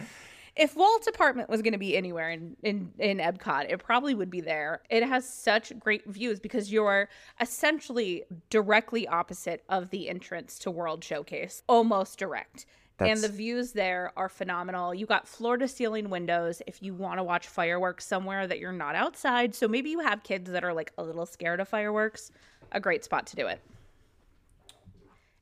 If 0.56 0.74
Walt's 0.74 1.06
apartment 1.06 1.50
was 1.50 1.60
going 1.60 1.74
to 1.74 1.78
be 1.78 1.96
anywhere 1.96 2.30
in, 2.30 2.56
in 2.62 2.92
in 2.98 3.18
Epcot, 3.18 3.70
it 3.70 3.78
probably 3.78 4.14
would 4.14 4.30
be 4.30 4.40
there. 4.40 4.80
It 4.88 5.02
has 5.02 5.28
such 5.28 5.78
great 5.78 6.06
views 6.06 6.40
because 6.40 6.72
you're 6.72 7.08
essentially 7.40 8.24
directly 8.48 9.06
opposite 9.06 9.64
of 9.68 9.90
the 9.90 10.08
entrance 10.08 10.58
to 10.60 10.70
World 10.70 11.04
Showcase, 11.04 11.62
almost 11.68 12.18
direct. 12.18 12.64
and 12.98 13.20
the 13.20 13.28
views 13.28 13.72
there 13.72 14.10
are 14.16 14.30
phenomenal. 14.30 14.94
You 14.94 15.04
got 15.04 15.28
floor 15.28 15.58
to 15.58 15.68
ceiling 15.68 16.08
windows 16.08 16.62
if 16.66 16.82
you 16.82 16.94
want 16.94 17.18
to 17.18 17.24
watch 17.24 17.46
fireworks 17.46 18.06
somewhere 18.06 18.46
that 18.46 18.58
you're 18.58 18.72
not 18.72 18.94
outside. 18.94 19.54
So 19.54 19.68
maybe 19.68 19.90
you 19.90 20.00
have 20.00 20.22
kids 20.22 20.50
that 20.50 20.64
are 20.64 20.72
like 20.72 20.92
a 20.96 21.02
little 21.02 21.26
scared 21.26 21.60
of 21.60 21.68
fireworks. 21.68 22.32
A 22.72 22.80
great 22.80 23.04
spot 23.04 23.26
to 23.26 23.36
do 23.36 23.46
it. 23.46 23.60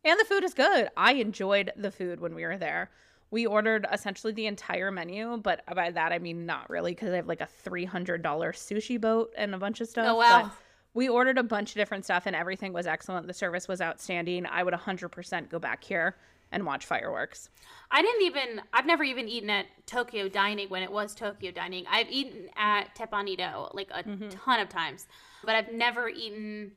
And 0.04 0.18
the 0.18 0.24
food 0.24 0.42
is 0.42 0.52
good. 0.52 0.88
I 0.96 1.12
enjoyed 1.14 1.70
the 1.76 1.92
food 1.92 2.20
when 2.20 2.34
we 2.34 2.44
were 2.44 2.58
there. 2.58 2.90
We 3.34 3.46
ordered 3.46 3.84
essentially 3.90 4.32
the 4.32 4.46
entire 4.46 4.92
menu, 4.92 5.38
but 5.38 5.64
by 5.74 5.90
that 5.90 6.12
I 6.12 6.20
mean 6.20 6.46
not 6.46 6.70
really 6.70 6.92
because 6.92 7.12
I 7.12 7.16
have 7.16 7.26
like 7.26 7.40
a 7.40 7.48
$300 7.68 8.22
sushi 8.22 9.00
boat 9.00 9.32
and 9.36 9.56
a 9.56 9.58
bunch 9.58 9.80
of 9.80 9.88
stuff. 9.88 10.06
Oh, 10.08 10.14
wow. 10.14 10.42
but 10.44 10.52
we 10.94 11.08
ordered 11.08 11.36
a 11.36 11.42
bunch 11.42 11.70
of 11.70 11.74
different 11.74 12.04
stuff 12.04 12.26
and 12.26 12.36
everything 12.36 12.72
was 12.72 12.86
excellent. 12.86 13.26
The 13.26 13.34
service 13.34 13.66
was 13.66 13.80
outstanding. 13.80 14.46
I 14.46 14.62
would 14.62 14.72
100% 14.72 15.50
go 15.50 15.58
back 15.58 15.82
here 15.82 16.14
and 16.52 16.64
watch 16.64 16.86
fireworks. 16.86 17.48
I 17.90 18.02
didn't 18.02 18.22
even, 18.22 18.62
I've 18.72 18.86
never 18.86 19.02
even 19.02 19.28
eaten 19.28 19.50
at 19.50 19.66
Tokyo 19.84 20.28
Dining 20.28 20.68
when 20.68 20.84
it 20.84 20.92
was 20.92 21.12
Tokyo 21.12 21.50
Dining. 21.50 21.86
I've 21.90 22.08
eaten 22.12 22.50
at 22.56 22.94
Teppan 22.94 23.26
Edo 23.26 23.68
like 23.74 23.90
a 23.92 24.04
mm-hmm. 24.04 24.28
ton 24.28 24.60
of 24.60 24.68
times, 24.68 25.08
but 25.42 25.56
I've 25.56 25.72
never 25.72 26.08
eaten 26.08 26.70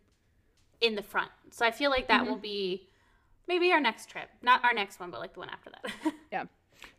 in 0.82 0.96
the 0.96 1.04
front. 1.04 1.30
So 1.52 1.68
I 1.68 1.70
feel 1.70 1.92
like 1.92 2.08
that 2.08 2.22
mm-hmm. 2.22 2.32
will 2.32 2.40
be 2.40 2.88
maybe 3.48 3.72
our 3.72 3.80
next 3.80 4.10
trip. 4.10 4.30
Not 4.42 4.64
our 4.64 4.74
next 4.74 5.00
one, 5.00 5.12
but 5.12 5.20
like 5.20 5.34
the 5.34 5.40
one 5.40 5.50
after 5.50 5.72
that. 5.72 6.14
Yeah. 6.32 6.44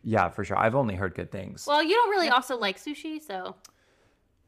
yeah, 0.03 0.29
for 0.29 0.43
sure. 0.43 0.57
I've 0.57 0.75
only 0.75 0.95
heard 0.95 1.15
good 1.15 1.31
things. 1.31 1.65
well, 1.65 1.81
you 1.81 1.93
don't 1.95 2.09
really 2.09 2.29
also 2.29 2.57
like 2.57 2.77
sushi, 2.77 3.21
so 3.21 3.55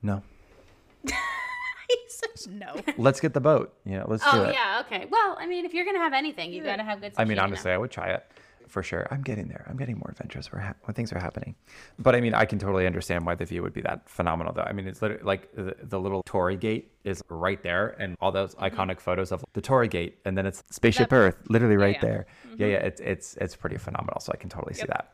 no. 0.02 0.24
he 1.06 1.98
says 2.08 2.48
no. 2.48 2.76
Let's 2.98 3.22
get 3.22 3.34
the 3.34 3.40
boat. 3.40 3.74
Yeah, 3.86 4.04
let's 4.08 4.24
do 4.24 4.30
oh, 4.34 4.44
it. 4.44 4.48
Oh 4.48 4.52
yeah, 4.52 4.84
okay. 4.86 5.08
Well, 5.10 5.38
I 5.40 5.48
mean, 5.48 5.64
if 5.64 5.74
you're 5.74 5.86
gonna 5.86 6.00
have 6.00 6.14
anything, 6.14 6.52
you 6.52 6.64
gotta 6.64 6.84
have 6.84 7.00
good. 7.00 7.14
Sushi 7.14 7.20
I 7.20 7.24
mean, 7.24 7.30
you 7.32 7.36
know? 7.38 7.44
honestly, 7.44 7.72
I 7.72 7.78
would 7.78 7.92
try 7.92 8.10
it 8.10 8.26
for 8.72 8.82
sure. 8.82 9.06
I'm 9.12 9.22
getting 9.22 9.48
there. 9.50 9.66
I'm 9.70 9.76
getting 9.78 9.98
more 9.98 10.10
adventurous 10.10 10.52
where, 10.52 10.62
ha- 10.62 10.74
where 10.84 10.94
things 10.94 11.12
are 11.12 11.20
happening. 11.20 11.56
But 12.00 12.16
I 12.16 12.22
mean, 12.22 12.34
I 12.34 12.46
can 12.46 12.58
totally 12.58 12.88
understand 12.88 13.26
why 13.26 13.36
the 13.36 13.46
view 13.46 13.62
would 13.62 13.74
be 13.74 13.82
that 13.82 14.10
phenomenal, 14.10 14.54
though. 14.54 14.62
I 14.64 14.72
mean, 14.72 14.88
it's 14.88 15.02
literally 15.02 15.24
like 15.24 15.54
the, 15.54 15.76
the 15.84 16.00
little 16.00 16.24
Torii 16.24 16.56
Gate 16.56 16.92
is 17.04 17.22
right 17.30 17.62
there, 17.62 17.96
and 18.00 18.16
all 18.22 18.32
those 18.32 18.56
Mm-hmm. 18.56 18.64
iconic 18.80 19.00
photos 19.00 19.32
of 19.32 19.44
the 19.54 19.62
Torii 19.62 19.88
Gate, 19.90 20.20
and 20.26 20.38
then 20.38 20.46
it's 20.46 20.64
Spaceship 20.72 21.12
Earth, 21.12 21.36
literally 21.50 21.76
right 21.78 21.96
yeah. 21.96 22.02
there. 22.02 22.26
Yeah, 22.58 22.68
yeah, 22.68 22.78
it's 22.78 23.02
it's 23.02 23.38
it's 23.38 23.56
pretty 23.56 23.78
phenomenal. 23.78 24.20
So 24.22 24.32
I 24.34 24.38
can 24.38 24.50
totally 24.50 24.74
see 24.74 24.82
Yep. 24.82 24.88
that. 24.90 25.12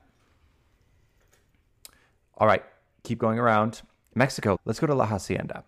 All 2.38 2.48
right, 2.48 2.64
keep 3.04 3.18
going 3.20 3.40
around 3.40 3.82
Mexico. 4.16 4.60
Let's 4.66 4.80
go 4.80 4.88
to 4.88 4.94
La 4.94 5.06
Hacienda. 5.08 5.64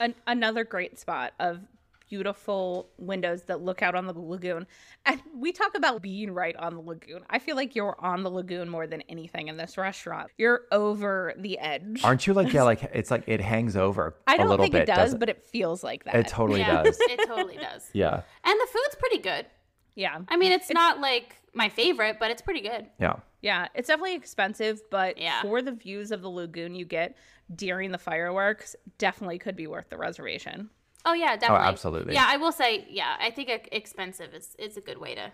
An- 0.00 0.14
another 0.26 0.64
great 0.64 0.98
spot 0.98 1.32
of 1.38 1.60
beautiful 2.08 2.88
windows 2.98 3.42
that 3.44 3.60
look 3.62 3.82
out 3.82 3.94
on 3.94 4.06
the 4.06 4.12
lagoon. 4.18 4.66
And 5.06 5.20
we 5.34 5.52
talk 5.52 5.74
about 5.74 6.02
being 6.02 6.30
right 6.32 6.56
on 6.56 6.74
the 6.74 6.80
lagoon. 6.80 7.22
I 7.30 7.38
feel 7.38 7.56
like 7.56 7.74
you're 7.76 7.96
on 8.00 8.22
the 8.22 8.30
lagoon 8.30 8.68
more 8.68 8.86
than 8.86 9.02
anything 9.08 9.48
in 9.48 9.56
this 9.56 9.76
restaurant. 9.78 10.30
You're 10.38 10.62
over 10.72 11.34
the 11.38 11.58
edge. 11.58 12.00
Aren't 12.04 12.26
you 12.26 12.34
like 12.34 12.52
yeah, 12.52 12.62
like 12.72 12.82
it's 12.94 13.10
like 13.10 13.24
it 13.26 13.40
hangs 13.40 13.76
over 13.76 14.16
I 14.26 14.36
don't 14.36 14.48
little 14.48 14.64
think 14.64 14.72
bit, 14.72 14.82
it 14.82 14.86
does, 14.86 14.96
doesn't 14.96 15.18
but 15.18 15.28
it 15.28 15.44
feels 15.44 15.84
like 15.84 16.04
that. 16.04 16.14
it 16.14 16.28
totally 16.28 16.60
yeah, 16.60 16.82
does. 16.82 16.96
it 17.00 17.26
totally 17.26 17.56
does. 17.56 17.88
Yeah, 17.92 18.22
And 18.44 18.60
the 18.60 18.66
food's 18.72 18.94
pretty 18.98 19.18
good. 19.18 19.46
yeah. 19.94 20.18
I 20.28 20.36
mean, 20.36 20.52
it's, 20.52 20.70
not 20.70 21.00
like 21.00 21.36
my 21.54 21.68
favorite, 21.68 22.16
but 22.20 22.30
it's 22.30 22.42
pretty 22.42 22.60
good. 22.60 22.86
yeah. 23.00 23.16
Yeah, 23.40 23.68
it's 23.74 23.86
definitely 23.86 24.16
expensive, 24.16 24.80
but 24.90 25.16
Yeah. 25.16 25.42
for 25.42 25.62
the 25.62 25.70
views 25.70 26.10
of 26.10 26.22
the 26.22 26.28
lagoon 26.28 26.74
you 26.74 26.84
get 26.84 27.16
during 27.54 27.92
the 27.92 27.98
fireworks, 27.98 28.74
definitely 28.98 29.38
could 29.38 29.54
be 29.54 29.68
worth 29.68 29.88
the 29.90 29.96
reservation. 29.96 30.70
Oh 31.08 31.14
yeah, 31.14 31.32
oh, 31.32 31.36
definitely. 31.40 31.66
Oh, 31.66 31.68
absolutely. 31.70 32.14
Yeah, 32.14 32.26
I 32.28 32.36
will 32.36 32.52
say, 32.52 32.86
yeah, 32.90 33.16
I 33.18 33.30
think 33.30 33.48
e- 33.48 33.68
expensive 33.72 34.34
is 34.34 34.54
is 34.58 34.76
a 34.76 34.82
good 34.82 34.98
way 34.98 35.14
to. 35.14 35.32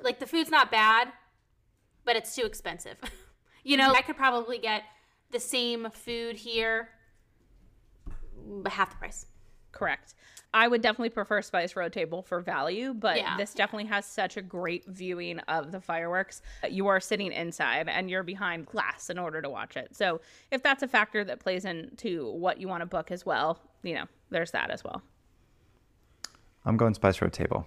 Like 0.00 0.20
the 0.20 0.26
food's 0.26 0.50
not 0.50 0.70
bad, 0.70 1.08
but 2.04 2.14
it's 2.14 2.34
too 2.34 2.44
expensive. 2.44 2.96
you 3.64 3.76
know, 3.76 3.92
I 3.92 4.02
could 4.02 4.16
probably 4.16 4.58
get 4.58 4.84
the 5.32 5.40
same 5.40 5.90
food 5.90 6.36
here, 6.36 6.90
but 8.62 8.70
half 8.72 8.90
the 8.90 8.96
price. 8.96 9.26
Correct. 9.72 10.14
I 10.54 10.66
would 10.68 10.80
definitely 10.80 11.10
prefer 11.10 11.42
Spice 11.42 11.74
Road 11.76 11.92
Table 11.92 12.22
for 12.22 12.40
value, 12.40 12.92
but 12.94 13.16
Yeah. 13.18 13.36
this 13.36 13.52
definitely 13.54 13.86
has 13.88 14.06
such 14.06 14.36
a 14.36 14.42
great 14.42 14.84
viewing 14.86 15.38
of 15.40 15.70
the 15.72 15.80
fireworks. 15.80 16.42
You 16.68 16.86
are 16.88 16.98
sitting 17.00 17.32
inside 17.32 17.88
and 17.88 18.10
you're 18.10 18.24
behind 18.24 18.66
glass 18.66 19.10
in 19.10 19.18
order 19.18 19.42
to 19.42 19.48
watch 19.48 19.76
it. 19.76 19.94
So 19.94 20.20
if 20.50 20.62
that's 20.62 20.82
a 20.82 20.88
factor 20.88 21.24
that 21.24 21.38
plays 21.40 21.64
into 21.64 22.30
what 22.32 22.60
you 22.60 22.66
want 22.66 22.80
to 22.82 22.86
book 22.86 23.10
as 23.12 23.24
well, 23.24 23.60
you 23.84 23.94
know, 23.94 24.06
there's 24.30 24.50
that 24.52 24.70
as 24.70 24.84
well. 24.84 25.02
I'm 26.64 26.76
going 26.76 26.94
Spice 26.94 27.20
Road 27.22 27.32
Table 27.32 27.66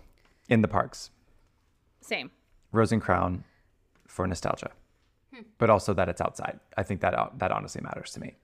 in 0.49 0.61
the 0.61 0.67
parks. 0.67 1.09
Same. 2.01 2.31
Rose 2.71 2.91
and 2.91 3.01
Crown 3.01 3.43
for 4.07 4.27
nostalgia, 4.27 4.71
hmm. 5.33 5.41
but 5.57 5.69
also 5.69 5.93
that 5.93 6.09
it's 6.09 6.21
outside. 6.21 6.59
I 6.77 6.83
think 6.83 7.01
that 7.01 7.13
uh, 7.13 7.29
that 7.37 7.51
honestly 7.51 7.81
matters 7.81 8.11
to 8.11 8.19
me. 8.19 8.35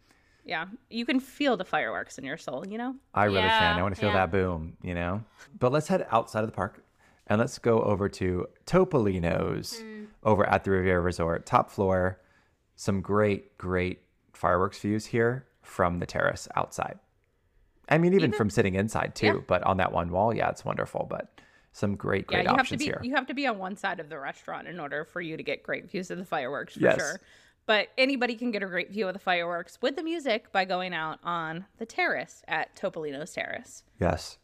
Yeah, 0.45 0.65
you 0.89 1.05
can 1.05 1.19
feel 1.19 1.57
the 1.57 1.65
fireworks 1.65 2.17
in 2.17 2.23
your 2.23 2.37
soul, 2.37 2.65
you 2.67 2.77
know? 2.77 2.95
I 3.13 3.25
really 3.25 3.41
can. 3.41 3.77
I 3.77 3.81
want 3.83 3.93
to 3.93 4.01
feel 4.01 4.09
yeah. 4.09 4.15
that 4.15 4.31
boom, 4.31 4.77
you 4.81 4.95
know? 4.95 5.23
But 5.59 5.71
let's 5.71 5.87
head 5.87 6.07
outside 6.09 6.43
of 6.43 6.47
the 6.47 6.55
park 6.55 6.83
and 7.27 7.39
let's 7.39 7.59
go 7.59 7.81
over 7.83 8.09
to 8.09 8.47
Topolino's 8.65 9.79
hmm. 9.79 10.05
over 10.23 10.47
at 10.49 10.63
the 10.63 10.71
Riviera 10.71 11.01
Resort, 11.01 11.45
top 11.45 11.69
floor. 11.69 12.19
Some 12.75 13.01
great, 13.01 13.57
great 13.57 13.99
fireworks 14.33 14.79
views 14.79 15.05
here 15.05 15.45
from 15.61 15.99
the 15.99 16.05
terrace 16.05 16.47
outside. 16.55 16.97
I 17.89 17.97
mean, 17.97 18.13
even, 18.13 18.31
from 18.31 18.49
sitting 18.49 18.75
inside 18.75 19.15
too, 19.15 19.25
Yeah. 19.25 19.33
but 19.47 19.63
on 19.63 19.77
that 19.77 19.91
one 19.91 20.11
wall, 20.11 20.33
yeah, 20.33 20.49
it's 20.49 20.63
wonderful. 20.63 21.07
But 21.09 21.27
some 21.73 21.95
great, 21.95 22.25
Yeah, 22.29 22.37
great 22.37 22.43
you 22.43 22.47
have 22.49 22.55
to 22.57 22.61
options 22.61 22.79
be 22.79 22.85
here. 22.85 22.99
you 23.03 23.15
have 23.15 23.27
to 23.27 23.33
be 23.33 23.47
on 23.47 23.57
one 23.57 23.75
side 23.75 23.99
of 23.99 24.09
the 24.09 24.19
restaurant 24.19 24.67
in 24.67 24.79
order 24.79 25.03
for 25.05 25.21
you 25.21 25.37
to 25.37 25.43
get 25.43 25.63
great 25.63 25.89
views 25.89 26.11
of 26.11 26.17
the 26.17 26.25
fireworks 26.25 26.73
for 26.75 26.81
Yes. 26.81 26.95
sure. 26.97 27.19
But 27.65 27.89
anybody 27.97 28.35
can 28.35 28.49
get 28.51 28.63
a 28.63 28.65
great 28.67 28.89
view 28.91 29.07
of 29.07 29.13
the 29.13 29.19
fireworks 29.19 29.79
with 29.81 29.95
the 29.95 30.03
music 30.03 30.51
by 30.51 30.65
going 30.65 30.93
out 30.93 31.19
on 31.23 31.65
the 31.77 31.85
terrace 31.85 32.43
at 32.47 32.75
Topolino's 32.75 33.31
Terrace. 33.33 33.83
yes, 33.99 34.37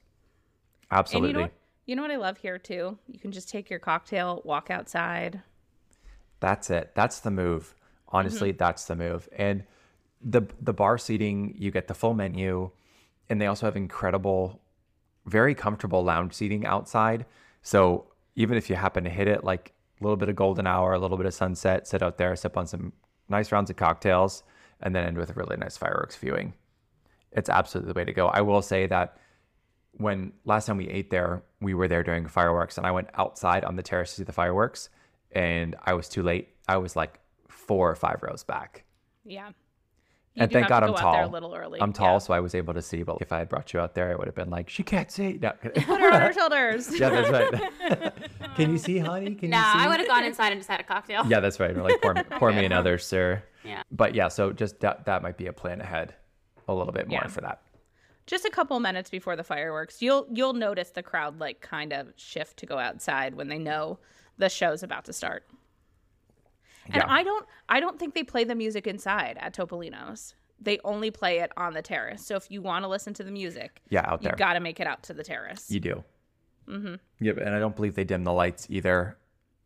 absolutely. 0.91 1.29
you 1.29 1.33
know 1.33 1.41
what, 1.41 1.51
you 1.87 1.95
know 1.95 2.01
what 2.03 2.11
I 2.11 2.17
love 2.17 2.37
here 2.37 2.57
too? 2.59 2.97
You 3.07 3.19
can 3.19 3.31
just 3.31 3.49
take 3.49 3.69
your 3.69 3.79
cocktail, 3.79 4.41
walk 4.43 4.69
outside. 4.69 5.41
That's 6.39 6.69
it. 6.69 6.91
That's 6.95 7.19
the 7.19 7.31
move. 7.31 7.73
Honestly, 8.09 8.49
Mm-hmm. 8.49 8.57
that's 8.57 8.85
the 8.85 8.95
move. 8.95 9.27
And 9.35 9.63
the 10.21 10.43
the 10.61 10.73
bar 10.73 10.97
seating, 10.97 11.55
you 11.57 11.71
get 11.71 11.87
the 11.87 11.93
full 11.93 12.13
menu, 12.13 12.71
and 13.29 13.41
they 13.41 13.47
also 13.47 13.65
have 13.65 13.75
incredible, 13.75 14.61
very 15.25 15.55
comfortable 15.55 16.03
lounge 16.03 16.33
seating 16.33 16.65
outside. 16.65 17.25
So 17.61 18.11
even 18.35 18.57
if 18.57 18.69
you 18.69 18.75
happen 18.75 19.03
to 19.03 19.09
hit 19.09 19.27
it, 19.27 19.43
like 19.43 19.73
a 19.99 20.03
little 20.03 20.17
bit 20.17 20.29
of 20.29 20.35
golden 20.35 20.67
hour, 20.67 20.93
a 20.93 20.99
little 20.99 21.17
bit 21.17 21.25
of 21.25 21.33
sunset, 21.33 21.87
sit 21.87 22.03
out 22.03 22.17
there, 22.17 22.35
sip 22.35 22.57
on 22.57 22.67
some 22.67 22.93
nice 23.29 23.51
rounds 23.51 23.69
of 23.69 23.75
cocktails, 23.75 24.43
and 24.81 24.95
then 24.95 25.05
end 25.05 25.17
with 25.17 25.29
a 25.29 25.33
really 25.33 25.57
nice 25.57 25.77
fireworks 25.77 26.15
viewing. 26.15 26.53
It's 27.31 27.49
absolutely 27.49 27.93
the 27.93 27.97
way 27.97 28.05
to 28.05 28.13
go. 28.13 28.27
I 28.27 28.41
will 28.41 28.61
say 28.61 28.87
that 28.87 29.17
when 29.93 30.33
last 30.43 30.65
time 30.65 30.77
we 30.77 30.89
ate 30.89 31.09
there, 31.09 31.43
we 31.61 31.73
were 31.73 31.87
there 31.87 32.03
during 32.03 32.27
fireworks, 32.27 32.77
and 32.77 32.85
I 32.85 32.91
went 32.91 33.09
outside 33.15 33.63
on 33.63 33.75
the 33.75 33.83
terrace 33.83 34.11
to 34.11 34.17
see 34.17 34.23
the 34.23 34.33
fireworks, 34.33 34.89
and 35.31 35.75
I 35.85 35.93
was 35.93 36.09
too 36.09 36.21
late. 36.21 36.49
I 36.67 36.77
was 36.77 36.95
like 36.95 37.19
four 37.47 37.89
or 37.89 37.95
five 37.95 38.21
rows 38.21 38.43
back. 38.43 38.83
Yeah. 39.23 39.51
And 40.37 40.51
thank 40.51 40.67
God 40.67 40.81
to 40.81 40.87
I'm 40.87 40.91
go 40.91 40.97
out 40.97 41.01
tall. 41.01 41.25
a 41.25 41.31
little 41.31 41.53
early. 41.55 41.81
I'm 41.81 41.93
tall, 41.93 42.13
Yeah. 42.13 42.17
so 42.19 42.33
I 42.33 42.39
was 42.39 42.55
able 42.55 42.73
to 42.73 42.81
see. 42.81 43.03
But 43.03 43.17
if 43.21 43.31
I 43.31 43.39
had 43.39 43.49
brought 43.49 43.73
you 43.73 43.79
out 43.79 43.95
there, 43.95 44.11
I 44.11 44.15
would 44.15 44.27
have 44.27 44.35
been 44.35 44.49
like, 44.49 44.69
she 44.69 44.83
can't 44.83 45.09
see. 45.11 45.39
No. 45.41 45.51
Put 45.63 45.77
her 45.85 46.11
on 46.13 46.21
her 46.21 46.33
shoulders. 46.39 46.99
yeah, 46.99 47.09
that's 47.09 47.29
right. 47.29 48.13
Can 48.55 48.71
you 48.71 48.77
see, 48.77 48.97
honey? 48.99 49.35
Can 49.35 49.49
Nah, 49.49 49.57
you 49.57 49.71
see? 49.71 49.77
No, 49.77 49.83
I 49.83 49.87
would 49.89 49.99
have 49.99 50.07
gone 50.09 50.23
inside 50.23 50.51
and 50.51 50.59
just 50.59 50.69
had 50.69 50.79
a 50.79 50.83
cocktail. 50.83 51.25
Yeah, 51.27 51.39
that's 51.39 51.59
right. 51.59 51.75
We're 51.75 51.83
like, 51.83 52.01
pour, 52.01 52.13
me- 52.13 52.23
pour 52.31 52.51
me 52.51 52.65
another, 52.65 52.97
sir. 52.97 53.43
Yeah. 53.63 53.83
But 53.91 54.13
yeah, 54.15 54.27
so 54.27 54.51
just 54.51 54.79
that, 54.81 55.05
that 55.05 55.21
might 55.23 55.37
be 55.37 55.47
a 55.47 55.53
plan 55.53 55.81
ahead 55.81 56.13
a 56.67 56.73
little 56.73 56.93
bit 56.93 57.07
more 57.07 57.19
Yeah. 57.23 57.27
for 57.27 57.41
that. 57.41 57.61
just 58.25 58.45
a 58.45 58.49
couple 58.49 58.79
minutes 58.79 59.09
before 59.11 59.35
the 59.35 59.43
fireworks 59.43 60.01
you'll 60.01 60.25
you'll 60.33 60.53
notice 60.53 60.89
the 60.89 61.03
crowd 61.03 61.39
like 61.39 61.61
kind 61.61 61.93
of 61.93 62.07
shift 62.15 62.57
to 62.57 62.65
go 62.65 62.79
outside 62.79 63.35
when 63.35 63.47
they 63.49 63.59
know 63.59 63.99
the 64.39 64.49
show's 64.49 64.81
about 64.81 65.05
to 65.05 65.13
start 65.13 65.45
and 66.85 66.95
Yeah. 66.95 67.05
i 67.07 67.23
don't 67.23 67.45
i 67.69 67.79
don't 67.79 67.99
think 67.99 68.13
they 68.13 68.23
play 68.23 68.43
the 68.43 68.55
music 68.55 68.87
inside 68.87 69.37
at 69.39 69.53
topolino's 69.53 70.35
they 70.59 70.79
only 70.85 71.11
play 71.11 71.39
it 71.39 71.51
on 71.57 71.73
the 71.73 71.81
terrace 71.81 72.25
so 72.25 72.35
if 72.35 72.49
you 72.49 72.61
want 72.61 72.83
to 72.83 72.87
listen 72.89 73.13
to 73.13 73.23
the 73.23 73.31
music 73.31 73.81
Yeah, 73.89 74.03
out 74.05 74.21
there. 74.21 74.31
you 74.31 74.37
got 74.37 74.53
to 74.53 74.59
make 74.59 74.79
it 74.79 74.87
out 74.87 75.03
to 75.03 75.13
the 75.13 75.23
terrace 75.23 75.69
You 75.69 75.79
do. 75.79 76.03
Mm-hmm. 76.67 76.95
Yep, 77.19 77.37
and 77.37 77.49
I 77.53 77.59
don't 77.59 77.75
believe 77.75 77.93
they 77.95 78.03
dim 78.05 78.23
the 78.23 78.33
lights 78.33 78.65
either 78.69 79.17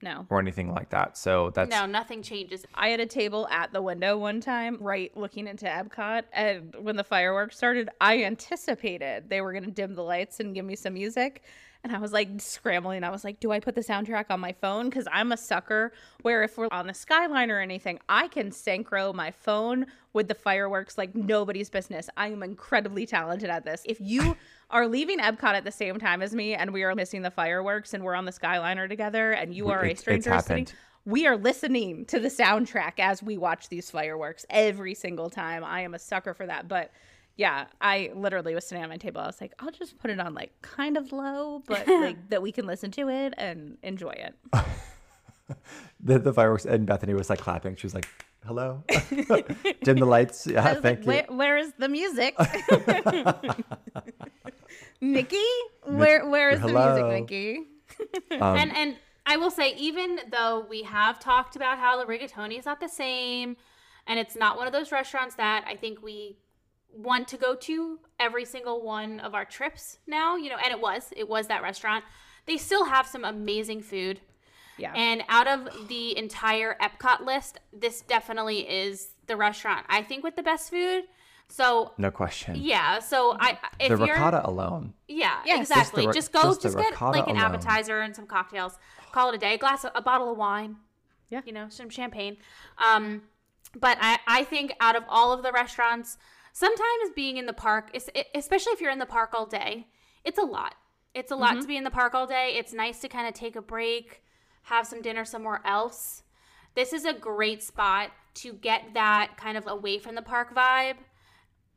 no 0.02 0.26
or 0.30 0.40
anything 0.40 0.74
like 0.74 0.90
that. 0.90 1.18
So 1.18 1.50
that's 1.52 1.70
No, 1.70 1.86
nothing 1.86 2.22
changes. 2.22 2.66
I 2.74 2.90
had 2.90 3.00
a 3.02 3.06
table 3.06 3.48
at 3.52 3.72
the 3.74 3.82
window 3.82 4.18
one 4.18 4.40
time, 4.42 4.78
right 4.82 5.16
looking 5.16 5.46
into 5.48 5.66
Epcot, 5.66 6.24
and 6.34 6.74
when 6.80 6.96
the 6.96 7.04
fireworks 7.04 7.56
started, 7.58 7.90
I 8.02 8.24
anticipated 8.24 9.30
they 9.30 9.42
were 9.42 9.52
going 9.52 9.66
to 9.66 9.72
dim 9.72 9.96
the 9.96 10.04
lights 10.04 10.40
and 10.40 10.54
give 10.56 10.66
me 10.66 10.76
some 10.76 10.94
music. 10.94 11.44
And 11.84 11.96
I 11.96 12.00
was 12.00 12.12
like 12.12 12.30
scrambling. 12.40 13.04
I 13.06 13.10
was 13.10 13.24
like, 13.24 13.40
do 13.40 13.52
I 13.52 13.60
put 13.62 13.74
the 13.74 13.82
soundtrack 13.82 14.26
on 14.30 14.40
my 14.42 14.52
phone? 14.52 14.90
Because 14.90 15.08
I'm 15.12 15.32
a 15.32 15.38
sucker 15.38 15.94
where 16.24 16.44
if 16.44 16.58
we're 16.58 16.68
on 16.72 16.88
the 16.88 16.94
skyline 16.94 17.50
or 17.50 17.60
anything, 17.62 18.00
I 18.10 18.28
can 18.28 18.50
synchro 18.50 19.14
my 19.14 19.32
phone 19.32 19.86
with 20.12 20.28
the 20.28 20.36
fireworks 20.36 20.98
like 20.98 21.16
nobody's 21.16 21.70
business. 21.70 22.10
I 22.18 22.28
am 22.28 22.44
incredibly 22.44 23.06
talented 23.06 23.50
at 23.50 23.64
this. 23.64 23.84
If 23.86 24.02
you 24.02 24.36
are 24.70 24.88
leaving 24.88 25.20
Epcot 25.20 25.54
at 25.54 25.64
the 25.64 25.72
same 25.72 26.00
time 26.00 26.22
as 26.22 26.36
me 26.36 26.54
and 26.54 26.74
we 26.74 26.84
are 26.84 26.94
missing 26.96 27.22
the 27.22 27.32
fireworks 27.32 27.94
and 27.94 28.04
we're 28.04 28.16
on 28.16 28.26
the 28.26 28.34
Skyliner 28.34 28.90
together 28.90 29.32
and 29.32 29.54
you 29.54 29.70
are 29.70 29.82
a 29.82 29.92
It's- 29.92 30.02
stranger 30.02 30.38
sitting, 30.42 30.68
we 31.06 31.26
are 31.26 31.38
listening 31.38 32.06
to 32.08 32.20
the 32.20 32.28
soundtrack 32.28 33.00
as 33.00 33.24
we 33.24 33.38
watch 33.38 33.70
these 33.70 33.90
fireworks 33.90 34.46
every 34.50 34.94
single 34.94 35.30
time. 35.30 35.64
I 35.64 35.82
am 35.82 35.94
a 35.94 36.00
sucker 36.00 36.34
for 36.34 36.46
that. 36.46 36.68
But 36.68 36.92
yeah, 37.40 37.68
I 37.80 38.12
literally 38.16 38.54
was 38.54 38.68
sitting 38.68 38.84
at 38.84 38.90
my 38.90 38.98
table. 38.98 39.22
I 39.22 39.28
was 39.28 39.40
like, 39.40 39.54
I'll 39.60 39.72
just 39.72 39.98
put 39.98 40.12
it 40.12 40.20
on 40.20 40.34
like 40.34 40.52
kind 40.62 40.98
of 40.98 41.14
low, 41.14 41.64
but 41.66 41.88
like 41.88 42.30
that 42.32 42.42
we 42.42 42.52
can 42.52 42.68
listen 42.68 42.92
to 42.92 43.08
it 43.08 43.34
and 43.38 43.78
enjoy 43.82 44.10
it. 44.10 44.36
the, 46.02 46.20
the 46.20 46.34
fireworks. 46.34 46.66
And 46.66 46.86
Bethany 46.86 47.14
was 47.14 47.30
like 47.30 47.40
clapping. 47.40 47.78
She 47.78 47.86
was 47.86 47.96
like, 47.96 48.10
hello. 48.46 48.84
dim 49.84 50.00
the 50.00 50.06
lights. 50.06 50.48
Yeah, 50.48 50.68
I 50.68 50.74
was 50.74 50.82
thank 50.82 51.06
like, 51.06 51.28
you. 51.30 51.36
where, 51.38 51.56
where 51.56 51.58
is 51.58 51.72
the 51.80 51.88
music? 51.88 52.36
Nikki, 55.00 55.38
where 55.86 56.28
where 56.28 56.50
is 56.50 56.60
the 56.60 56.68
music, 56.68 57.06
Nikki? 57.06 57.68
Um, 58.32 58.58
and 58.58 58.76
and 58.76 58.98
I 59.26 59.38
will 59.38 59.52
say, 59.52 59.76
even 59.76 60.20
though 60.30 60.66
we 60.70 60.84
have 60.84 61.20
talked 61.20 61.56
about 61.56 61.78
how 61.78 61.98
the 61.98 62.06
rigatoni 62.06 62.60
is 62.60 62.66
not 62.66 62.82
the 62.82 62.90
same, 62.90 63.56
and 64.08 64.20
it's 64.20 64.36
not 64.36 64.58
one 64.58 64.68
of 64.68 64.74
those 64.74 64.92
restaurants 64.92 65.36
that 65.36 65.64
I 65.66 65.78
think 65.78 66.04
we 66.04 66.36
want 66.94 67.28
to 67.30 67.38
go 67.38 67.56
to 67.56 68.00
every 68.20 68.46
single 68.46 68.82
one 68.82 69.20
of 69.20 69.34
our 69.34 69.46
trips 69.46 70.00
now, 70.08 70.36
you 70.36 70.50
know, 70.50 70.58
and 70.64 70.72
it 70.72 70.80
was, 70.80 71.14
it 71.16 71.28
was 71.28 71.48
that 71.48 71.62
restaurant. 71.62 72.04
They 72.46 72.58
still 72.58 72.86
have 72.86 73.08
some 73.08 73.24
amazing 73.24 73.82
food. 73.82 74.22
Yeah. 74.78 74.94
And 74.94 75.24
out 75.28 75.48
of 75.48 75.88
the 75.90 76.18
entire 76.18 76.78
Epcot 76.82 77.26
list, 77.26 77.60
this 77.74 78.02
definitely 78.02 78.70
is 78.70 79.12
the 79.28 79.36
restaurant 79.36 79.86
I 79.90 80.02
think 80.02 80.24
with 80.24 80.36
the 80.36 80.44
best 80.44 80.70
food. 80.70 81.04
So 81.50 81.94
no 81.98 82.12
question. 82.12 82.56
yeah, 82.56 83.00
so 83.00 83.36
I 83.40 83.58
if 83.80 83.98
the 83.98 84.06
you're 84.06 84.16
ricotta 84.16 84.48
alone. 84.48 84.94
yeah, 85.08 85.40
Yes. 85.46 85.68
Just 85.68 85.70
the 85.70 85.80
exactly. 85.80 86.14
Just, 86.14 86.32
go, 86.32 86.44
just 86.44 86.62
just, 86.62 86.78
get 86.78 87.02
like 87.02 87.28
an 87.28 87.38
alone. 87.38 87.38
appetizer 87.38 88.02
and 88.02 88.16
some 88.16 88.28
cocktails. 88.28 88.78
Call 89.12 89.30
it 89.30 89.36
a 89.36 89.38
day. 89.40 89.56
A 89.56 89.58
glass, 89.58 89.84
of, 89.84 89.92
a 89.96 90.02
bottle 90.02 90.32
of 90.32 90.38
wine. 90.38 90.78
Yeah. 91.30 91.42
you 91.46 91.52
know, 91.52 91.68
some 91.70 91.90
champagne. 91.90 92.38
Um, 92.78 93.24
but 93.76 93.98
I, 94.00 94.20
I 94.28 94.44
think 94.44 94.74
out 94.80 94.96
of 94.96 95.04
all 95.10 95.32
of 95.32 95.44
the 95.44 95.52
restaurants, 95.52 96.18
sometimes 96.60 97.12
being 97.16 97.38
in 97.38 97.46
the 97.46 97.54
park, 97.54 97.96
especially 98.36 98.74
if 98.74 98.82
you're 98.82 98.92
in 98.92 99.00
the 99.00 99.06
park 99.06 99.30
all 99.34 99.46
day, 99.46 99.88
it's 100.26 100.38
a 100.38 100.44
lot. 100.44 100.76
It's 101.14 101.32
a 101.32 101.36
lot 101.36 101.52
Mm-hmm. 101.52 101.62
to 101.62 101.68
be 101.68 101.78
in 101.78 101.84
the 101.86 101.90
park 101.92 102.14
all 102.14 102.28
day. 102.28 102.56
It's 102.58 102.74
nice 102.74 103.00
to 103.00 103.08
kind 103.08 103.28
of 103.28 103.34
take 103.34 103.56
a 103.56 103.62
break, 103.62 104.22
have 104.64 104.86
some 104.86 105.02
dinner 105.02 105.24
somewhere 105.26 105.62
else. 105.66 106.24
This 106.76 106.92
is 106.94 107.06
a 107.06 107.14
great 107.14 107.64
spot 107.64 108.12
to 108.36 108.54
get 108.54 108.94
that 108.94 109.32
kind 109.38 109.58
of 109.58 109.66
away 109.68 110.00
from 110.00 110.16
the 110.16 110.22
park 110.22 110.54
vibe 110.54 110.98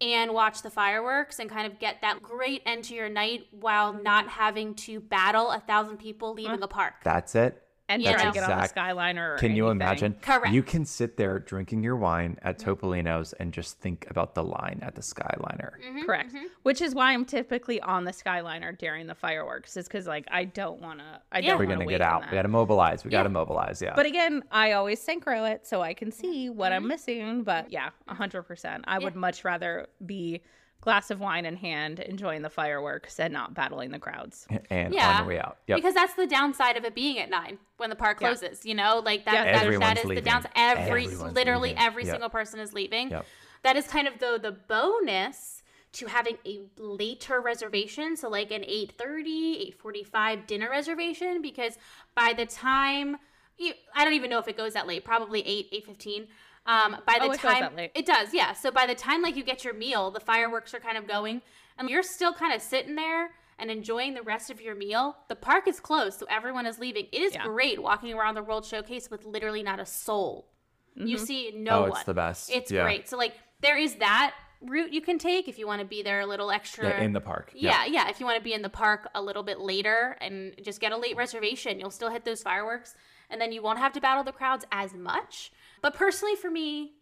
and 0.00 0.32
watch 0.34 0.62
the 0.62 0.70
fireworks 0.70 1.38
and 1.38 1.48
kind 1.48 1.66
of 1.70 1.78
get 1.78 2.00
that 2.02 2.20
great 2.22 2.60
end 2.66 2.82
to 2.84 2.94
your 2.94 3.08
night 3.08 3.46
while 3.52 3.92
not 3.92 4.28
having 4.28 4.74
to 4.74 4.98
battle 5.00 5.50
a 5.52 5.60
thousand 5.60 5.98
people 5.98 6.34
leaving 6.34 6.62
a 6.62 6.68
park. 6.68 6.94
That's 7.04 7.34
it. 7.36 7.61
And 7.92 8.02
Yeah. 8.02 8.12
try 8.14 8.24
to 8.24 8.32
get 8.32 8.44
on 8.44 8.50
the 8.58 8.64
Exact- 8.64 8.76
Skyliner. 8.76 9.34
Or 9.34 9.38
Can 9.38 9.54
you 9.54 9.66
anything. 9.66 9.80
imagine? 9.82 10.16
Correct. 10.22 10.52
You 10.54 10.62
can 10.62 10.84
sit 10.84 11.16
there 11.16 11.38
drinking 11.38 11.82
your 11.82 11.96
wine 11.96 12.38
at 12.42 12.58
mm-hmm. 12.58 12.70
Topolino's 12.70 13.32
and 13.34 13.52
just 13.52 13.78
think 13.80 14.06
about 14.08 14.34
the 14.34 14.42
line 14.42 14.80
at 14.82 14.94
the 14.94 15.02
Skyliner. 15.02 15.72
Mm-hmm. 15.84 16.02
Correct. 16.04 16.30
Mm-hmm. 16.34 16.46
Which 16.62 16.80
is 16.80 16.94
why 16.94 17.12
I'm 17.12 17.24
typically 17.24 17.80
on 17.80 18.04
the 18.04 18.12
Skyliner 18.12 18.76
during 18.76 19.06
the 19.06 19.14
fireworks, 19.14 19.76
is 19.76 19.86
because 19.86 20.06
like 20.06 20.26
I 20.30 20.44
don't 20.44 20.80
want 20.80 21.00
to. 21.00 21.20
I 21.30 21.38
Yeah. 21.38 21.50
don't. 21.50 21.58
We're 21.58 21.64
wanna 21.66 21.76
gonna 21.76 21.86
wait 21.86 21.92
get 21.94 22.00
on 22.02 22.12
out. 22.14 22.20
that. 22.22 22.30
We 22.30 22.36
gotta 22.36 22.48
mobilize. 22.48 23.04
We 23.04 23.10
Yeah. 23.10 23.18
gotta 23.18 23.28
mobilize. 23.28 23.82
Yeah. 23.82 23.92
But 23.94 24.06
again, 24.06 24.42
I 24.50 24.72
always 24.72 25.04
synchro 25.04 25.50
it 25.50 25.66
so 25.66 25.82
I 25.82 25.94
can 25.94 26.10
see 26.10 26.48
what 26.50 26.72
I'm 26.72 26.82
mm-hmm. 26.82 26.88
missing. 26.88 27.42
But 27.42 27.70
yeah, 27.70 27.90
hundred 28.08 28.42
percent. 28.42 28.84
I 28.86 28.98
would 28.98 29.16
much 29.16 29.44
rather 29.44 29.86
be 30.06 30.42
glass 30.82 31.10
of 31.10 31.18
wine 31.20 31.46
in 31.46 31.56
hand, 31.56 31.98
enjoying 32.00 32.42
the 32.42 32.50
fireworks, 32.50 33.18
and 33.18 33.32
not 33.32 33.54
battling 33.54 33.90
the 33.92 33.98
crowds. 33.98 34.46
and 34.68 34.92
Yeah, 34.92 35.10
on 35.12 35.16
your 35.20 35.26
way 35.28 35.40
out. 35.40 35.56
Yep. 35.68 35.76
Because 35.78 35.94
that's 35.94 36.12
the 36.14 36.26
downside 36.26 36.76
of 36.76 36.84
it 36.84 36.94
being 36.94 37.18
at 37.18 37.30
nine 37.30 37.56
when 37.78 37.88
the 37.88 37.96
park 37.96 38.20
Yeah. 38.20 38.28
closes. 38.28 38.66
You 38.66 38.74
know, 38.74 39.00
like 39.02 39.24
that. 39.24 39.32
Yeah. 39.34 39.44
that, 39.44 39.62
Everyone's 39.62 39.80
that 39.88 39.96
is 39.98 40.02
the 40.02 40.08
leaving. 40.08 40.24
downside. 40.24 40.52
Every 40.54 41.04
Everyone's 41.04 41.34
literally 41.34 41.68
leaving. 41.70 41.82
every 41.84 42.04
Yep. 42.04 42.12
single 42.12 42.28
person 42.30 42.60
is 42.60 42.74
leaving. 42.74 43.10
Yep. 43.10 43.26
That 43.62 43.76
is 43.76 43.86
kind 43.86 44.06
of 44.08 44.18
the 44.18 44.38
the 44.42 44.52
bonus 44.52 45.62
to 45.92 46.06
having 46.06 46.38
a 46.46 46.62
later 46.78 47.40
reservation, 47.40 48.16
so 48.16 48.28
like 48.28 48.50
an 48.50 48.64
8:30, 48.64 49.60
8:45 49.60 50.46
dinner 50.46 50.68
reservation 50.70 51.42
because 51.42 51.78
by 52.14 52.32
the 52.32 52.46
time 52.46 53.18
you, 53.58 53.74
I 53.94 54.04
don't 54.04 54.14
even 54.14 54.30
know 54.30 54.38
if 54.38 54.48
it 54.48 54.56
goes 54.56 54.72
that 54.72 54.86
late, 54.86 55.04
probably 55.04 55.46
8 55.46 55.68
8:15. 55.70 56.26
Um 56.66 56.96
by 57.06 57.18
the 57.18 57.24
Oh, 57.24 57.32
it 57.32 57.40
goes 57.42 57.52
time 57.52 57.60
that 57.60 57.76
late. 57.76 57.90
it 57.94 58.06
does, 58.06 58.32
yeah. 58.32 58.52
So 58.52 58.70
by 58.70 58.86
the 58.86 58.94
time 58.94 59.20
like 59.22 59.36
you 59.36 59.42
get 59.44 59.64
your 59.64 59.74
meal, 59.74 60.10
the 60.10 60.20
fireworks 60.20 60.72
are 60.74 60.80
kind 60.80 60.96
of 60.96 61.06
going 61.08 61.42
and 61.78 61.88
you're 61.90 62.02
still 62.02 62.32
kind 62.32 62.54
of 62.54 62.62
sitting 62.62 62.94
there 62.94 63.30
and 63.58 63.70
enjoying 63.70 64.14
the 64.14 64.22
rest 64.22 64.50
of 64.50 64.60
your 64.60 64.74
meal, 64.74 65.16
the 65.28 65.36
park 65.36 65.66
is 65.68 65.78
closed, 65.80 66.18
so 66.18 66.26
everyone 66.30 66.66
is 66.66 66.78
leaving. 66.78 67.06
It 67.12 67.20
is 67.22 67.34
Yeah. 67.34 67.44
great 67.44 67.82
walking 67.82 68.12
around 68.12 68.34
the 68.34 68.42
World 68.42 68.64
Showcase 68.64 69.10
with 69.10 69.24
literally 69.24 69.62
not 69.62 69.78
a 69.80 69.86
soul. 69.86 70.48
You 70.94 71.16
Mm-hmm. 71.16 71.24
see 71.24 71.52
no 71.54 71.70
Oh, 71.78 71.80
one. 71.82 71.90
it's 71.92 72.04
the 72.04 72.14
best. 72.14 72.50
It's 72.50 72.70
Yeah. 72.70 72.82
great. 72.84 73.08
So 73.08 73.16
like 73.16 73.34
there 73.60 73.76
is 73.76 73.96
that 73.96 74.34
route 74.60 74.92
you 74.92 75.00
can 75.00 75.18
take 75.18 75.48
if 75.48 75.58
you 75.58 75.66
want 75.66 75.80
to 75.80 75.84
be 75.86 76.02
there 76.04 76.20
a 76.20 76.26
little 76.26 76.50
extra 76.52 76.88
Yeah, 76.88 77.00
in 77.02 77.12
the 77.12 77.20
park. 77.20 77.50
yeah, 77.54 77.84
yeah. 77.86 78.08
If 78.08 78.20
you 78.20 78.26
want 78.26 78.38
to 78.38 78.42
be 78.44 78.52
in 78.52 78.62
the 78.62 78.68
park 78.68 79.08
a 79.14 79.20
little 79.20 79.42
bit 79.42 79.58
later 79.58 80.16
and 80.20 80.54
just 80.62 80.80
get 80.80 80.92
a 80.92 80.96
late 80.96 81.16
reservation, 81.16 81.80
you'll 81.80 81.90
still 81.90 82.10
hit 82.10 82.24
those 82.24 82.42
fireworks 82.42 82.94
and 83.28 83.40
then 83.40 83.50
you 83.50 83.60
won't 83.62 83.78
have 83.80 83.92
to 83.94 84.00
battle 84.00 84.22
the 84.22 84.30
crowds 84.32 84.64
as 84.70 84.94
much. 84.94 85.50
But 85.82 85.94
personally, 85.94 86.36
for 86.36 86.50
me, 86.50 86.92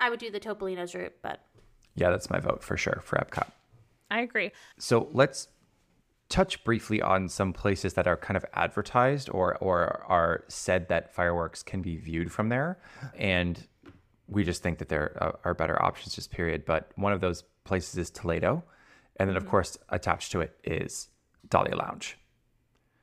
I 0.00 0.10
would 0.10 0.18
do 0.18 0.30
the 0.30 0.40
Topolino's 0.40 0.94
route, 0.94 1.14
but 1.22 1.40
Yeah, 1.94 2.10
that's 2.10 2.30
my 2.30 2.40
vote 2.40 2.62
for 2.62 2.76
sure 2.76 3.00
for 3.04 3.16
Epcot. 3.16 3.50
I 4.10 4.22
agree. 4.22 4.50
So 4.78 5.08
let's 5.12 5.48
touch 6.28 6.62
briefly 6.64 7.02
on 7.02 7.28
some 7.28 7.52
places 7.52 7.94
that 7.94 8.06
are 8.06 8.16
kind 8.16 8.36
of 8.36 8.44
advertised 8.54 9.28
or 9.30 9.56
or 9.58 10.04
are 10.08 10.44
said 10.48 10.88
that 10.88 11.14
fireworks 11.14 11.62
can 11.62 11.82
be 11.82 11.96
viewed 11.96 12.32
from 12.32 12.48
there, 12.48 12.78
and 13.16 13.66
we 14.26 14.44
just 14.44 14.62
think 14.62 14.78
that 14.78 14.88
there 14.88 15.16
are, 15.20 15.38
are 15.44 15.54
better 15.54 15.80
options. 15.82 16.14
Just 16.14 16.30
period. 16.30 16.64
But 16.64 16.90
one 16.96 17.12
of 17.12 17.20
those 17.20 17.44
places 17.64 17.98
is 17.98 18.10
Toledo, 18.10 18.64
and 19.16 19.28
then 19.28 19.36
of 19.36 19.42
mm-hmm. 19.42 19.50
course 19.50 19.78
attached 19.90 20.32
to 20.32 20.40
it 20.40 20.56
is 20.64 21.08
Dahlia 21.48 21.76
Lounge. 21.76 22.16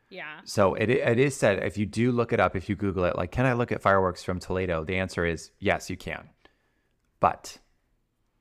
Yeah. 0.09 0.39
So 0.45 0.73
it 0.75 0.89
it 0.89 1.19
is 1.19 1.35
said 1.35 1.63
if 1.63 1.77
you 1.77 1.85
do 1.85 2.11
look 2.11 2.31
it 2.31 2.39
up, 2.39 2.55
if 2.55 2.69
you 2.69 2.75
Google 2.75 3.05
it, 3.05 3.15
like 3.15 3.31
can 3.31 3.45
I 3.45 3.53
look 3.53 3.71
at 3.71 3.81
fireworks 3.81 4.23
from 4.23 4.39
Toledo? 4.39 4.83
The 4.83 4.97
answer 4.97 5.25
is 5.25 5.51
yes, 5.59 5.89
you 5.89 5.97
can, 5.97 6.29
but 7.19 7.57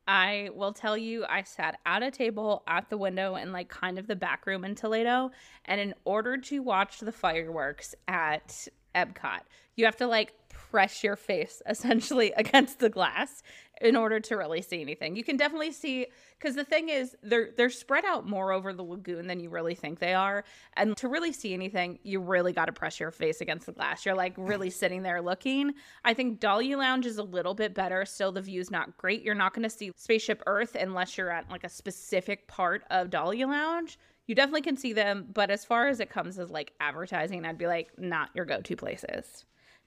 I 0.08 0.50
will 0.54 0.72
tell 0.72 0.96
you, 0.96 1.24
I 1.28 1.42
sat 1.42 1.78
at 1.84 2.02
a 2.02 2.10
table 2.10 2.62
at 2.68 2.88
the 2.90 2.96
window 2.96 3.34
in 3.34 3.52
like 3.52 3.68
kind 3.68 3.98
of 3.98 4.06
the 4.06 4.14
back 4.14 4.46
room 4.46 4.64
in 4.64 4.74
Toledo. 4.74 5.32
And 5.64 5.80
in 5.80 5.94
order 6.04 6.36
to 6.36 6.60
watch 6.60 7.00
the 7.00 7.12
fireworks 7.12 7.94
at 8.06 8.68
Epcot, 8.94 9.40
you 9.74 9.84
have 9.84 9.96
to 9.96 10.06
like 10.06 10.32
press 10.70 11.02
your 11.02 11.16
face 11.16 11.62
essentially 11.68 12.32
against 12.36 12.78
the 12.78 12.88
glass 12.88 13.42
in 13.80 13.94
order 13.94 14.18
to 14.20 14.36
really 14.36 14.62
see 14.62 14.80
anything. 14.80 15.16
You 15.16 15.24
can 15.24 15.36
definitely 15.36 15.72
see 15.72 16.06
because 16.38 16.54
the 16.54 16.64
thing 16.64 16.88
is 16.88 17.14
they're 17.22 17.50
they're 17.56 17.70
spread 17.70 18.04
out 18.04 18.26
more 18.26 18.52
over 18.52 18.72
the 18.72 18.82
lagoon 18.82 19.26
than 19.26 19.40
you 19.40 19.50
really 19.50 19.74
think 19.74 19.98
they 19.98 20.14
are. 20.14 20.44
And 20.74 20.96
to 20.98 21.08
really 21.08 21.32
see 21.32 21.52
anything, 21.52 21.98
you 22.02 22.20
really 22.20 22.52
got 22.52 22.66
to 22.66 22.72
press 22.72 22.98
your 22.98 23.10
face 23.10 23.40
against 23.40 23.66
the 23.66 23.72
glass. 23.72 24.06
You're 24.06 24.14
like 24.14 24.34
really 24.36 24.70
sitting 24.82 25.02
there 25.02 25.20
looking. 25.20 25.74
I 26.04 26.14
think 26.14 26.40
Dahlia 26.40 26.78
Lounge 26.78 27.06
is 27.06 27.18
a 27.18 27.22
little 27.22 27.54
bit 27.54 27.74
better. 27.74 28.04
Still 28.04 28.32
the 28.32 28.40
view's 28.40 28.70
not 28.70 28.96
great. 28.96 29.22
You're 29.22 29.34
not 29.34 29.54
going 29.54 29.64
to 29.64 29.70
see 29.70 29.92
Spaceship 29.96 30.42
Earth 30.46 30.74
unless 30.74 31.18
you're 31.18 31.30
at 31.30 31.50
like 31.50 31.64
a 31.64 31.68
specific 31.68 32.48
part 32.48 32.82
of 32.90 33.10
Dahlia 33.10 33.46
Lounge. 33.46 33.98
You 34.26 34.34
definitely 34.34 34.62
can 34.62 34.76
see 34.76 34.92
them, 34.92 35.28
but 35.32 35.50
as 35.50 35.64
far 35.64 35.86
as 35.86 36.00
it 36.00 36.10
comes 36.10 36.38
as 36.38 36.50
like 36.50 36.72
advertising, 36.80 37.44
I'd 37.44 37.58
be 37.58 37.68
like 37.68 37.96
not 37.96 38.30
your 38.34 38.44
go-to 38.44 38.74
places. 38.74 39.44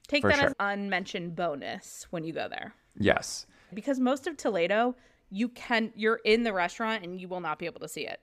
Take 0.08 0.22
that 0.24 0.36
sure. 0.36 0.46
as 0.46 0.54
unmentioned 0.58 1.36
bonus 1.36 2.06
when 2.10 2.24
you 2.24 2.32
go 2.32 2.48
there 2.48 2.74
yes, 2.98 3.46
because 3.72 3.98
most 4.00 4.26
of 4.26 4.36
Toledo, 4.36 4.96
you 5.30 5.48
can 5.48 5.92
you're 5.94 6.20
in 6.24 6.42
the 6.42 6.52
restaurant 6.52 7.04
and 7.04 7.20
you 7.20 7.28
will 7.28 7.40
not 7.40 7.58
be 7.58 7.66
able 7.66 7.80
to 7.80 7.88
see 7.88 8.06
it. 8.06 8.20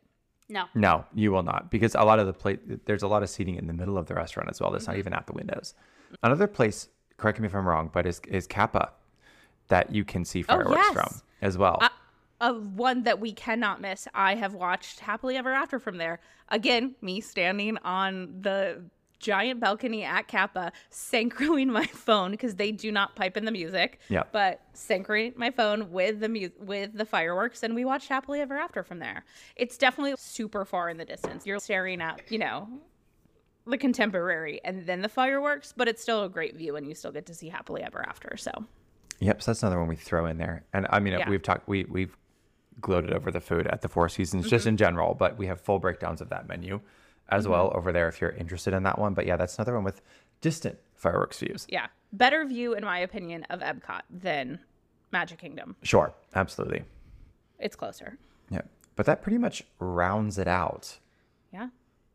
no. 0.49 0.65
No, 0.75 1.05
you 1.13 1.31
will 1.31 1.43
not, 1.43 1.71
because 1.71 1.95
a 1.95 2.03
lot 2.03 2.19
of 2.19 2.27
the 2.27 2.33
plate 2.33 2.85
there's 2.85 3.03
a 3.03 3.07
lot 3.07 3.23
of 3.23 3.29
seating 3.29 3.55
in 3.55 3.67
the 3.67 3.73
middle 3.73 3.97
of 3.97 4.07
the 4.07 4.15
restaurant 4.15 4.49
as 4.49 4.61
well. 4.61 4.71
That's 4.71 4.87
not 4.87 4.93
mm-hmm. 4.93 4.99
even 4.99 5.13
at 5.13 5.27
the 5.27 5.33
windows. 5.33 5.73
Another 6.23 6.47
place, 6.47 6.89
correct 7.17 7.39
me 7.39 7.47
if 7.47 7.55
I'm 7.55 7.67
wrong, 7.67 7.89
but 7.91 8.05
is 8.05 8.21
is 8.27 8.47
Capa 8.47 8.91
that 9.67 9.93
you 9.93 10.05
can 10.05 10.23
see 10.23 10.43
oh, 10.47 10.53
fireworks 10.53 10.77
yes. 10.77 10.93
from 10.93 11.21
as 11.41 11.57
well. 11.57 11.77
Uh, 11.81 11.89
a 12.39 12.53
one 12.53 13.03
that 13.03 13.19
we 13.19 13.31
cannot 13.33 13.81
miss. 13.81 14.07
I 14.13 14.35
have 14.35 14.53
watched 14.53 14.99
Happily 14.99 15.37
Ever 15.37 15.51
After 15.51 15.79
from 15.79 15.97
there. 15.97 16.19
Again, 16.49 16.95
me 17.01 17.19
standing 17.19 17.77
on 17.79 18.41
the 18.41 18.83
giant 19.19 19.59
balcony 19.59 20.03
at 20.03 20.27
Capa, 20.27 20.71
synchroing 20.91 21.67
my 21.79 21.85
phone 21.85 22.31
because 22.31 22.55
they 22.55 22.71
do 22.71 22.91
not 22.91 23.15
pipe 23.15 23.37
in 23.37 23.45
the 23.45 23.51
music. 23.51 23.99
Yeah. 24.09 24.23
But 24.31 24.61
synchroning 24.73 25.35
my 25.35 25.51
phone 25.51 25.91
with 25.91 26.19
the 26.19 26.29
mu- 26.29 26.49
with 26.59 26.93
the 26.93 27.05
fireworks, 27.05 27.63
and 27.63 27.75
we 27.75 27.85
watched 27.85 28.09
Happily 28.09 28.41
Ever 28.41 28.57
After 28.57 28.83
from 28.83 28.99
there. 28.99 29.25
It's 29.55 29.77
definitely 29.77 30.15
super 30.17 30.65
far 30.65 30.89
in 30.89 30.97
the 30.97 31.05
distance. 31.05 31.45
You're 31.45 31.59
staring 31.59 32.01
at, 32.01 32.21
you 32.29 32.39
know, 32.39 32.67
the 33.65 33.77
contemporary 33.77 34.61
and 34.63 34.85
then 34.85 35.01
the 35.01 35.09
fireworks, 35.09 35.73
but 35.75 35.87
it's 35.87 36.01
still 36.01 36.23
a 36.23 36.29
great 36.29 36.55
view, 36.55 36.75
and 36.75 36.87
you 36.87 36.95
still 36.95 37.11
get 37.11 37.25
to 37.27 37.33
see 37.33 37.49
Happily 37.49 37.83
Ever 37.83 38.05
After. 38.07 38.37
So. 38.37 38.51
yep, 39.19 39.41
so 39.41 39.51
that's 39.51 39.63
another 39.63 39.79
one 39.79 39.87
we 39.87 39.95
throw 39.95 40.25
in 40.25 40.37
there. 40.37 40.63
And 40.73 40.87
I 40.89 40.99
mean, 40.99 41.13
Yeah. 41.13 41.29
we've 41.29 41.41
talked 41.41 41.67
we 41.67 41.85
we've 41.85 42.15
gloated 42.79 43.11
over 43.11 43.31
the 43.31 43.41
food 43.41 43.67
at 43.67 43.81
the 43.81 43.87
Four 43.87 44.07
Seasons 44.07 44.47
just 44.47 44.63
mm-hmm. 44.63 44.69
in 44.69 44.77
general, 44.77 45.13
but 45.15 45.37
we 45.37 45.47
have 45.47 45.59
full 45.59 45.79
breakdowns 45.79 46.21
of 46.21 46.29
that 46.29 46.47
menu 46.47 46.79
as 47.29 47.43
mm-hmm. 47.43 47.53
well 47.53 47.71
over 47.75 47.91
there 47.91 48.07
if 48.07 48.21
you're 48.21 48.31
interested 48.31 48.73
in 48.73 48.83
that 48.83 48.99
one. 48.99 49.13
But 49.13 49.25
yeah, 49.25 49.37
that's 49.37 49.55
another 49.57 49.75
one 49.75 49.83
with 49.83 50.01
distant 50.41 50.77
fireworks 50.95 51.39
views. 51.39 51.65
yeah, 51.69 51.87
better 52.13 52.45
view 52.45 52.73
in 52.73 52.83
my 52.83 52.99
opinion 52.99 53.45
of 53.49 53.59
Epcot 53.59 54.01
than 54.09 54.59
Magic 55.11 55.39
Kingdom. 55.39 55.75
Sure, 55.83 56.13
absolutely. 56.35 56.83
It's 57.59 57.75
closer. 57.75 58.17
Yeah, 58.49 58.61
but 58.95 59.05
that 59.05 59.21
pretty 59.21 59.37
much 59.37 59.63
rounds 59.79 60.37
it 60.37 60.47
out. 60.47 60.97
Yeah. 61.53 61.69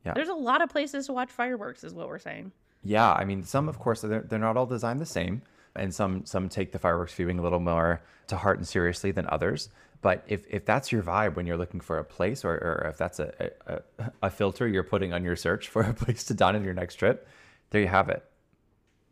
Yeah. 0.04 0.14
There's 0.14 0.28
a 0.28 0.34
lot 0.34 0.62
of 0.62 0.70
places 0.70 1.06
to 1.06 1.12
watch 1.12 1.30
fireworks 1.30 1.84
is 1.84 1.94
what 1.94 2.08
we're 2.08 2.18
saying. 2.18 2.52
Yeah, 2.82 3.12
I 3.12 3.24
mean, 3.24 3.44
some 3.44 3.68
of 3.68 3.78
course 3.78 4.00
they're, 4.00 4.22
they're 4.22 4.38
not 4.38 4.56
all 4.56 4.66
designed 4.66 5.00
the 5.00 5.06
same, 5.06 5.42
and 5.76 5.94
some 5.94 6.26
some 6.26 6.48
take 6.48 6.72
the 6.72 6.78
fireworks 6.78 7.14
viewing 7.14 7.38
a 7.38 7.42
little 7.42 7.60
more 7.60 8.02
to 8.26 8.36
heart 8.36 8.58
and 8.58 8.66
seriously 8.66 9.12
than 9.12 9.26
others. 9.28 9.68
But 10.02 10.24
if, 10.26 10.44
if 10.50 10.64
that's 10.64 10.90
your 10.90 11.02
vibe 11.02 11.36
when 11.36 11.46
you're 11.46 11.56
looking 11.56 11.80
for 11.80 11.98
a 11.98 12.04
place, 12.04 12.44
or, 12.44 12.50
or 12.50 12.88
if 12.90 12.98
that's 12.98 13.20
a, 13.20 13.50
a, 13.98 14.10
a 14.24 14.30
filter 14.30 14.66
you're 14.66 14.82
putting 14.82 15.12
on 15.12 15.22
your 15.22 15.36
search 15.36 15.68
for 15.68 15.82
a 15.82 15.94
place 15.94 16.24
to 16.24 16.34
dine 16.34 16.56
on 16.56 16.64
your 16.64 16.74
next 16.74 16.96
trip, 16.96 17.28
there 17.70 17.80
you 17.80 17.86
have 17.86 18.08
it. 18.08 18.24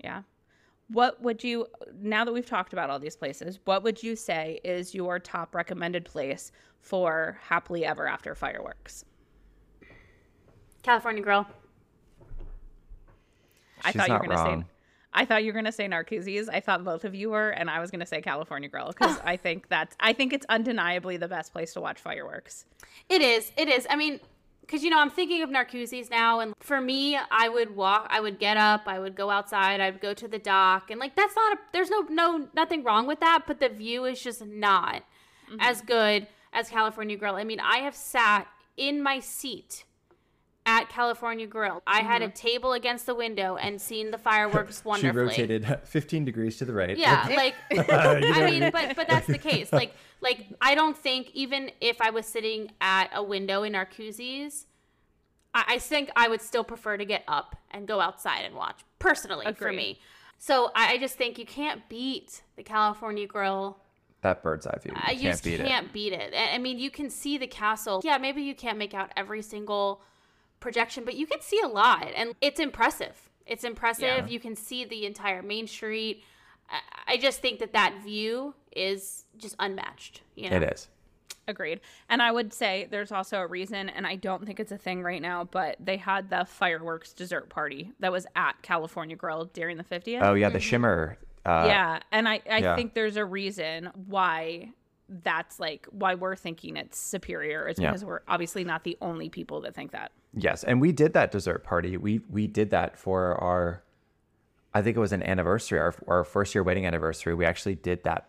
Yeah. 0.03 0.22
What 0.88 1.22
would 1.22 1.45
you 1.45 1.68
now 2.01 2.24
that 2.24 2.32
we've 2.32 2.45
talked 2.45 2.72
about 2.72 2.91
all 2.91 2.99
these 2.99 3.14
places, 3.14 3.61
what 3.64 3.84
would 3.84 4.03
you 4.03 4.16
say 4.16 4.61
is 4.64 4.93
your 4.93 5.20
top 5.20 5.55
recommended 5.55 6.05
place 6.05 6.51
for 6.80 7.38
happily 7.41 7.84
ever 7.84 8.09
after 8.09 8.34
fireworks? 8.34 9.05
California 10.82 11.22
Grill. 11.22 11.47
I 13.84 13.93
She's 13.93 14.01
thought 14.01 14.09
you 14.09 14.14
were 14.14 14.34
gonna 14.34 14.62
say 14.62 14.66
I 15.13 15.25
thought 15.25 15.43
you 15.43 15.53
were 15.53 15.57
gonna 15.57 15.73
say 15.73 15.89
Narcoossee's. 15.89 16.49
I 16.49 16.61
thought 16.61 16.85
both 16.85 17.05
of 17.05 17.15
you 17.15 17.31
were, 17.31 17.51
and 17.51 17.69
I 17.69 17.81
was 17.81 17.91
gonna 17.91 18.07
say 18.07 18.21
California 18.21 18.69
Grill 18.69 18.89
because 18.89 19.19
I 19.25 19.37
think 19.37 19.69
that's 19.69 19.97
I 19.99 20.13
think 20.13 20.33
it's 20.33 20.47
undeniably 20.49 21.17
the 21.17 21.29
best 21.29 21.53
place 21.53 21.73
to 21.75 21.81
watch 21.81 22.01
fireworks. 22.01 22.65
It 23.09 23.23
is. 23.23 23.51
It 23.57 23.69
is. 23.69 23.87
I 23.91 23.97
mean, 23.97 24.21
because 24.61 24.85
you 24.85 24.91
know, 24.91 25.01
I'm 25.01 25.11
thinking 25.11 25.43
of 25.43 25.51
Narcoossee's 25.51 26.11
now, 26.11 26.39
and 26.39 26.55
for 26.61 26.81
me, 26.81 27.19
I 27.31 27.49
would 27.49 27.75
walk. 27.75 28.07
I 28.09 28.21
would 28.21 28.39
get 28.39 28.57
up. 28.57 28.83
I 28.87 29.01
would 29.01 29.17
go 29.17 29.31
outside. 29.31 29.81
I 29.81 29.91
would 29.91 30.01
go 30.01 30.15
to 30.15 30.29
the 30.29 30.39
dock, 30.39 30.91
and 30.91 31.01
like 31.01 31.17
that's 31.17 31.35
not. 31.35 31.55
A, 31.55 31.61
there's 31.73 31.91
no 31.91 32.03
no 32.03 32.49
nothing 32.55 32.85
wrong 32.85 33.07
with 33.07 33.19
that, 33.21 33.45
but 33.47 33.59
the 33.59 33.69
view 33.69 34.05
is 34.05 34.23
just 34.23 34.45
not 34.47 35.03
mm-hmm. 35.51 35.57
as 35.59 35.83
good 35.83 36.29
as 36.53 36.69
California 36.69 37.17
Grill. 37.17 37.35
I 37.35 37.45
mean, 37.45 37.61
I 37.61 37.79
have 37.79 37.97
sat 37.97 38.47
in 38.77 39.03
my 39.03 39.19
seat 39.19 39.85
at 40.71 40.89
California 40.89 41.47
Grill. 41.47 41.83
I 41.85 42.01
had 42.01 42.23
a 42.23 42.27
mm-hmm. 42.27 42.35
table 42.35 42.73
against 42.75 43.07
the 43.07 43.14
window 43.14 43.57
and 43.57 43.81
seen 43.81 44.12
the 44.12 44.18
fireworks 44.18 44.85
wonderfully. 44.85 45.35
She 45.35 45.43
rotated 45.43 45.79
15 45.85 46.25
degrees 46.25 46.59
to 46.59 46.64
the 46.64 46.73
right. 46.73 46.97
Yeah, 46.97 47.27
like 47.37 47.55
I 47.73 48.49
mean, 48.49 48.71
but 48.71 48.95
but 48.95 49.09
that's 49.09 49.27
the 49.27 49.39
case. 49.39 49.73
Like 49.73 49.93
like 50.21 50.47
I 50.61 50.75
don't 50.77 50.97
think 50.97 51.31
even 51.35 51.73
if 51.81 52.01
I 52.01 52.11
was 52.11 52.27
sitting 52.27 52.71
at 52.81 53.11
a 53.12 53.23
window 53.23 53.64
in 53.64 53.73
Narcoossee's, 53.73 54.66
I, 55.53 55.64
I 55.68 55.79
think 55.79 56.11
I 56.14 56.29
would 56.29 56.41
still 56.41 56.64
prefer 56.64 56.97
to 56.97 57.05
get 57.05 57.25
up 57.27 57.57
and 57.73 57.89
go 57.89 58.01
outside 58.01 58.43
and 58.45 58.55
watch. 58.55 58.85
Personally, 59.01 59.53
for 59.55 59.73
me. 59.73 59.99
So 60.39 60.71
I, 60.75 60.93
I 60.93 60.99
just 60.99 61.16
think 61.16 61.39
you 61.39 61.47
can't 61.47 61.87
beat 61.89 62.43
the 62.57 62.62
California 62.62 63.27
Grill. 63.27 63.79
that 64.23 64.43
bird's 64.43 64.66
eye 64.66 64.79
view. 64.83 64.93
Uh, 64.95 64.99
you 64.99 65.03
I 65.03 65.09
can't 65.09 65.23
just 65.23 65.45
beat 65.45 65.61
it. 65.61 65.66
can't 65.66 65.93
beat 65.93 66.12
it. 66.12 66.33
I 66.35 66.59
mean, 66.59 66.79
you 66.79 66.91
can 66.91 67.11
see 67.11 67.39
the 67.39 67.47
castle. 67.47 68.01
Yeah, 68.05 68.18
maybe 68.18 68.43
you 68.43 68.55
can't 68.55 68.79
make 68.79 68.95
out 68.95 69.11
every 69.16 69.43
single 69.43 70.03
projection, 70.61 71.05
but 71.05 71.15
you 71.15 71.27
can 71.27 71.41
see 71.41 71.61
a 71.61 71.69
lot, 71.69 72.09
and 72.15 72.35
it's 72.41 72.61
impressive. 72.61 73.31
It's 73.47 73.65
impressive. 73.65 74.03
Yeah. 74.03 74.27
You 74.27 74.39
can 74.39 74.55
see 74.55 74.85
the 74.85 75.07
entire 75.07 75.43
Main 75.43 75.67
Street. 75.67 76.23
I, 76.69 77.15
I 77.15 77.17
just 77.17 77.41
think 77.41 77.59
that 77.59 77.73
that 77.73 78.03
view 78.05 78.55
is 78.75 79.25
just 79.37 79.57
unmatched. 79.59 80.23
You 80.37 80.51
know? 80.51 80.57
It 80.57 80.63
is. 80.63 80.89
Agreed. 81.49 81.81
And 82.09 82.23
I 82.23 82.31
would 82.31 82.53
say 82.53 82.87
there's 82.91 83.11
also 83.11 83.39
a 83.39 83.47
reason, 83.47 83.89
and 83.89 84.07
I 84.07 84.15
don't 84.17 84.47
think 84.47 84.61
it's 84.61 84.71
a 84.71 84.79
thing 84.79 85.03
right 85.03 85.21
now, 85.21 85.45
but 85.45 85.77
they 85.81 85.97
had 85.97 86.31
the 86.31 86.45
fireworks 86.45 87.13
dessert 87.13 87.49
party 87.49 87.93
that 87.99 88.13
was 88.13 88.27
at 88.37 88.63
California 88.63 89.17
Grill 89.17 89.47
during 89.47 89.77
the 89.77 89.85
50th. 89.85 90.23
Oh 90.23 90.35
yeah, 90.35 90.49
the 90.49 90.61
shimmer. 90.61 91.19
Uh, 91.45 91.65
yeah. 91.67 92.01
And 92.13 92.29
I, 92.29 92.41
I 92.49 92.59
yeah. 92.59 92.77
think 92.77 92.95
there's 92.95 93.17
a 93.17 93.25
reason 93.25 93.91
why 94.07 94.71
that's 95.23 95.59
like 95.59 95.87
why 95.91 96.15
we're 96.15 96.37
thinking 96.37 96.77
it's 96.77 96.99
superior. 96.99 97.67
It's 97.67 97.81
Yeah. 97.81 97.91
because 97.91 98.05
we're 98.05 98.21
obviously 98.29 98.65
not 98.65 98.85
the 98.85 98.97
only 99.01 99.29
people 99.29 99.61
that 99.63 99.75
think 99.75 99.91
that. 99.91 100.13
Yes, 100.33 100.63
and 100.63 100.81
we 100.81 100.93
did 100.93 101.13
that 101.15 101.33
dessert 101.33 101.65
party. 101.65 101.97
We 101.97 102.21
we 102.31 102.47
did 102.47 102.71
that 102.71 102.97
for 102.97 103.35
our, 103.35 103.83
I 104.73 104.83
think 104.83 104.97
it 104.97 105.01
was 105.01 105.13
an 105.13 105.23
anniversary, 105.23 105.81
our 105.81 105.95
our 106.07 106.25
first 106.25 106.55
year 106.55 106.63
wedding 106.63 106.87
anniversary. 106.87 107.35
We 107.35 107.45
actually 107.45 107.75
did 107.75 108.05
that 108.05 108.29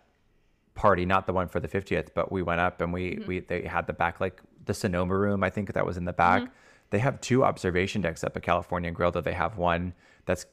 party, 0.74 1.06
not 1.06 1.28
the 1.28 1.34
one 1.34 1.48
for 1.48 1.60
the 1.60 1.68
50th, 1.68 2.10
but 2.16 2.32
we 2.32 2.42
went 2.42 2.62
up 2.62 2.82
and 2.82 2.92
we 2.92 3.12
mm-hmm. 3.12 3.28
we 3.28 3.40
they 3.42 3.62
had 3.64 3.86
the 3.86 3.94
back 3.94 4.20
like 4.20 4.42
the 4.66 4.74
Sonoma 4.74 5.16
room, 5.16 5.44
I 5.44 5.50
think 5.50 5.74
that 5.74 5.86
was 5.86 5.98
in 5.98 6.06
the 6.06 6.14
back. 6.14 6.44
Mm-hmm. 6.44 6.54
They 6.90 7.00
have 7.00 7.22
two 7.22 7.44
observation 7.44 8.02
decks 8.02 8.24
up 8.24 8.36
at 8.36 8.44
California 8.44 8.92
Grill 8.92 9.12
that 9.12 9.24
they 9.24 9.34
have 9.34 9.58
one 9.58 9.94
that's 10.26 10.46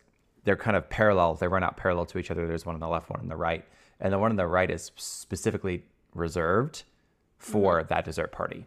they're 0.45 0.57
kind 0.57 0.77
of 0.77 0.89
parallel. 0.89 1.35
They 1.35 1.49
run 1.49 1.63
out 1.63 1.77
parallel 1.77 2.07
to 2.07 2.19
each 2.19 2.31
other. 2.31 2.47
There's 2.47 2.65
one 2.65 2.75
on 2.75 2.81
the 2.81 2.89
left, 2.89 3.11
one 3.11 3.21
on 3.21 3.29
the 3.29 3.37
right, 3.37 3.65
and 4.01 4.13
the 4.13 4.19
one 4.19 4.31
on 4.31 4.37
the 4.37 4.47
right 4.47 4.71
is 4.71 4.93
specifically 4.97 5.85
reserved 6.15 6.85
for 7.37 7.81
mm-hmm. 7.81 7.89
that 7.89 8.05
dessert 8.05 8.33
party. 8.33 8.67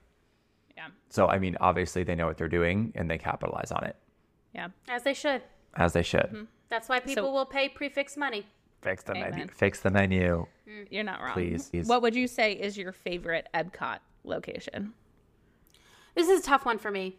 Yeah. 0.76 0.88
So 1.10 1.28
I 1.28 1.40
mean, 1.40 1.58
obviously 1.60 2.04
they 2.04 2.16
know 2.16 2.28
what 2.28 2.38
they're 2.38 2.48
doing 2.48 2.92
and 2.96 3.10
they 3.10 3.18
capitalize 3.18 3.72
on 3.72 3.84
it 3.84 3.96
Yeah. 4.54 4.70
As 4.88 5.04
they 5.04 5.14
should. 5.14 5.42
as 5.76 5.94
they 5.94 6.04
should. 6.04 6.22
Mm-hmm. 6.22 6.44
That's 6.70 6.88
why 6.88 7.00
people 7.00 7.34
will 7.34 7.46
pay 7.46 7.68
prefix 7.68 8.16
money. 8.16 8.46
Fix 8.82 9.04
the 9.04 9.14
menu. 9.14 9.48
Fix 9.48 9.82
the 9.82 9.92
menu. 9.92 10.46
Mm, 10.68 10.88
you're 10.90 11.04
not 11.04 11.22
wrong. 11.22 11.34
Please. 11.34 11.70
Please. 11.70 11.88
What 11.88 12.02
would 12.02 12.16
you 12.16 12.28
say 12.28 12.54
is 12.54 12.78
your 12.78 12.92
favorite 12.92 13.48
Epcot 13.54 14.00
location? 14.24 14.94
This 16.16 16.30
is 16.30 16.40
a 16.40 16.44
tough 16.44 16.66
one 16.66 16.78
for 16.78 16.92
me. 16.92 17.18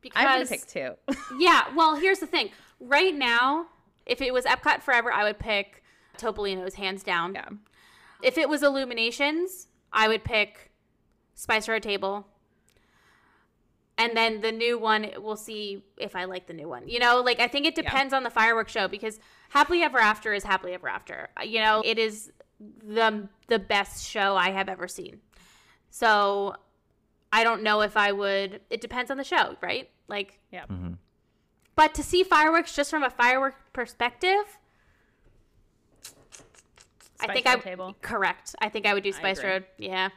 Because 0.00 0.24
I'm 0.24 0.38
gonna 0.38 0.46
pick 0.46 0.66
two. 0.66 0.94
Yeah, 1.38 1.64
well, 1.74 1.96
here's 1.96 2.18
the 2.18 2.26
thing. 2.26 2.50
Right 2.80 3.14
now, 3.14 3.66
if 4.04 4.20
it 4.20 4.32
was 4.32 4.44
Epcot 4.44 4.82
Forever, 4.82 5.12
I 5.12 5.24
would 5.24 5.38
pick 5.38 5.82
Topolino's 6.18 6.74
hands 6.74 7.02
down. 7.02 7.34
yeah. 7.34 7.48
If 8.22 8.38
it 8.38 8.48
was 8.48 8.62
Illuminations, 8.62 9.68
I 9.92 10.08
would 10.08 10.24
pick 10.24 10.70
Spice 11.34 11.68
Road 11.68 11.82
Table. 11.82 12.26
And 13.98 14.16
then 14.16 14.40
the 14.40 14.50
new 14.52 14.78
one, 14.78 15.10
we'll 15.18 15.36
see 15.36 15.84
if 15.98 16.16
I 16.16 16.24
like 16.24 16.46
the 16.46 16.54
new 16.54 16.68
one. 16.68 16.88
You 16.88 16.98
know, 16.98 17.20
like 17.20 17.40
I 17.40 17.46
think 17.48 17.66
it 17.66 17.74
depends 17.74 18.12
on 18.14 18.22
the 18.22 18.30
fireworks 18.30 18.72
show 18.72 18.88
because 18.88 19.20
Happily 19.50 19.82
Ever 19.82 19.98
After 19.98 20.32
is 20.32 20.44
Happily 20.44 20.72
Ever 20.72 20.88
After. 20.88 21.28
You 21.44 21.60
know, 21.60 21.82
it 21.84 21.98
is 21.98 22.32
the 22.58 23.28
the 23.48 23.58
best 23.58 24.08
show 24.08 24.34
I 24.36 24.50
have 24.50 24.68
ever 24.68 24.88
seen. 24.88 25.20
So 25.90 26.56
I 27.32 27.44
don't 27.44 27.62
know 27.62 27.82
if 27.82 27.96
I 27.96 28.12
would. 28.12 28.60
It 28.70 28.80
depends 28.80 29.10
on 29.10 29.18
the 29.18 29.24
show, 29.24 29.56
right? 29.60 29.90
Like, 30.08 30.38
Yeah. 30.50 30.64
Mm-hmm. 30.66 30.94
but 31.76 31.94
to 31.94 32.02
see 32.02 32.22
fireworks 32.22 32.74
just 32.74 32.90
from 32.90 33.02
a 33.02 33.10
firework 33.10 33.54
perspective, 33.72 34.58
I 37.22 37.32
think 37.34 37.46
I 37.46 37.56
Table. 37.56 37.96
correct. 38.02 38.54
I 38.60 38.68
think 38.68 38.86
I 38.86 38.94
would 38.94 39.02
do 39.02 39.12
Spice. 39.12 39.42
Road. 39.42 39.64
Yeah. 39.78 40.10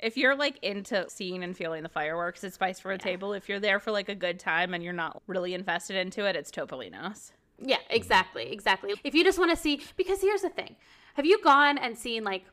If 0.00 0.16
you're 0.16 0.36
like 0.36 0.62
into 0.62 1.06
seeing 1.08 1.42
and 1.42 1.56
feeling 1.56 1.82
the 1.82 1.88
fireworks, 1.88 2.44
it's 2.44 2.54
Spice 2.54 2.78
for 2.78 2.92
a 2.92 2.98
Table. 2.98 3.32
If 3.32 3.48
you're 3.48 3.58
there 3.60 3.80
for 3.80 3.90
like 3.90 4.08
a 4.08 4.14
good 4.14 4.38
time 4.38 4.72
and 4.74 4.82
you're 4.84 4.92
not 4.92 5.20
really 5.26 5.54
invested 5.54 5.96
into 5.96 6.24
it, 6.24 6.36
it's 6.36 6.50
Topolino's. 6.50 7.32
Yeah, 7.60 7.78
exactly, 7.90 8.52
exactly. 8.52 8.94
If 9.02 9.14
you 9.14 9.24
just 9.24 9.38
want 9.38 9.50
to 9.50 9.56
see, 9.56 9.80
because 9.96 10.20
here's 10.20 10.42
the 10.42 10.50
thing: 10.50 10.76
have 11.14 11.26
you 11.26 11.42
gone 11.42 11.78
and 11.78 11.98
seen 11.98 12.22
like 12.22 12.44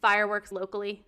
fireworks 0.00 0.52
locally? 0.52 1.04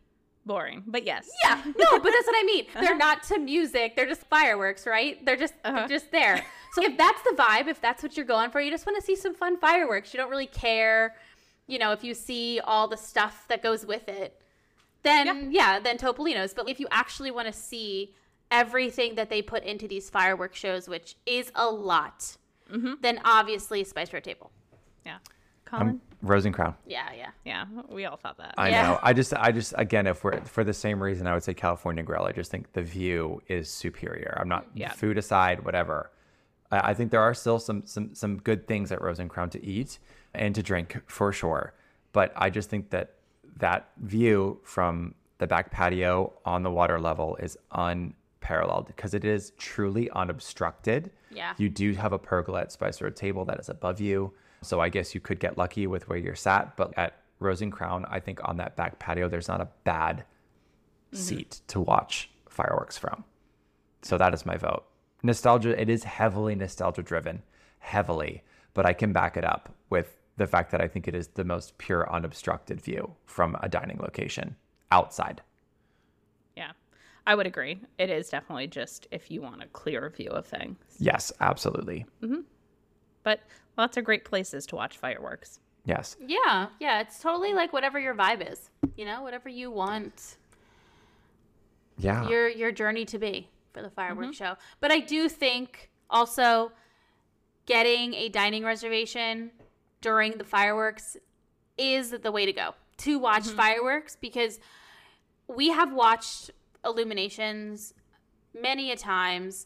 Boring, 0.46 0.82
but 0.86 1.04
yes. 1.06 1.28
Yeah, 1.42 1.56
no, 1.64 1.72
but 1.98 2.02
that's 2.12 2.26
what 2.26 2.36
I 2.36 2.42
mean. 2.44 2.66
They're 2.80 2.96
not 2.96 3.22
to 3.24 3.38
music; 3.38 3.96
they're 3.96 4.06
just 4.06 4.26
fireworks, 4.26 4.86
right? 4.86 5.24
They're 5.24 5.36
just 5.36 5.54
Uh-huh. 5.64 5.80
they're 5.80 5.88
just 5.88 6.10
there. 6.12 6.44
So 6.74 6.82
if 6.84 6.98
that's 6.98 7.22
the 7.22 7.34
vibe, 7.36 7.66
if 7.68 7.80
that's 7.80 8.02
what 8.02 8.16
you're 8.16 8.26
going 8.26 8.50
for, 8.50 8.60
you 8.60 8.70
just 8.70 8.84
want 8.86 8.96
to 8.98 9.02
see 9.02 9.16
some 9.16 9.34
fun 9.34 9.56
fireworks. 9.58 10.12
You 10.12 10.18
don't 10.18 10.28
really 10.30 10.46
care, 10.46 11.14
you 11.66 11.78
know, 11.78 11.92
if 11.92 12.04
you 12.04 12.14
see 12.14 12.60
all 12.60 12.88
the 12.88 12.96
stuff 12.96 13.46
that 13.48 13.62
goes 13.62 13.86
with 13.86 14.08
it. 14.08 14.40
Then 15.02 15.52
yeah, 15.52 15.78
then 15.80 15.98
Topolino's. 15.98 16.54
But 16.54 16.68
if 16.68 16.80
you 16.80 16.86
actually 16.90 17.30
want 17.30 17.46
to 17.46 17.52
see 17.52 18.14
everything 18.50 19.16
that 19.16 19.28
they 19.28 19.42
put 19.42 19.64
into 19.64 19.86
these 19.86 20.08
fireworks 20.08 20.58
shows, 20.58 20.88
which 20.88 21.16
is 21.26 21.52
a 21.54 21.68
lot, 21.68 22.36
mm-hmm. 22.72 22.94
then 23.02 23.20
obviously 23.24 23.84
Spice 23.84 24.12
Road 24.12 24.24
Table. 24.24 24.50
Yeah. 25.04 25.18
Colin? 25.64 25.88
I'm 25.88 26.00
Rose 26.22 26.46
and 26.46 26.54
Crown. 26.54 26.74
Yeah, 26.86 27.08
yeah. 27.16 27.30
yeah, 27.44 27.64
we 27.88 28.06
all 28.06 28.16
thought 28.16 28.38
that. 28.38 28.54
I 28.56 28.70
Yeah. 28.70 28.82
know. 28.82 28.98
I 29.02 29.12
just, 29.12 29.34
I 29.34 29.52
just, 29.52 29.74
again, 29.76 30.06
if 30.06 30.24
we're 30.24 30.40
for 30.42 30.64
the 30.64 30.72
same 30.72 31.02
reason, 31.02 31.26
I 31.26 31.34
would 31.34 31.42
say 31.42 31.52
California 31.54 32.02
Grill. 32.02 32.24
I 32.24 32.32
just 32.32 32.50
think 32.50 32.72
the 32.72 32.82
view 32.82 33.42
is 33.48 33.68
superior. 33.68 34.36
I'm 34.40 34.48
not 34.48 34.66
Yeah. 34.74 34.92
food 34.92 35.18
aside, 35.18 35.64
whatever. 35.64 36.10
I, 36.70 36.90
I 36.90 36.94
think 36.94 37.10
there 37.10 37.20
are 37.20 37.34
still 37.34 37.58
some, 37.58 37.86
some, 37.86 38.14
some 38.14 38.38
good 38.38 38.66
things 38.66 38.90
at 38.92 39.02
Rose 39.02 39.18
and 39.18 39.28
Crown 39.28 39.50
to 39.50 39.64
eat 39.64 39.98
and 40.34 40.54
to 40.54 40.62
drink 40.62 41.00
for 41.06 41.32
sure. 41.32 41.74
But 42.12 42.32
I 42.36 42.50
just 42.50 42.70
think 42.70 42.90
that 42.90 43.14
that 43.58 43.90
view 43.98 44.60
from 44.64 45.14
the 45.38 45.46
back 45.46 45.70
patio 45.70 46.32
on 46.44 46.62
the 46.62 46.70
water 46.70 47.00
level 47.00 47.36
is 47.36 47.56
unparalleled 47.72 48.86
because 48.86 49.14
it 49.14 49.24
is 49.24 49.52
truly 49.58 50.08
unobstructed. 50.10 51.10
Yeah. 51.30 51.54
You 51.58 51.68
do 51.68 51.92
have 51.94 52.12
a 52.12 52.18
pergola 52.18 52.62
at 52.62 52.72
Spice 52.72 53.00
Road 53.00 53.16
table 53.16 53.44
that 53.46 53.58
is 53.58 53.68
above 53.68 54.00
you. 54.00 54.32
So 54.62 54.80
I 54.80 54.88
guess 54.88 55.14
you 55.14 55.20
could 55.20 55.40
get 55.40 55.58
lucky 55.58 55.86
with 55.86 56.08
where 56.08 56.18
you're 56.18 56.34
sat. 56.34 56.76
But 56.76 56.96
at 56.96 57.20
Rose 57.40 57.62
and 57.62 57.72
Crown, 57.72 58.06
I 58.08 58.20
think 58.20 58.40
on 58.44 58.56
that 58.58 58.76
back 58.76 58.98
patio, 58.98 59.28
there's 59.28 59.48
not 59.48 59.60
a 59.60 59.68
bad 59.84 60.24
mm-hmm. 61.12 61.16
seat 61.16 61.60
to 61.68 61.80
watch 61.80 62.30
fireworks 62.48 62.96
from. 62.96 63.24
So 64.02 64.16
that 64.18 64.34
is 64.34 64.46
my 64.46 64.56
vote. 64.56 64.84
Nostalgia, 65.22 65.78
it 65.80 65.88
is 65.88 66.04
heavily 66.04 66.54
nostalgia 66.54 67.02
driven, 67.02 67.42
heavily, 67.78 68.42
but 68.74 68.84
I 68.86 68.92
can 68.92 69.12
back 69.12 69.36
it 69.36 69.44
up 69.44 69.74
with 69.88 70.18
the 70.36 70.46
fact 70.46 70.70
that 70.72 70.80
I 70.80 70.88
think 70.88 71.06
it 71.08 71.14
is 71.14 71.28
the 71.28 71.44
most 71.44 71.78
pure, 71.78 72.10
unobstructed 72.12 72.80
view 72.80 73.14
from 73.26 73.56
a 73.62 73.68
dining 73.68 73.98
location 73.98 74.56
outside. 74.90 75.42
Yeah. 76.56 76.72
I 77.26 77.34
would 77.34 77.46
agree. 77.46 77.80
It 77.98 78.10
is 78.10 78.28
definitely 78.28 78.66
just 78.66 79.06
if 79.10 79.30
you 79.30 79.40
want 79.42 79.62
a 79.62 79.66
clear 79.66 80.10
view 80.10 80.30
of 80.30 80.46
things. 80.46 80.76
Yes, 80.98 81.32
absolutely. 81.40 82.06
Mm-hmm. 82.22 82.40
But 83.22 83.40
lots 83.78 83.96
of 83.96 84.04
great 84.04 84.24
places 84.24 84.66
to 84.66 84.76
watch 84.76 84.98
fireworks. 84.98 85.60
Yes. 85.86 86.16
Yeah, 86.26 86.68
yeah. 86.80 87.00
It's 87.00 87.20
totally 87.20 87.52
like 87.52 87.72
whatever 87.72 87.98
your 87.98 88.14
vibe 88.14 88.50
is. 88.50 88.70
You 88.96 89.04
know, 89.04 89.22
whatever 89.22 89.48
you 89.48 89.70
want 89.70 90.36
Yeah. 91.98 92.28
your 92.28 92.48
your 92.48 92.72
journey 92.72 93.04
to 93.06 93.18
be 93.18 93.48
for 93.72 93.82
the 93.82 93.90
fireworks 93.90 94.36
mm-hmm. 94.36 94.44
show. 94.44 94.56
But 94.80 94.92
I 94.92 95.00
do 95.00 95.28
think 95.28 95.90
also 96.08 96.72
getting 97.66 98.14
a 98.14 98.28
dining 98.28 98.64
reservation 98.64 99.50
during 100.04 100.32
the 100.36 100.44
fireworks 100.44 101.16
is 101.78 102.10
the 102.10 102.30
way 102.30 102.44
to 102.44 102.52
go 102.52 102.74
to 102.98 103.18
watch 103.18 103.44
mm-hmm. 103.44 103.56
fireworks 103.56 104.16
because 104.20 104.60
we 105.48 105.70
have 105.70 105.94
watched 105.94 106.50
illuminations 106.84 107.94
many 108.52 108.92
a 108.92 108.96
times 108.96 109.64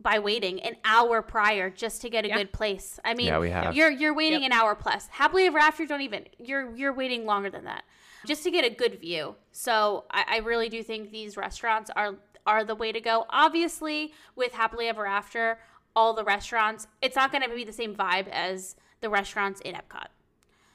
by 0.00 0.20
waiting 0.20 0.60
an 0.60 0.76
hour 0.84 1.20
prior 1.22 1.68
just 1.68 2.00
to 2.02 2.08
get 2.08 2.24
a 2.24 2.28
Yeah. 2.28 2.38
good 2.38 2.52
place. 2.52 3.00
I 3.04 3.14
mean, 3.14 3.26
Yeah, 3.26 3.40
we 3.40 3.50
have. 3.50 3.74
you're 3.74 3.90
you're 3.90 4.14
waiting 4.14 4.42
Yep. 4.42 4.52
an 4.52 4.58
hour 4.58 4.76
plus. 4.76 5.08
Happily 5.08 5.46
ever 5.46 5.58
after 5.58 5.84
don't 5.84 6.02
even 6.02 6.26
you're 6.38 6.74
you're 6.76 6.92
waiting 6.92 7.26
longer 7.26 7.50
than 7.50 7.64
that 7.64 7.82
just 8.24 8.44
to 8.44 8.50
get 8.52 8.64
a 8.64 8.70
good 8.70 9.00
view. 9.00 9.34
So 9.50 10.04
I, 10.12 10.24
I 10.28 10.36
really 10.38 10.68
do 10.68 10.84
think 10.84 11.10
these 11.10 11.36
restaurants 11.36 11.90
are 11.96 12.14
are 12.46 12.64
the 12.64 12.76
way 12.76 12.92
to 12.92 13.00
go. 13.00 13.26
Obviously, 13.28 14.14
with 14.36 14.52
Happily 14.52 14.86
Ever 14.86 15.06
After, 15.06 15.58
all 15.96 16.14
the 16.14 16.24
restaurants, 16.24 16.86
it's 17.02 17.16
not 17.16 17.32
going 17.32 17.42
to 17.42 17.54
be 17.54 17.64
the 17.64 17.72
same 17.72 17.94
vibe 17.94 18.28
as 18.28 18.76
the 19.00 19.08
restaurants 19.10 19.60
in 19.62 19.74
Epcot. 19.74 20.06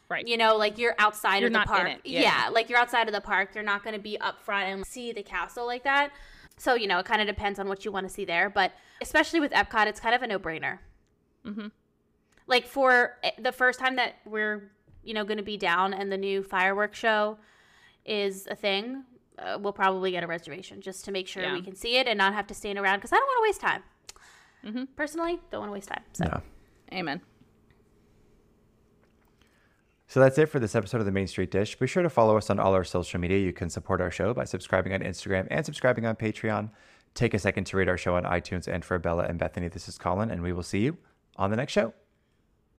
Right. 0.07 0.27
You 0.27 0.37
know, 0.37 0.55
like 0.55 0.77
you're 0.77 0.93
outside 0.99 1.37
You're 1.39 1.47
of 1.47 1.53
the 1.53 1.59
not 1.59 1.67
in 1.67 1.73
park. 1.73 1.87
it, 1.89 1.99
Yeah. 2.03 2.21
yeah. 2.21 2.49
like 2.49 2.69
you're 2.69 2.77
outside 2.79 3.07
of 3.07 3.13
the 3.13 3.21
park. 3.21 3.55
You're 3.55 3.63
not 3.63 3.83
going 3.83 3.95
to 3.95 4.01
be 4.01 4.19
up 4.19 4.39
front 4.41 4.69
and 4.69 4.85
see 4.85 5.11
the 5.11 5.23
castle 5.23 5.65
like 5.65 5.83
that. 5.83 6.11
So, 6.57 6.75
you 6.75 6.87
know, 6.87 6.99
it 6.99 7.05
kind 7.05 7.21
of 7.21 7.27
depends 7.27 7.59
on 7.59 7.67
what 7.67 7.85
you 7.85 7.91
want 7.91 8.07
to 8.07 8.13
see 8.13 8.23
there. 8.23 8.49
But 8.49 8.71
especially 9.01 9.39
with 9.39 9.51
Epcot, 9.51 9.87
it's 9.87 9.99
kind 9.99 10.13
of 10.13 10.21
a 10.21 10.27
no 10.27 10.37
brainer. 10.39 10.77
Mhm. 11.43 11.71
Like 12.47 12.67
for 12.67 13.17
eh, 13.23 13.31
the 13.39 13.51
first 13.51 13.79
time 13.79 13.95
that 13.95 14.15
we're, 14.25 14.71
you 15.03 15.13
know, 15.15 15.23
going 15.25 15.37
to 15.37 15.43
be 15.43 15.57
down 15.57 15.91
and 15.93 16.11
the 16.11 16.17
new 16.17 16.43
fireworks 16.43 16.99
show 16.99 17.39
is 18.05 18.45
a 18.45 18.55
thing, 18.55 19.03
uh, 19.39 19.57
we'll 19.59 19.73
probably 19.73 20.11
get 20.11 20.23
a 20.23 20.27
reservation 20.27 20.81
just 20.81 21.03
to 21.05 21.11
make 21.11 21.27
sure 21.27 21.41
Yeah. 21.41 21.53
we 21.53 21.63
can 21.63 21.75
see 21.75 21.97
it 21.97 22.07
and 22.07 22.17
not 22.19 22.33
have 22.35 22.45
to 22.47 22.53
stand 22.53 22.77
around 22.77 22.99
because 22.99 23.11
I 23.11 23.15
don't 23.17 23.25
want 23.27 23.37
to 23.39 23.49
waste 23.49 23.61
time. 23.61 23.83
Mhm. 24.63 24.87
Personally, 24.95 25.39
don't 25.49 25.61
want 25.61 25.69
to 25.69 25.73
waste 25.73 25.89
time. 25.89 26.03
So. 26.13 26.25
Yeah. 26.25 26.97
Amen. 26.99 27.21
So 30.07 30.19
that's 30.19 30.37
it 30.37 30.47
for 30.47 30.59
this 30.59 30.75
episode 30.75 30.99
of 30.99 31.05
the 31.05 31.11
Main 31.11 31.27
Street 31.27 31.51
Dish. 31.51 31.77
Be 31.77 31.87
sure 31.87 32.03
to 32.03 32.09
follow 32.09 32.37
us 32.37 32.49
on 32.49 32.59
all 32.59 32.73
our 32.73 32.83
social 32.83 33.19
media. 33.19 33.39
You 33.39 33.53
can 33.53 33.69
support 33.69 34.01
our 34.01 34.11
show 34.11 34.33
by 34.33 34.43
subscribing 34.45 34.93
on 34.93 35.01
Instagram 35.01 35.47
and 35.49 35.65
subscribing 35.65 36.05
on 36.05 36.15
Patreon. 36.15 36.69
Take 37.15 37.33
a 37.33 37.39
second 37.39 37.63
to 37.65 37.77
rate 37.77 37.89
our 37.89 37.97
show 37.97 38.15
on 38.15 38.23
iTunes. 38.23 38.67
And 38.67 38.85
for 38.85 38.99
Bella 38.99 39.23
and 39.23 39.39
Bethany, 39.39 39.67
this 39.67 39.87
is 39.87 39.97
Colin, 39.97 40.29
and 40.29 40.43
we 40.43 40.53
will 40.53 40.63
see 40.63 40.79
you 40.79 40.97
on 41.37 41.49
the 41.49 41.57
next 41.57 41.73
show. 41.73 41.93